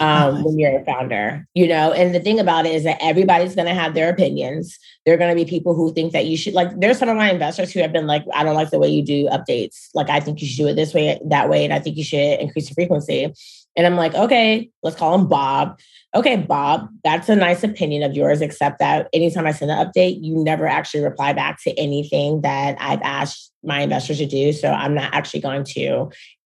um, 0.00 0.44
when 0.44 0.58
you're 0.58 0.80
a 0.80 0.84
founder, 0.84 1.46
you 1.54 1.66
know. 1.66 1.92
And 1.92 2.14
the 2.14 2.20
thing 2.20 2.38
about 2.38 2.66
it 2.66 2.74
is 2.74 2.84
that 2.84 2.98
everybody's 3.00 3.54
going 3.54 3.68
to 3.68 3.74
have 3.74 3.94
their 3.94 4.08
opinions. 4.08 4.78
There 5.04 5.14
are 5.14 5.18
going 5.18 5.36
to 5.36 5.44
be 5.44 5.48
people 5.48 5.74
who 5.74 5.92
think 5.92 6.12
that 6.12 6.26
you 6.26 6.36
should, 6.36 6.54
like, 6.54 6.78
there's 6.80 6.98
some 6.98 7.08
of 7.08 7.16
my 7.16 7.30
investors 7.30 7.72
who 7.72 7.80
have 7.80 7.92
been 7.92 8.06
like, 8.06 8.24
I 8.34 8.44
don't 8.44 8.54
like 8.54 8.70
the 8.70 8.78
way 8.78 8.88
you 8.88 9.02
do 9.02 9.28
updates. 9.28 9.88
Like, 9.94 10.10
I 10.10 10.20
think 10.20 10.40
you 10.40 10.46
should 10.48 10.62
do 10.62 10.68
it 10.68 10.74
this 10.74 10.94
way, 10.94 11.20
that 11.26 11.48
way. 11.48 11.64
And 11.64 11.72
I 11.72 11.78
think 11.78 11.96
you 11.96 12.04
should 12.04 12.40
increase 12.40 12.68
the 12.68 12.74
frequency. 12.74 13.32
And 13.76 13.86
I'm 13.86 13.96
like, 13.96 14.14
okay, 14.14 14.70
let's 14.82 14.96
call 14.96 15.14
him 15.14 15.28
Bob. 15.28 15.78
Okay, 16.14 16.36
Bob, 16.36 16.88
that's 17.04 17.28
a 17.28 17.36
nice 17.36 17.62
opinion 17.62 18.02
of 18.02 18.16
yours, 18.16 18.40
except 18.40 18.78
that 18.78 19.08
anytime 19.12 19.46
I 19.46 19.52
send 19.52 19.70
an 19.70 19.86
update, 19.86 20.18
you 20.22 20.42
never 20.42 20.66
actually 20.66 21.04
reply 21.04 21.34
back 21.34 21.62
to 21.64 21.78
anything 21.78 22.40
that 22.40 22.76
I've 22.80 23.02
asked 23.02 23.52
my 23.62 23.80
investors 23.80 24.18
to 24.18 24.26
do. 24.26 24.52
So 24.52 24.70
I'm 24.70 24.94
not 24.94 25.12
actually 25.12 25.40
going 25.40 25.64
to 25.74 26.10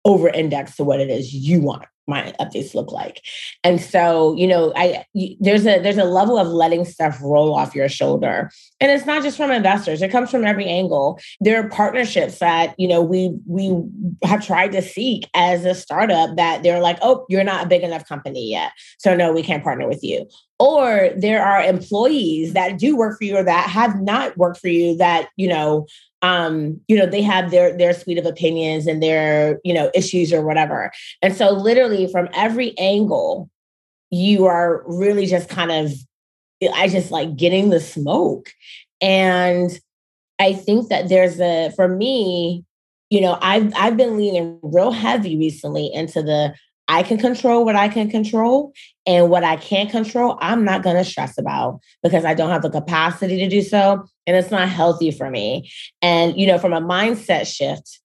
over 0.07 0.29
index 0.31 0.77
to 0.77 0.85
what 0.85 0.99
it 0.99 1.11
is 1.11 1.35
you 1.35 1.61
want 1.61 1.85
my 2.07 2.35
updates 2.41 2.75
look 2.75 2.93
like. 2.93 3.23
And 3.65 3.81
so, 3.81 4.35
you 4.35 4.47
know, 4.47 4.73
I 4.77 5.05
there's 5.41 5.67
a 5.67 5.81
there's 5.81 5.99
a 5.99 6.05
level 6.05 6.39
of 6.39 6.49
letting 6.49 6.85
stuff 6.85 7.19
roll 7.23 7.55
off 7.55 7.75
your 7.75 7.89
shoulder. 7.89 8.51
And 8.81 8.91
it's 8.91 9.07
not 9.07 9.23
just 9.23 9.37
from 9.37 9.51
investors, 9.51 10.03
it 10.03 10.11
comes 10.11 10.31
from 10.31 10.45
every 10.45 10.67
angle. 10.67 11.21
There 11.41 11.61
are 11.61 11.69
partnerships 11.69 12.39
that, 12.39 12.75
you 12.79 12.89
know, 12.89 13.01
we 13.01 13.37
we 13.47 13.73
have 14.25 14.45
tried 14.45 14.73
to 14.73 14.83
seek 14.83 15.29
as 15.35 15.65
a 15.65 15.75
startup 15.75 16.37
that 16.37 16.63
they're 16.63 16.81
like, 16.81 16.99
"Oh, 17.03 17.25
you're 17.29 17.45
not 17.45 17.65
a 17.65 17.69
big 17.69 17.83
enough 17.83 18.07
company 18.09 18.51
yet. 18.51 18.73
So 18.99 19.15
no, 19.15 19.33
we 19.33 19.43
can't 19.43 19.63
partner 19.63 19.89
with 19.89 20.03
you." 20.03 20.27
Or 20.59 21.11
there 21.17 21.43
are 21.43 21.63
employees 21.63 22.53
that 22.53 22.79
do 22.79 22.95
work 22.95 23.19
for 23.19 23.25
you 23.25 23.37
or 23.39 23.45
that 23.45 23.71
have 23.71 24.03
not 24.03 24.37
worked 24.37 24.61
for 24.61 24.69
you 24.69 24.95
that, 24.99 25.29
you 25.37 25.49
know, 25.49 25.87
um, 26.23 26.81
you 26.87 26.97
know, 26.97 27.07
they 27.07 27.23
have 27.23 27.51
their 27.51 27.77
their 27.77 27.95
suite 27.95 28.19
of 28.19 28.27
opinions 28.27 28.87
and 28.87 29.03
their, 29.03 29.59
you 29.65 29.73
know, 29.73 29.91
issues 29.95 30.33
or 30.33 30.43
whatever. 30.43 30.93
And 31.23 31.35
so 31.35 31.51
literally 31.51 32.07
from 32.07 32.29
every 32.35 32.77
angle, 32.79 33.51
you 34.11 34.47
are 34.47 34.83
really 34.87 35.27
just 35.27 35.49
kind 35.49 35.71
of 35.71 35.93
I 36.75 36.89
just 36.89 37.11
like 37.11 37.37
getting 37.37 37.71
the 37.71 37.81
smoke. 37.81 38.51
And 39.01 39.71
I 40.39 40.53
think 40.53 40.89
that 40.89 41.09
there's 41.09 41.41
a 41.41 41.73
for 41.75 41.89
me, 41.89 42.65
you 43.09 43.21
know, 43.21 43.39
I've 43.41 43.73
I've 43.75 43.97
been 43.97 44.17
leaning 44.17 44.59
real 44.63 44.93
heavy 44.93 45.39
recently 45.39 45.91
into 45.93 46.23
the 46.23 46.55
I 46.91 47.05
can 47.05 47.19
control 47.19 47.65
what 47.65 47.77
I 47.77 47.89
can 47.89 48.11
control. 48.11 48.73
And 49.07 49.31
what 49.31 49.45
I 49.45 49.57
can't 49.57 49.91
control, 49.91 50.39
I'm 50.41 50.65
not 50.65 50.83
going 50.83 50.97
to 50.97 51.05
stress 51.05 51.39
about 51.39 51.81
because 52.03 52.25
I 52.25 52.35
don't 52.35 52.51
have 52.51 52.63
the 52.63 52.71
capacity 52.71 53.39
to 53.39 53.49
do 53.49 53.63
so. 53.63 54.05
And 54.27 54.37
it's 54.37 54.51
not 54.51 54.69
healthy 54.69 55.13
for 55.13 55.31
me. 55.31 55.71
And, 56.03 56.37
you 56.37 56.47
know, 56.47 56.59
from 56.59 56.73
a 56.73 56.81
mindset 56.81 57.47
shift, 57.47 58.01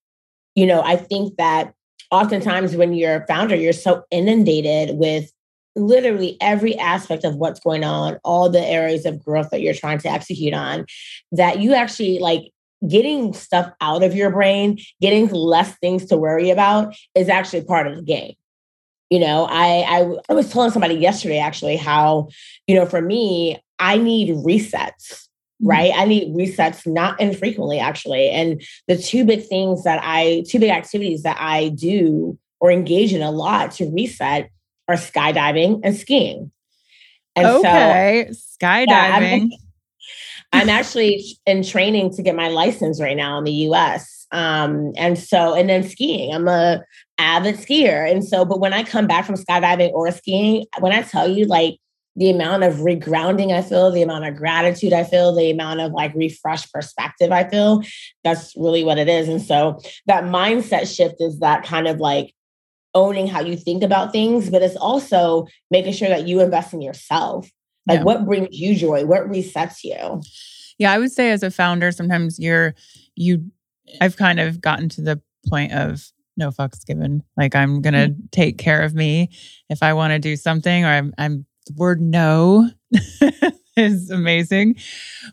you 0.54 0.68
know, 0.68 0.82
I 0.82 0.96
think 0.98 1.36
that 1.38 1.74
oftentimes 2.12 2.76
when 2.76 2.94
you're 2.94 3.24
a 3.24 3.28
founder, 3.28 3.56
you're 3.56 3.74
so 3.74 4.04
inundated 4.12 4.98
with 4.98 5.32
literally 5.76 6.38
every 6.40 6.78
aspect 6.78 7.24
of 7.24 7.36
what's 7.36 7.60
going 7.60 7.84
on, 7.84 8.20
all 8.24 8.50
the 8.50 8.66
areas 8.66 9.06
of 9.06 9.24
growth 9.24 9.50
that 9.50 9.62
you're 9.62 9.74
trying 9.74 9.98
to 10.00 10.10
execute 10.10 10.54
on, 10.54 10.86
that 11.32 11.60
you 11.60 11.74
actually 11.74 12.20
like 12.20 12.52
getting 12.88 13.34
stuff 13.34 13.72
out 13.82 14.04
of 14.04 14.16
your 14.16 14.30
brain, 14.30 14.78
getting 15.02 15.28
less 15.30 15.76
things 15.80 16.06
to 16.06 16.18
worry 16.18 16.52
about 16.52 16.96
is 17.16 17.30
actually 17.30 17.64
part 17.64 17.88
of 17.88 17.96
the 17.96 18.04
game. 18.04 18.36
You 19.16 19.22
know, 19.22 19.48
I, 19.50 19.86
I 19.88 20.16
I 20.28 20.34
was 20.34 20.52
telling 20.52 20.72
somebody 20.72 20.96
yesterday 20.96 21.40
actually 21.40 21.78
how, 21.78 22.28
you 22.68 22.76
know, 22.76 22.86
for 22.86 23.02
me, 23.02 23.58
I 23.80 23.98
need 23.98 24.28
resets, 24.44 24.74
mm-hmm. 24.74 25.68
right? 25.68 25.94
I 25.96 26.04
need 26.04 26.36
resets 26.36 26.86
not 26.86 27.22
infrequently 27.22 27.80
actually. 27.80 28.30
And 28.30 28.62
the 28.90 28.98
two 28.98 29.24
big 29.24 29.46
things 29.46 29.86
that 29.86 30.02
I 30.04 30.44
two 30.50 30.60
big 30.60 30.72
activities 30.72 31.24
that 31.24 31.38
I 31.40 31.70
do 31.70 32.38
or 32.60 32.72
engage 32.72 33.14
in 33.14 33.22
a 33.22 33.32
lot 33.32 33.72
to 33.76 33.90
reset 33.90 34.50
are 34.90 34.96
skydiving 34.96 35.80
and 35.86 35.96
skiing. 35.96 36.52
And 37.38 37.48
okay, 37.48 38.28
so, 38.34 38.58
skydiving. 38.62 38.88
Yeah, 38.90 39.58
I'm, 40.52 40.62
I'm 40.64 40.70
actually 40.70 41.24
in 41.46 41.64
training 41.64 42.14
to 42.16 42.22
get 42.22 42.36
my 42.36 42.50
license 42.50 43.02
right 43.02 43.16
now 43.16 43.38
in 43.38 43.46
the 43.46 43.54
US. 43.70 44.28
Um, 44.32 44.92
and 44.98 45.18
so, 45.18 45.54
and 45.54 45.70
then 45.70 45.84
skiing. 45.84 46.34
I'm 46.36 46.50
a 46.50 46.84
avid 47.18 47.56
skier. 47.56 48.10
And 48.10 48.24
so, 48.24 48.46
but 48.46 48.60
when 48.60 48.74
I 48.74 48.84
come 48.84 49.08
back 49.08 49.26
from 49.26 49.36
skydiving 49.36 49.92
or 49.92 50.12
skiing, 50.12 50.66
when 50.80 50.92
I 50.92 51.02
tell 51.02 51.30
you 51.30 51.46
like 51.46 51.78
the 52.16 52.30
amount 52.30 52.64
of 52.64 52.76
regrounding 52.76 53.52
I 53.52 53.62
feel, 53.62 53.92
the 53.92 54.02
amount 54.02 54.26
of 54.26 54.36
gratitude 54.36 54.94
I 54.94 55.04
feel, 55.04 55.36
the 55.36 55.52
amount 55.52 55.82
of 55.82 55.92
like 55.92 56.14
refreshed 56.16 56.72
perspective 56.72 57.32
I 57.32 57.44
feel, 57.48 57.84
that's 58.24 58.54
really 58.56 58.84
what 58.84 58.98
it 58.98 59.10
is. 59.10 59.28
And 59.28 59.42
so 59.42 59.80
that 60.06 60.24
mindset 60.24 60.94
shift 60.94 61.16
is 61.20 61.40
that 61.40 61.64
kind 61.66 61.88
of 61.88 62.00
like 62.00 62.34
owning 62.94 63.28
how 63.28 63.42
you 63.42 63.58
think 63.58 63.84
about 63.84 64.14
things, 64.14 64.50
but 64.50 64.62
it's 64.62 64.78
also 64.78 65.46
making 65.70 65.94
sure 65.94 66.08
that 66.08 66.28
you 66.28 66.40
invest 66.40 66.74
in 66.74 66.82
yourself. 66.82 67.50
Like 67.88 68.00
yeah. 68.00 68.04
what 68.04 68.26
brings 68.26 68.48
you 68.52 68.76
joy? 68.76 69.06
What 69.06 69.30
resets 69.30 69.84
you? 69.84 70.22
Yeah, 70.78 70.92
I 70.92 70.98
would 70.98 71.12
say 71.12 71.32
as 71.32 71.44
a 71.44 71.52
founder, 71.52 71.92
sometimes 71.92 72.40
you're 72.40 72.74
you 73.16 73.52
I've 74.02 74.18
kind 74.18 74.40
of 74.40 74.62
gotten 74.62 74.90
to 74.90 75.02
the 75.02 75.22
point 75.48 75.74
of 75.74 76.12
no 76.38 76.52
fucks 76.52 76.86
given. 76.86 77.24
Like 77.38 77.56
I'm 77.56 77.82
gonna 77.82 78.10
mm-hmm. 78.10 78.26
take 78.32 78.58
care 78.58 78.82
of 78.82 78.94
me 78.94 79.30
if 79.70 79.82
I 79.82 79.94
want 79.94 80.12
to 80.12 80.20
do 80.20 80.36
something, 80.36 80.86
or 80.86 80.90
I'm, 80.90 81.14
I'm 81.18 81.46
the 81.68 81.74
word 81.76 82.02
no 82.02 82.70
is 83.78 84.10
amazing. 84.10 84.76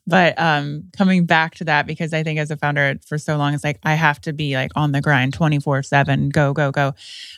But 0.07 0.39
um 0.39 0.85
coming 0.97 1.27
back 1.27 1.55
to 1.57 1.65
that 1.65 1.87
because 1.87 2.13
I 2.13 2.23
think 2.23 2.39
as 2.39 2.51
a 2.51 2.57
founder 2.57 2.97
for 3.07 3.19
so 3.19 3.37
long, 3.37 3.55
it's 3.55 3.65
like 3.65 3.79
I 3.83 3.95
have 3.95 4.21
to 4.23 4.33
be 4.33 4.55
like 4.55 4.71
on 4.77 4.93
the 4.93 5.01
grind 5.01 5.35
24 5.35 5.83
7, 5.83 6.29
go, 6.31 6.53
go, 6.53 6.71
go. 6.71 6.95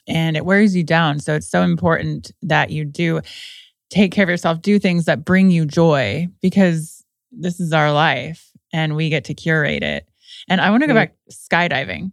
And 0.07 0.37
it 0.37 0.45
wears 0.45 0.77
you 0.77 0.85
down. 0.85 1.19
So 1.21 1.35
it's 1.35 1.51
so 1.51 1.63
important 1.63 2.33
that 2.43 2.71
you 2.71 2.85
do 2.85 3.21
take 3.91 4.13
care 4.13 4.25
of 4.25 4.29
yourself, 4.29 4.61
do 4.61 4.79
things 4.79 5.05
that 5.05 5.25
bring 5.25 5.51
you 5.51 5.65
joy 5.67 6.29
because 6.41 7.05
this 7.31 7.61
is 7.61 7.73
our 7.73 7.93
life 7.93 8.51
and 8.73 8.97
we 8.97 9.09
get 9.09 9.25
to 9.25 9.35
curate 9.35 9.83
it. 9.83 10.09
And 10.49 10.61
I 10.61 10.71
want 10.71 10.83
to 10.83 10.87
go 10.87 10.95
back 10.95 11.15
skydiving. 11.31 12.13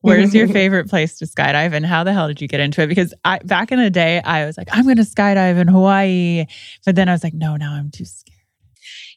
Where's 0.00 0.34
your 0.34 0.48
favorite 0.60 0.88
place 0.88 1.18
to 1.18 1.26
skydive 1.26 1.72
and 1.72 1.84
how 1.84 2.04
the 2.04 2.12
hell 2.12 2.28
did 2.28 2.40
you 2.40 2.48
get 2.48 2.60
into 2.60 2.82
it? 2.82 2.86
Because 2.86 3.12
I 3.24 3.38
back 3.40 3.72
in 3.72 3.78
the 3.78 3.90
day 3.90 4.20
I 4.22 4.44
was 4.46 4.56
like, 4.56 4.68
I'm 4.72 4.86
gonna 4.86 5.02
skydive 5.02 5.58
in 5.58 5.68
Hawaii. 5.68 6.46
But 6.84 6.94
then 6.94 7.08
I 7.08 7.12
was 7.12 7.24
like, 7.24 7.34
no, 7.34 7.56
now 7.56 7.72
I'm 7.72 7.90
too 7.90 8.04
scared. 8.04 8.34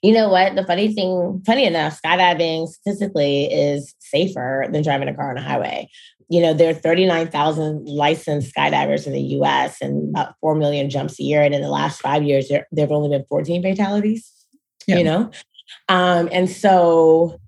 You 0.01 0.13
know 0.13 0.29
what? 0.29 0.55
The 0.55 0.65
funny 0.65 0.93
thing, 0.93 1.43
funny 1.45 1.65
enough, 1.65 2.01
skydiving 2.01 2.67
statistically 2.67 3.45
is 3.45 3.93
safer 3.99 4.65
than 4.71 4.81
driving 4.81 5.07
a 5.07 5.15
car 5.15 5.29
on 5.29 5.37
a 5.37 5.41
highway. 5.41 5.89
You 6.27 6.41
know, 6.41 6.53
there 6.53 6.71
are 6.71 6.73
39,000 6.73 7.85
licensed 7.85 8.55
skydivers 8.55 9.05
in 9.05 9.13
the 9.13 9.21
US 9.21 9.81
and 9.81 10.09
about 10.09 10.35
4 10.41 10.55
million 10.55 10.89
jumps 10.89 11.19
a 11.19 11.23
year. 11.23 11.43
And 11.43 11.53
in 11.53 11.61
the 11.61 11.69
last 11.69 12.01
five 12.01 12.23
years, 12.23 12.47
there, 12.47 12.67
there 12.71 12.85
have 12.85 12.91
only 12.91 13.09
been 13.09 13.25
14 13.29 13.61
fatalities, 13.61 14.31
yeah. 14.87 14.97
you 14.97 15.03
know? 15.03 15.29
Um, 15.87 16.29
and 16.31 16.49
so 16.49 17.39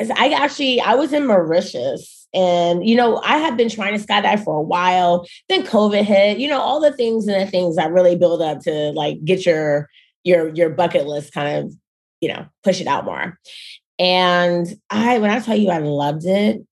I 0.00 0.32
actually 0.32 0.80
I 0.80 0.94
was 0.94 1.12
in 1.12 1.26
Mauritius 1.26 2.21
and 2.34 2.86
you 2.88 2.96
know 2.96 3.20
I 3.24 3.38
have 3.38 3.56
been 3.56 3.68
trying 3.68 3.98
to 3.98 4.04
skydive 4.04 4.44
for 4.44 4.56
a 4.56 4.62
while. 4.62 5.26
Then 5.48 5.64
COVID 5.64 6.02
hit. 6.02 6.38
You 6.38 6.48
know 6.48 6.60
all 6.60 6.80
the 6.80 6.92
things 6.92 7.26
and 7.26 7.40
the 7.40 7.50
things 7.50 7.76
that 7.76 7.92
really 7.92 8.16
build 8.16 8.42
up 8.42 8.60
to 8.60 8.92
like 8.92 9.24
get 9.24 9.46
your 9.46 9.88
your 10.24 10.48
your 10.54 10.70
bucket 10.70 11.06
list 11.06 11.32
kind 11.32 11.64
of 11.64 11.74
you 12.20 12.28
know 12.28 12.46
push 12.62 12.80
it 12.80 12.86
out 12.86 13.04
more. 13.04 13.38
And 13.98 14.66
I 14.90 15.18
when 15.18 15.30
I 15.30 15.40
tell 15.40 15.56
you 15.56 15.70
I 15.70 15.78
loved 15.78 16.24
it, 16.24 16.62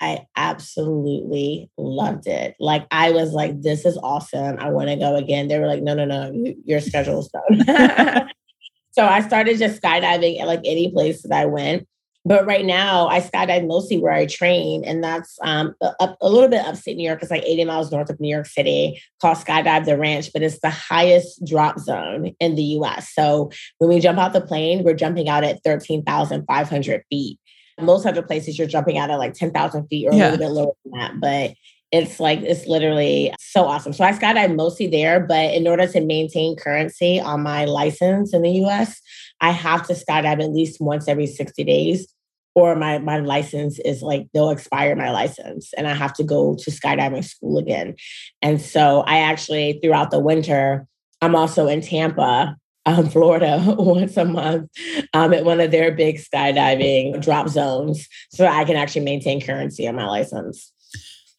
I 0.00 0.26
absolutely 0.36 1.70
loved 1.78 2.26
it. 2.26 2.54
Like 2.60 2.86
I 2.90 3.10
was 3.10 3.32
like, 3.32 3.62
this 3.62 3.84
is 3.84 3.98
awesome. 4.02 4.56
I 4.58 4.70
want 4.70 4.88
to 4.88 4.96
go 4.96 5.16
again. 5.16 5.48
They 5.48 5.58
were 5.58 5.66
like, 5.66 5.82
no, 5.82 5.94
no, 5.94 6.04
no, 6.04 6.32
your 6.64 6.80
schedule's 6.80 7.30
done. 7.30 7.64
so 8.90 9.06
I 9.06 9.20
started 9.20 9.58
just 9.58 9.80
skydiving 9.80 10.40
at 10.40 10.46
like 10.46 10.60
any 10.64 10.90
place 10.90 11.22
that 11.22 11.32
I 11.32 11.46
went. 11.46 11.86
But 12.26 12.44
right 12.44 12.64
now, 12.64 13.06
I 13.06 13.20
skydive 13.20 13.68
mostly 13.68 14.00
where 14.00 14.12
I 14.12 14.26
train, 14.26 14.82
and 14.84 15.02
that's 15.02 15.38
um, 15.42 15.76
up, 15.80 16.16
a 16.20 16.28
little 16.28 16.48
bit 16.48 16.66
upstate 16.66 16.96
New 16.96 17.06
York. 17.06 17.22
It's 17.22 17.30
like 17.30 17.44
80 17.44 17.64
miles 17.66 17.92
north 17.92 18.10
of 18.10 18.18
New 18.18 18.28
York 18.28 18.46
City, 18.46 19.00
called 19.20 19.38
Skydive 19.38 19.84
the 19.84 19.96
Ranch, 19.96 20.32
but 20.32 20.42
it's 20.42 20.58
the 20.58 20.70
highest 20.70 21.46
drop 21.46 21.78
zone 21.78 22.34
in 22.40 22.56
the 22.56 22.64
US. 22.80 23.14
So 23.14 23.52
when 23.78 23.90
we 23.90 24.00
jump 24.00 24.18
out 24.18 24.32
the 24.32 24.40
plane, 24.40 24.82
we're 24.82 24.94
jumping 24.94 25.28
out 25.28 25.44
at 25.44 25.62
13,500 25.62 27.04
feet. 27.08 27.38
Most 27.80 28.04
other 28.06 28.22
places, 28.22 28.58
you're 28.58 28.66
jumping 28.66 28.98
out 28.98 29.08
at 29.08 29.20
like 29.20 29.34
10,000 29.34 29.86
feet 29.86 30.08
or 30.08 30.10
a 30.10 30.16
yeah. 30.16 30.30
little 30.30 30.38
bit 30.38 30.50
lower 30.50 30.72
than 30.84 30.98
that. 30.98 31.20
But 31.20 31.54
it's 31.92 32.18
like 32.18 32.40
it's 32.40 32.66
literally 32.66 33.32
so 33.38 33.66
awesome. 33.66 33.92
So 33.92 34.02
I 34.02 34.10
skydive 34.10 34.56
mostly 34.56 34.88
there, 34.88 35.20
but 35.20 35.54
in 35.54 35.68
order 35.68 35.86
to 35.86 36.00
maintain 36.00 36.56
currency 36.56 37.20
on 37.20 37.44
my 37.44 37.66
license 37.66 38.34
in 38.34 38.42
the 38.42 38.50
US, 38.64 39.00
I 39.40 39.52
have 39.52 39.86
to 39.86 39.92
skydive 39.92 40.42
at 40.42 40.50
least 40.50 40.80
once 40.80 41.06
every 41.06 41.28
60 41.28 41.62
days 41.62 42.12
or 42.56 42.74
my 42.74 42.98
my 42.98 43.18
license 43.18 43.78
is 43.80 44.02
like 44.02 44.26
they'll 44.32 44.50
expire 44.50 44.96
my 44.96 45.10
license 45.10 45.72
and 45.74 45.86
I 45.86 45.94
have 45.94 46.14
to 46.14 46.24
go 46.24 46.56
to 46.56 46.70
skydiving 46.70 47.22
school 47.22 47.58
again. 47.58 47.94
And 48.42 48.60
so 48.60 49.02
I 49.06 49.18
actually 49.18 49.78
throughout 49.82 50.10
the 50.10 50.18
winter, 50.18 50.88
I'm 51.20 51.36
also 51.36 51.68
in 51.68 51.82
Tampa, 51.82 52.56
um, 52.86 53.08
Florida, 53.10 53.62
once 53.78 54.16
a 54.16 54.24
month 54.24 54.70
um, 55.12 55.34
at 55.34 55.44
one 55.44 55.60
of 55.60 55.70
their 55.70 55.92
big 55.92 56.16
skydiving 56.16 57.22
drop 57.22 57.48
zones, 57.48 58.08
so 58.30 58.46
I 58.46 58.64
can 58.64 58.76
actually 58.76 59.04
maintain 59.04 59.40
currency 59.40 59.86
on 59.86 59.94
my 59.94 60.06
license. 60.06 60.72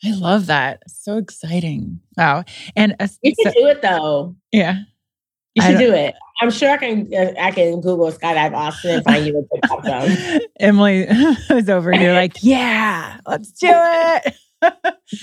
I 0.05 0.11
love 0.11 0.45
that. 0.45 0.83
So 0.87 1.17
exciting! 1.17 1.99
Wow, 2.15 2.43
and 2.75 2.95
uh, 2.99 3.07
you 3.23 3.33
can 3.35 3.51
so, 3.51 3.59
do 3.59 3.67
it 3.67 3.81
though. 3.81 4.35
Yeah, 4.51 4.81
you 5.57 5.63
should 5.63 5.77
do 5.79 5.93
it. 5.93 6.15
I'm 6.39 6.51
sure 6.51 6.69
I 6.69 6.77
can. 6.77 7.11
Uh, 7.11 7.33
I 7.39 7.51
can 7.51 7.81
Google 7.81 8.11
skydive 8.11 8.53
Austin 8.53 8.91
and 8.91 9.03
find 9.03 9.25
you 9.25 9.39
a 9.39 9.55
TikTok 9.55 9.85
zone. 9.85 10.39
Emily 10.59 10.99
is 11.49 11.69
over 11.69 11.91
here, 11.91 12.13
like, 12.13 12.33
yeah, 12.41 13.19
let's 13.25 13.51
do 13.53 13.69
it. 13.71 14.35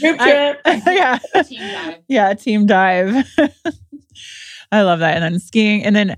Group 0.00 0.18
trip. 0.18 0.60
I, 0.64 0.82
yeah. 0.86 1.42
Team 1.42 1.60
dive. 1.60 1.98
Yeah, 2.08 2.34
team 2.34 2.66
dive. 2.66 3.26
I 4.72 4.82
love 4.82 4.98
that. 4.98 5.14
And 5.14 5.22
then 5.22 5.38
skiing, 5.38 5.84
and 5.84 5.94
then 5.94 6.16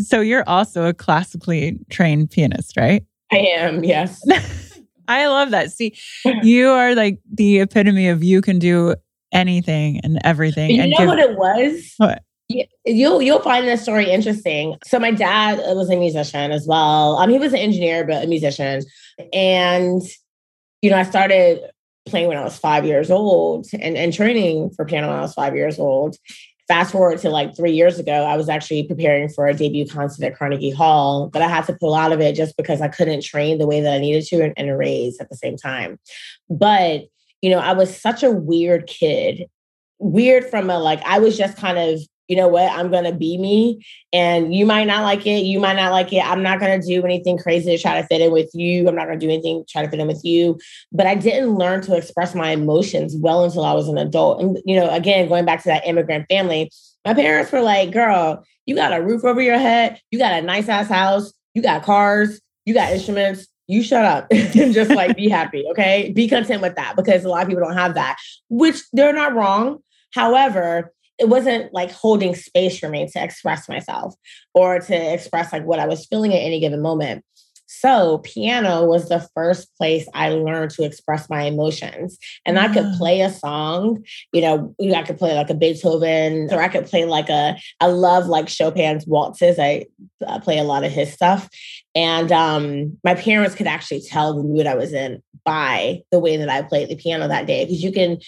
so 0.00 0.20
you're 0.20 0.48
also 0.48 0.86
a 0.86 0.94
classically 0.94 1.80
trained 1.90 2.30
pianist, 2.30 2.76
right? 2.76 3.04
I 3.32 3.38
am. 3.38 3.82
Yes. 3.82 4.20
I 5.08 5.26
love 5.26 5.50
that. 5.50 5.72
See, 5.72 5.96
you 6.42 6.68
are 6.68 6.94
like 6.94 7.18
the 7.32 7.60
epitome 7.60 8.08
of 8.08 8.22
you 8.22 8.42
can 8.42 8.60
do 8.60 8.94
anything 9.32 10.00
and 10.04 10.20
everything. 10.22 10.70
You 10.70 10.82
and 10.82 10.90
know 10.92 10.98
give, 10.98 11.08
what 11.08 11.18
it 11.18 11.36
was? 11.36 11.94
What? 11.96 12.22
You'll 12.84 13.22
you'll 13.22 13.42
find 13.42 13.66
this 13.66 13.82
story 13.82 14.10
interesting. 14.10 14.76
So 14.84 14.98
my 14.98 15.12
dad 15.12 15.58
was 15.76 15.90
a 15.90 15.96
musician 15.96 16.50
as 16.50 16.66
well. 16.66 17.16
Um, 17.16 17.30
he 17.30 17.38
was 17.38 17.52
an 17.52 17.60
engineer, 17.60 18.04
but 18.04 18.24
a 18.24 18.26
musician. 18.26 18.82
And 19.32 20.02
you 20.82 20.90
know, 20.90 20.96
I 20.96 21.04
started 21.04 21.60
playing 22.06 22.28
when 22.28 22.38
I 22.38 22.44
was 22.44 22.56
five 22.58 22.84
years 22.84 23.10
old 23.10 23.66
and, 23.72 23.96
and 23.96 24.12
training 24.12 24.70
for 24.70 24.84
piano 24.84 25.08
when 25.08 25.18
I 25.18 25.20
was 25.20 25.34
five 25.34 25.54
years 25.54 25.78
old. 25.78 26.16
Fast 26.66 26.92
forward 26.92 27.18
to 27.18 27.30
like 27.30 27.56
three 27.56 27.72
years 27.72 27.98
ago, 27.98 28.24
I 28.24 28.36
was 28.36 28.48
actually 28.48 28.84
preparing 28.84 29.28
for 29.28 29.46
a 29.46 29.54
debut 29.54 29.86
concert 29.86 30.24
at 30.24 30.38
Carnegie 30.38 30.70
Hall, 30.70 31.28
but 31.28 31.42
I 31.42 31.48
had 31.48 31.66
to 31.66 31.74
pull 31.74 31.94
out 31.94 32.12
of 32.12 32.20
it 32.20 32.34
just 32.36 32.56
because 32.56 32.80
I 32.80 32.88
couldn't 32.88 33.22
train 33.22 33.58
the 33.58 33.66
way 33.66 33.80
that 33.80 33.92
I 33.92 33.98
needed 33.98 34.24
to 34.26 34.42
and, 34.42 34.54
and 34.56 34.78
raise 34.78 35.20
at 35.20 35.28
the 35.28 35.36
same 35.36 35.56
time. 35.56 35.98
But, 36.48 37.06
you 37.42 37.50
know, 37.50 37.58
I 37.58 37.72
was 37.72 37.94
such 37.94 38.22
a 38.22 38.30
weird 38.30 38.86
kid. 38.86 39.46
Weird 39.98 40.46
from 40.46 40.70
a 40.70 40.78
like, 40.78 41.02
I 41.04 41.18
was 41.18 41.36
just 41.36 41.56
kind 41.56 41.76
of 41.76 42.00
you 42.30 42.36
know 42.36 42.46
what, 42.46 42.70
I'm 42.70 42.92
going 42.92 43.02
to 43.02 43.12
be 43.12 43.36
me. 43.38 43.84
And 44.12 44.54
you 44.54 44.64
might 44.64 44.84
not 44.84 45.02
like 45.02 45.26
it. 45.26 45.40
You 45.40 45.58
might 45.58 45.74
not 45.74 45.90
like 45.90 46.12
it. 46.12 46.24
I'm 46.24 46.44
not 46.44 46.60
going 46.60 46.80
to 46.80 46.86
do 46.86 47.04
anything 47.04 47.36
crazy 47.36 47.76
to 47.76 47.82
try 47.82 48.00
to 48.00 48.06
fit 48.06 48.20
in 48.20 48.30
with 48.30 48.50
you. 48.54 48.86
I'm 48.86 48.94
not 48.94 49.06
going 49.06 49.18
to 49.18 49.26
do 49.26 49.32
anything 49.32 49.64
to 49.64 49.66
try 49.66 49.82
to 49.82 49.90
fit 49.90 49.98
in 49.98 50.06
with 50.06 50.24
you. 50.24 50.56
But 50.92 51.08
I 51.08 51.16
didn't 51.16 51.56
learn 51.56 51.80
to 51.82 51.96
express 51.96 52.32
my 52.36 52.52
emotions 52.52 53.16
well 53.16 53.42
until 53.44 53.64
I 53.64 53.72
was 53.72 53.88
an 53.88 53.98
adult. 53.98 54.40
And, 54.40 54.58
you 54.64 54.76
know, 54.76 54.88
again, 54.90 55.28
going 55.28 55.44
back 55.44 55.60
to 55.64 55.70
that 55.70 55.88
immigrant 55.88 56.26
family, 56.30 56.70
my 57.04 57.14
parents 57.14 57.50
were 57.50 57.62
like, 57.62 57.90
girl, 57.90 58.44
you 58.64 58.76
got 58.76 58.96
a 58.96 59.02
roof 59.02 59.24
over 59.24 59.40
your 59.40 59.58
head. 59.58 60.00
You 60.12 60.20
got 60.20 60.32
a 60.32 60.40
nice 60.40 60.68
ass 60.68 60.86
house. 60.86 61.32
You 61.54 61.62
got 61.62 61.82
cars. 61.82 62.40
You 62.64 62.74
got 62.74 62.92
instruments 62.92 63.48
you 63.66 63.84
shut 63.84 64.04
up 64.04 64.26
and 64.32 64.74
just 64.74 64.90
like 64.90 65.16
be 65.16 65.28
happy, 65.28 65.64
okay? 65.70 66.10
Be 66.12 66.28
content 66.28 66.60
with 66.60 66.74
that 66.74 66.96
because 66.96 67.24
a 67.24 67.28
lot 67.28 67.42
of 67.42 67.48
people 67.48 67.62
don't 67.62 67.76
have 67.76 67.94
that, 67.94 68.16
which 68.48 68.82
they're 68.92 69.12
not 69.12 69.32
wrong. 69.32 69.78
However, 70.12 70.92
it 71.20 71.28
wasn't 71.28 71.72
like 71.72 71.92
holding 71.92 72.34
space 72.34 72.78
for 72.78 72.88
me 72.88 73.06
to 73.06 73.22
express 73.22 73.68
myself 73.68 74.14
or 74.54 74.80
to 74.80 75.14
express 75.14 75.52
like 75.52 75.64
what 75.64 75.78
I 75.78 75.86
was 75.86 76.06
feeling 76.06 76.32
at 76.32 76.38
any 76.38 76.58
given 76.58 76.80
moment. 76.80 77.24
So, 77.72 78.18
piano 78.24 78.84
was 78.84 79.08
the 79.08 79.26
first 79.32 79.74
place 79.76 80.08
I 80.12 80.30
learned 80.30 80.72
to 80.72 80.82
express 80.82 81.30
my 81.30 81.44
emotions. 81.44 82.18
And 82.44 82.58
I 82.58 82.72
could 82.72 82.92
play 82.98 83.20
a 83.20 83.30
song, 83.30 84.04
you 84.32 84.40
know, 84.40 84.74
I 84.92 85.02
could 85.02 85.18
play 85.18 85.36
like 85.36 85.50
a 85.50 85.54
Beethoven, 85.54 86.48
or 86.50 86.60
I 86.60 86.66
could 86.66 86.86
play 86.86 87.04
like 87.04 87.28
a, 87.28 87.56
I 87.78 87.86
love 87.86 88.26
like 88.26 88.48
Chopin's 88.48 89.06
waltzes. 89.06 89.56
I, 89.60 89.86
I 90.26 90.40
play 90.40 90.58
a 90.58 90.64
lot 90.64 90.82
of 90.82 90.90
his 90.90 91.12
stuff. 91.12 91.48
And 91.94 92.32
um, 92.32 92.98
my 93.04 93.14
parents 93.14 93.54
could 93.54 93.68
actually 93.68 94.00
tell 94.00 94.34
the 94.34 94.42
mood 94.42 94.66
I 94.66 94.74
was 94.74 94.92
in 94.92 95.22
by 95.44 96.02
the 96.10 96.18
way 96.18 96.36
that 96.36 96.48
I 96.48 96.62
played 96.62 96.88
the 96.88 96.96
piano 96.96 97.28
that 97.28 97.46
day. 97.46 97.64
Because 97.64 97.84
you 97.84 97.92
can, 97.92 98.18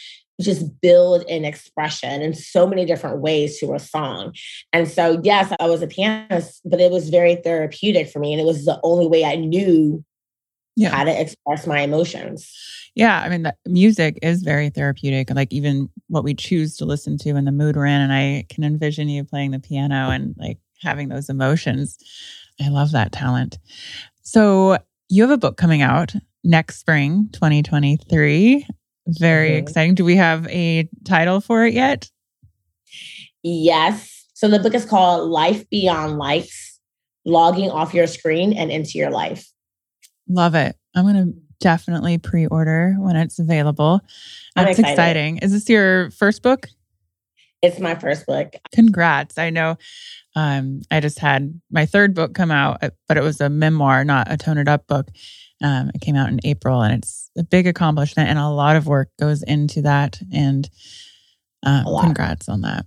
just 0.42 0.80
build 0.80 1.24
an 1.28 1.44
expression 1.44 2.22
in 2.22 2.34
so 2.34 2.66
many 2.66 2.84
different 2.84 3.18
ways 3.18 3.58
to 3.60 3.74
a 3.74 3.78
song. 3.78 4.34
And 4.72 4.88
so, 4.88 5.20
yes, 5.22 5.52
I 5.58 5.66
was 5.66 5.82
a 5.82 5.86
pianist, 5.86 6.60
but 6.64 6.80
it 6.80 6.90
was 6.90 7.08
very 7.08 7.36
therapeutic 7.36 8.08
for 8.08 8.18
me. 8.18 8.32
And 8.32 8.40
it 8.40 8.44
was 8.44 8.64
the 8.64 8.80
only 8.82 9.06
way 9.06 9.24
I 9.24 9.36
knew 9.36 10.04
yeah. 10.76 10.90
how 10.90 11.04
to 11.04 11.20
express 11.20 11.66
my 11.66 11.80
emotions. 11.80 12.50
Yeah. 12.94 13.20
I 13.20 13.28
mean, 13.28 13.50
music 13.66 14.18
is 14.22 14.42
very 14.42 14.68
therapeutic, 14.68 15.30
like 15.30 15.52
even 15.52 15.88
what 16.08 16.24
we 16.24 16.34
choose 16.34 16.76
to 16.76 16.84
listen 16.84 17.16
to 17.18 17.30
and 17.30 17.46
the 17.46 17.52
mood 17.52 17.76
we're 17.76 17.86
in. 17.86 18.00
And 18.00 18.12
I 18.12 18.46
can 18.50 18.64
envision 18.64 19.08
you 19.08 19.24
playing 19.24 19.52
the 19.52 19.58
piano 19.58 20.10
and 20.10 20.34
like 20.38 20.58
having 20.82 21.08
those 21.08 21.28
emotions. 21.30 21.96
I 22.60 22.68
love 22.68 22.92
that 22.92 23.12
talent. 23.12 23.58
So, 24.22 24.78
you 25.08 25.22
have 25.22 25.30
a 25.30 25.36
book 25.36 25.58
coming 25.58 25.82
out 25.82 26.14
next 26.42 26.78
spring, 26.78 27.28
2023. 27.32 28.66
Very 29.06 29.50
mm-hmm. 29.50 29.58
exciting. 29.58 29.94
Do 29.94 30.04
we 30.04 30.16
have 30.16 30.46
a 30.48 30.88
title 31.04 31.40
for 31.40 31.64
it 31.66 31.74
yet? 31.74 32.10
Yes. 33.42 34.26
So 34.34 34.48
the 34.48 34.58
book 34.58 34.74
is 34.74 34.84
called 34.84 35.30
Life 35.30 35.68
Beyond 35.70 36.18
Likes 36.18 36.80
Logging 37.24 37.70
Off 37.70 37.94
Your 37.94 38.06
Screen 38.06 38.52
and 38.52 38.70
Into 38.70 38.98
Your 38.98 39.10
Life. 39.10 39.48
Love 40.28 40.54
it. 40.54 40.76
I'm 40.94 41.04
going 41.04 41.14
to 41.14 41.34
definitely 41.60 42.18
pre 42.18 42.46
order 42.46 42.96
when 42.98 43.16
it's 43.16 43.38
available. 43.38 44.00
That's 44.54 44.78
exciting. 44.78 45.38
Is 45.38 45.52
this 45.52 45.68
your 45.68 46.10
first 46.10 46.42
book? 46.42 46.68
It's 47.62 47.78
my 47.78 47.94
first 47.94 48.26
book. 48.26 48.54
Congrats. 48.72 49.38
I 49.38 49.50
know 49.50 49.76
um, 50.34 50.82
I 50.90 51.00
just 51.00 51.18
had 51.18 51.60
my 51.70 51.86
third 51.86 52.14
book 52.14 52.34
come 52.34 52.50
out, 52.50 52.82
but 53.06 53.16
it 53.16 53.22
was 53.22 53.40
a 53.40 53.48
memoir, 53.48 54.04
not 54.04 54.30
a 54.30 54.36
toned 54.36 54.68
up 54.68 54.86
book. 54.86 55.08
Um, 55.62 55.90
it 55.94 56.00
came 56.00 56.16
out 56.16 56.28
in 56.28 56.40
April, 56.44 56.82
and 56.82 56.94
it's 56.94 57.30
a 57.38 57.44
big 57.44 57.66
accomplishment, 57.66 58.28
and 58.28 58.38
a 58.38 58.48
lot 58.48 58.76
of 58.76 58.86
work 58.86 59.08
goes 59.18 59.42
into 59.42 59.82
that. 59.82 60.20
And 60.32 60.68
uh, 61.64 61.84
congrats 62.00 62.48
on 62.48 62.62
that. 62.62 62.86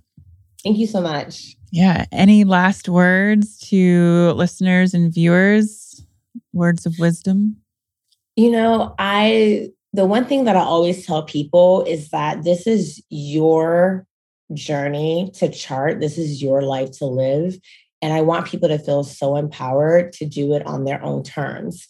Thank 0.62 0.78
you 0.78 0.86
so 0.86 1.00
much. 1.00 1.56
Yeah. 1.70 2.06
Any 2.12 2.44
last 2.44 2.88
words 2.88 3.58
to 3.68 4.32
listeners 4.32 4.94
and 4.94 5.12
viewers? 5.12 6.04
Words 6.52 6.86
of 6.86 6.98
wisdom? 6.98 7.56
You 8.34 8.50
know, 8.50 8.94
I, 8.98 9.70
the 9.92 10.06
one 10.06 10.24
thing 10.24 10.44
that 10.44 10.56
I 10.56 10.60
always 10.60 11.06
tell 11.06 11.22
people 11.22 11.84
is 11.84 12.10
that 12.10 12.44
this 12.44 12.66
is 12.66 13.02
your 13.08 14.06
journey 14.52 15.30
to 15.34 15.50
chart, 15.50 16.00
this 16.00 16.18
is 16.18 16.42
your 16.42 16.62
life 16.62 16.92
to 16.98 17.06
live. 17.06 17.58
And 18.02 18.12
I 18.12 18.20
want 18.20 18.46
people 18.46 18.68
to 18.68 18.78
feel 18.78 19.04
so 19.04 19.36
empowered 19.36 20.12
to 20.14 20.26
do 20.26 20.54
it 20.54 20.66
on 20.66 20.84
their 20.84 21.02
own 21.02 21.22
terms. 21.22 21.86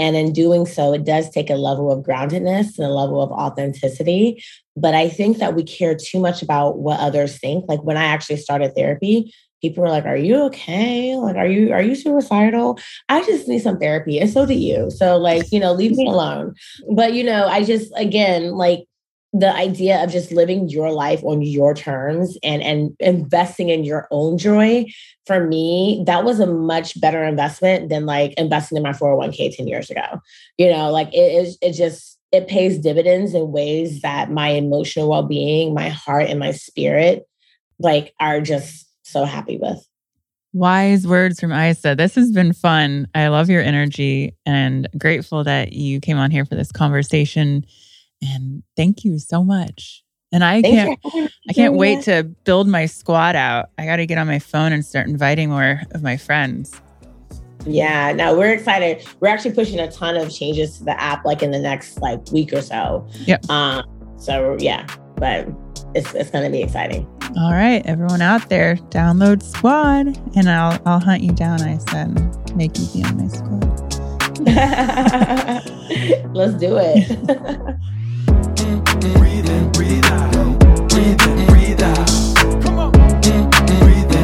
And 0.00 0.16
in 0.16 0.32
doing 0.32 0.64
so, 0.64 0.94
it 0.94 1.04
does 1.04 1.28
take 1.28 1.50
a 1.50 1.56
level 1.56 1.92
of 1.92 2.02
groundedness 2.02 2.78
and 2.78 2.86
a 2.86 2.90
level 2.90 3.20
of 3.20 3.30
authenticity. 3.30 4.42
But 4.74 4.94
I 4.94 5.10
think 5.10 5.36
that 5.38 5.54
we 5.54 5.62
care 5.62 5.94
too 5.94 6.18
much 6.18 6.40
about 6.42 6.78
what 6.78 6.98
others 6.98 7.38
think. 7.38 7.66
Like 7.68 7.82
when 7.84 7.98
I 7.98 8.04
actually 8.04 8.38
started 8.38 8.74
therapy, 8.74 9.30
people 9.60 9.82
were 9.82 9.90
like, 9.90 10.06
Are 10.06 10.16
you 10.16 10.42
okay? 10.44 11.16
Like, 11.16 11.36
are 11.36 11.46
you 11.46 11.74
are 11.74 11.82
you 11.82 11.94
suicidal? 11.94 12.78
I 13.10 13.22
just 13.26 13.46
need 13.46 13.60
some 13.60 13.78
therapy. 13.78 14.18
And 14.18 14.30
so 14.30 14.46
do 14.46 14.54
you. 14.54 14.90
So, 14.90 15.18
like, 15.18 15.52
you 15.52 15.60
know, 15.60 15.74
leave 15.74 15.92
me 15.92 16.06
alone. 16.06 16.54
But 16.90 17.12
you 17.12 17.22
know, 17.22 17.46
I 17.46 17.62
just 17.62 17.92
again, 17.94 18.52
like 18.52 18.86
the 19.32 19.54
idea 19.54 20.02
of 20.02 20.10
just 20.10 20.32
living 20.32 20.68
your 20.68 20.90
life 20.90 21.22
on 21.22 21.40
your 21.42 21.72
terms 21.72 22.36
and 22.42 22.62
and 22.62 22.96
investing 22.98 23.68
in 23.68 23.84
your 23.84 24.08
own 24.10 24.36
joy 24.36 24.84
for 25.26 25.46
me 25.46 26.02
that 26.06 26.24
was 26.24 26.40
a 26.40 26.46
much 26.46 27.00
better 27.00 27.24
investment 27.24 27.88
than 27.88 28.06
like 28.06 28.32
investing 28.34 28.76
in 28.76 28.82
my 28.82 28.90
401k 28.90 29.56
10 29.56 29.68
years 29.68 29.88
ago 29.88 30.20
you 30.58 30.68
know 30.68 30.90
like 30.90 31.08
it 31.14 31.32
is 31.44 31.58
it 31.62 31.72
just 31.72 32.18
it 32.32 32.48
pays 32.48 32.78
dividends 32.78 33.34
in 33.34 33.52
ways 33.52 34.02
that 34.02 34.30
my 34.30 34.48
emotional 34.48 35.08
well-being 35.08 35.74
my 35.74 35.88
heart 35.88 36.26
and 36.28 36.40
my 36.40 36.50
spirit 36.50 37.28
like 37.78 38.12
are 38.18 38.40
just 38.40 38.88
so 39.02 39.24
happy 39.24 39.58
with 39.58 39.86
Wise 40.52 41.06
words 41.06 41.38
from 41.38 41.52
Isa. 41.52 41.94
This 41.94 42.16
has 42.16 42.32
been 42.32 42.52
fun. 42.52 43.06
I 43.14 43.28
love 43.28 43.48
your 43.48 43.62
energy 43.62 44.34
and 44.44 44.88
grateful 44.98 45.44
that 45.44 45.74
you 45.74 46.00
came 46.00 46.16
on 46.18 46.32
here 46.32 46.44
for 46.44 46.56
this 46.56 46.72
conversation. 46.72 47.64
And 48.22 48.62
thank 48.76 49.04
you 49.04 49.18
so 49.18 49.44
much. 49.44 50.04
And 50.32 50.44
I 50.44 50.62
can't 50.62 50.98
I 51.48 51.52
can't 51.52 51.74
wait 51.74 52.04
to 52.04 52.22
build 52.44 52.68
my 52.68 52.86
squad 52.86 53.34
out. 53.34 53.70
I 53.78 53.84
got 53.84 53.96
to 53.96 54.06
get 54.06 54.18
on 54.18 54.26
my 54.26 54.38
phone 54.38 54.72
and 54.72 54.84
start 54.84 55.08
inviting 55.08 55.50
more 55.50 55.80
of 55.90 56.02
my 56.02 56.16
friends. 56.16 56.80
Yeah, 57.66 58.12
no, 58.12 58.38
we're 58.38 58.52
excited. 58.52 59.06
We're 59.20 59.28
actually 59.28 59.54
pushing 59.54 59.80
a 59.80 59.90
ton 59.90 60.16
of 60.16 60.32
changes 60.32 60.78
to 60.78 60.84
the 60.84 61.00
app 61.00 61.24
like 61.24 61.42
in 61.42 61.50
the 61.50 61.58
next 61.58 62.00
like 62.00 62.30
week 62.30 62.52
or 62.52 62.62
so. 62.62 63.06
Yep. 63.26 63.50
Um 63.50 63.84
so 64.18 64.56
yeah, 64.60 64.86
but 65.16 65.48
it's 65.94 66.14
it's 66.14 66.30
going 66.30 66.44
to 66.44 66.50
be 66.50 66.62
exciting. 66.62 67.06
All 67.36 67.52
right, 67.52 67.84
everyone 67.86 68.22
out 68.22 68.48
there, 68.48 68.76
download 68.90 69.42
Squad 69.42 70.16
and 70.36 70.48
I'll 70.48 70.80
I'll 70.86 71.00
hunt 71.00 71.22
you 71.22 71.32
down 71.32 71.60
I 71.62 71.78
said 71.78 72.56
make 72.56 72.78
you 72.78 72.86
be 72.92 73.02
on 73.02 73.16
my 73.16 73.28
squad. 73.28 73.80
Let's 76.34 76.54
do 76.54 76.78
it. 76.78 77.76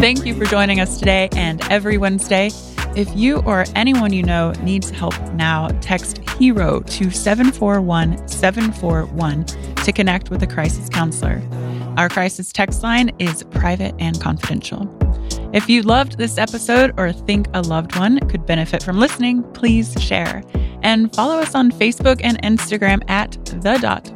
Thank 0.01 0.27
you 0.27 0.35
for 0.35 0.45
joining 0.45 0.81
us 0.81 0.99
today 0.99 1.31
and 1.35 1.63
every 1.71 1.97
Wednesday. 1.97 2.51
If 2.95 3.09
you 3.17 3.39
or 3.39 3.65
anyone 3.75 4.13
you 4.13 4.23
know 4.23 4.53
needs 4.63 4.91
help 4.91 5.19
now, 5.33 5.69
text 5.81 6.19
HERO 6.39 6.81
to 6.81 7.11
741 7.11 8.29
741 8.29 9.45
to 9.45 9.93
connect 9.93 10.31
with 10.31 10.43
a 10.43 10.47
crisis 10.47 10.89
counselor. 10.91 11.43
Our 11.97 12.11
crisis 12.11 12.53
text 12.53 12.83
line 12.83 13.11
is 13.19 13.43
private 13.45 13.95
and 13.99 14.21
confidential. 14.21 14.87
If 15.55 15.69
you 15.69 15.83
loved 15.83 16.19
this 16.19 16.37
episode 16.37 16.93
or 16.99 17.13
think 17.13 17.49
a 17.55 17.63
loved 17.63 17.97
one 17.97 18.21
could 18.29 18.45
benefit 18.45 18.83
from 18.83 18.99
listening, 18.99 19.43
please 19.55 19.95
share. 20.01 20.43
And 20.83 21.15
follow 21.15 21.39
us 21.39 21.55
on 21.55 21.73
Facebook 21.73 22.21
and 22.23 22.41
Instagram 22.43 23.03
at 23.09 23.33
the 23.63 23.79
dot 23.81 24.16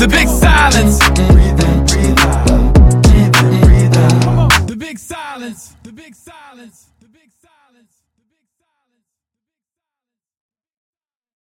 The 0.00 0.08
big 0.08 0.28
silence. 0.28 0.98
Breathe 1.10 1.60
in, 1.62 1.84
breathe 1.84 2.18
out. 2.20 2.72
Breathe 3.02 3.36
in, 3.36 3.60
breathe 3.60 3.96
out. 3.98 4.66
The 4.66 4.74
big 4.74 4.98
silence. 4.98 5.76
The 5.82 5.92
big 5.92 6.14
silence. 6.14 6.89